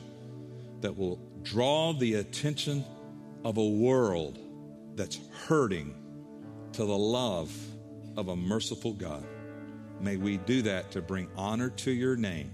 that 0.81 0.97
will 0.97 1.19
draw 1.43 1.93
the 1.93 2.15
attention 2.15 2.83
of 3.45 3.57
a 3.57 3.67
world 3.67 4.39
that's 4.99 5.19
hurting 5.47 5.95
to 6.73 6.83
the 6.83 6.97
love 6.97 7.55
of 8.17 8.27
a 8.27 8.35
merciful 8.35 8.91
God. 8.91 9.25
May 10.01 10.17
we 10.17 10.35
do 10.35 10.61
that 10.63 10.91
to 10.91 11.01
bring 11.01 11.29
honor 11.37 11.69
to 11.69 11.91
your 11.91 12.17
name. 12.17 12.51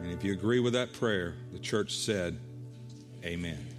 And 0.00 0.12
if 0.12 0.22
you 0.22 0.32
agree 0.32 0.60
with 0.60 0.74
that 0.74 0.92
prayer, 0.92 1.34
the 1.52 1.58
church 1.58 1.96
said, 1.96 2.38
Amen. 3.24 3.75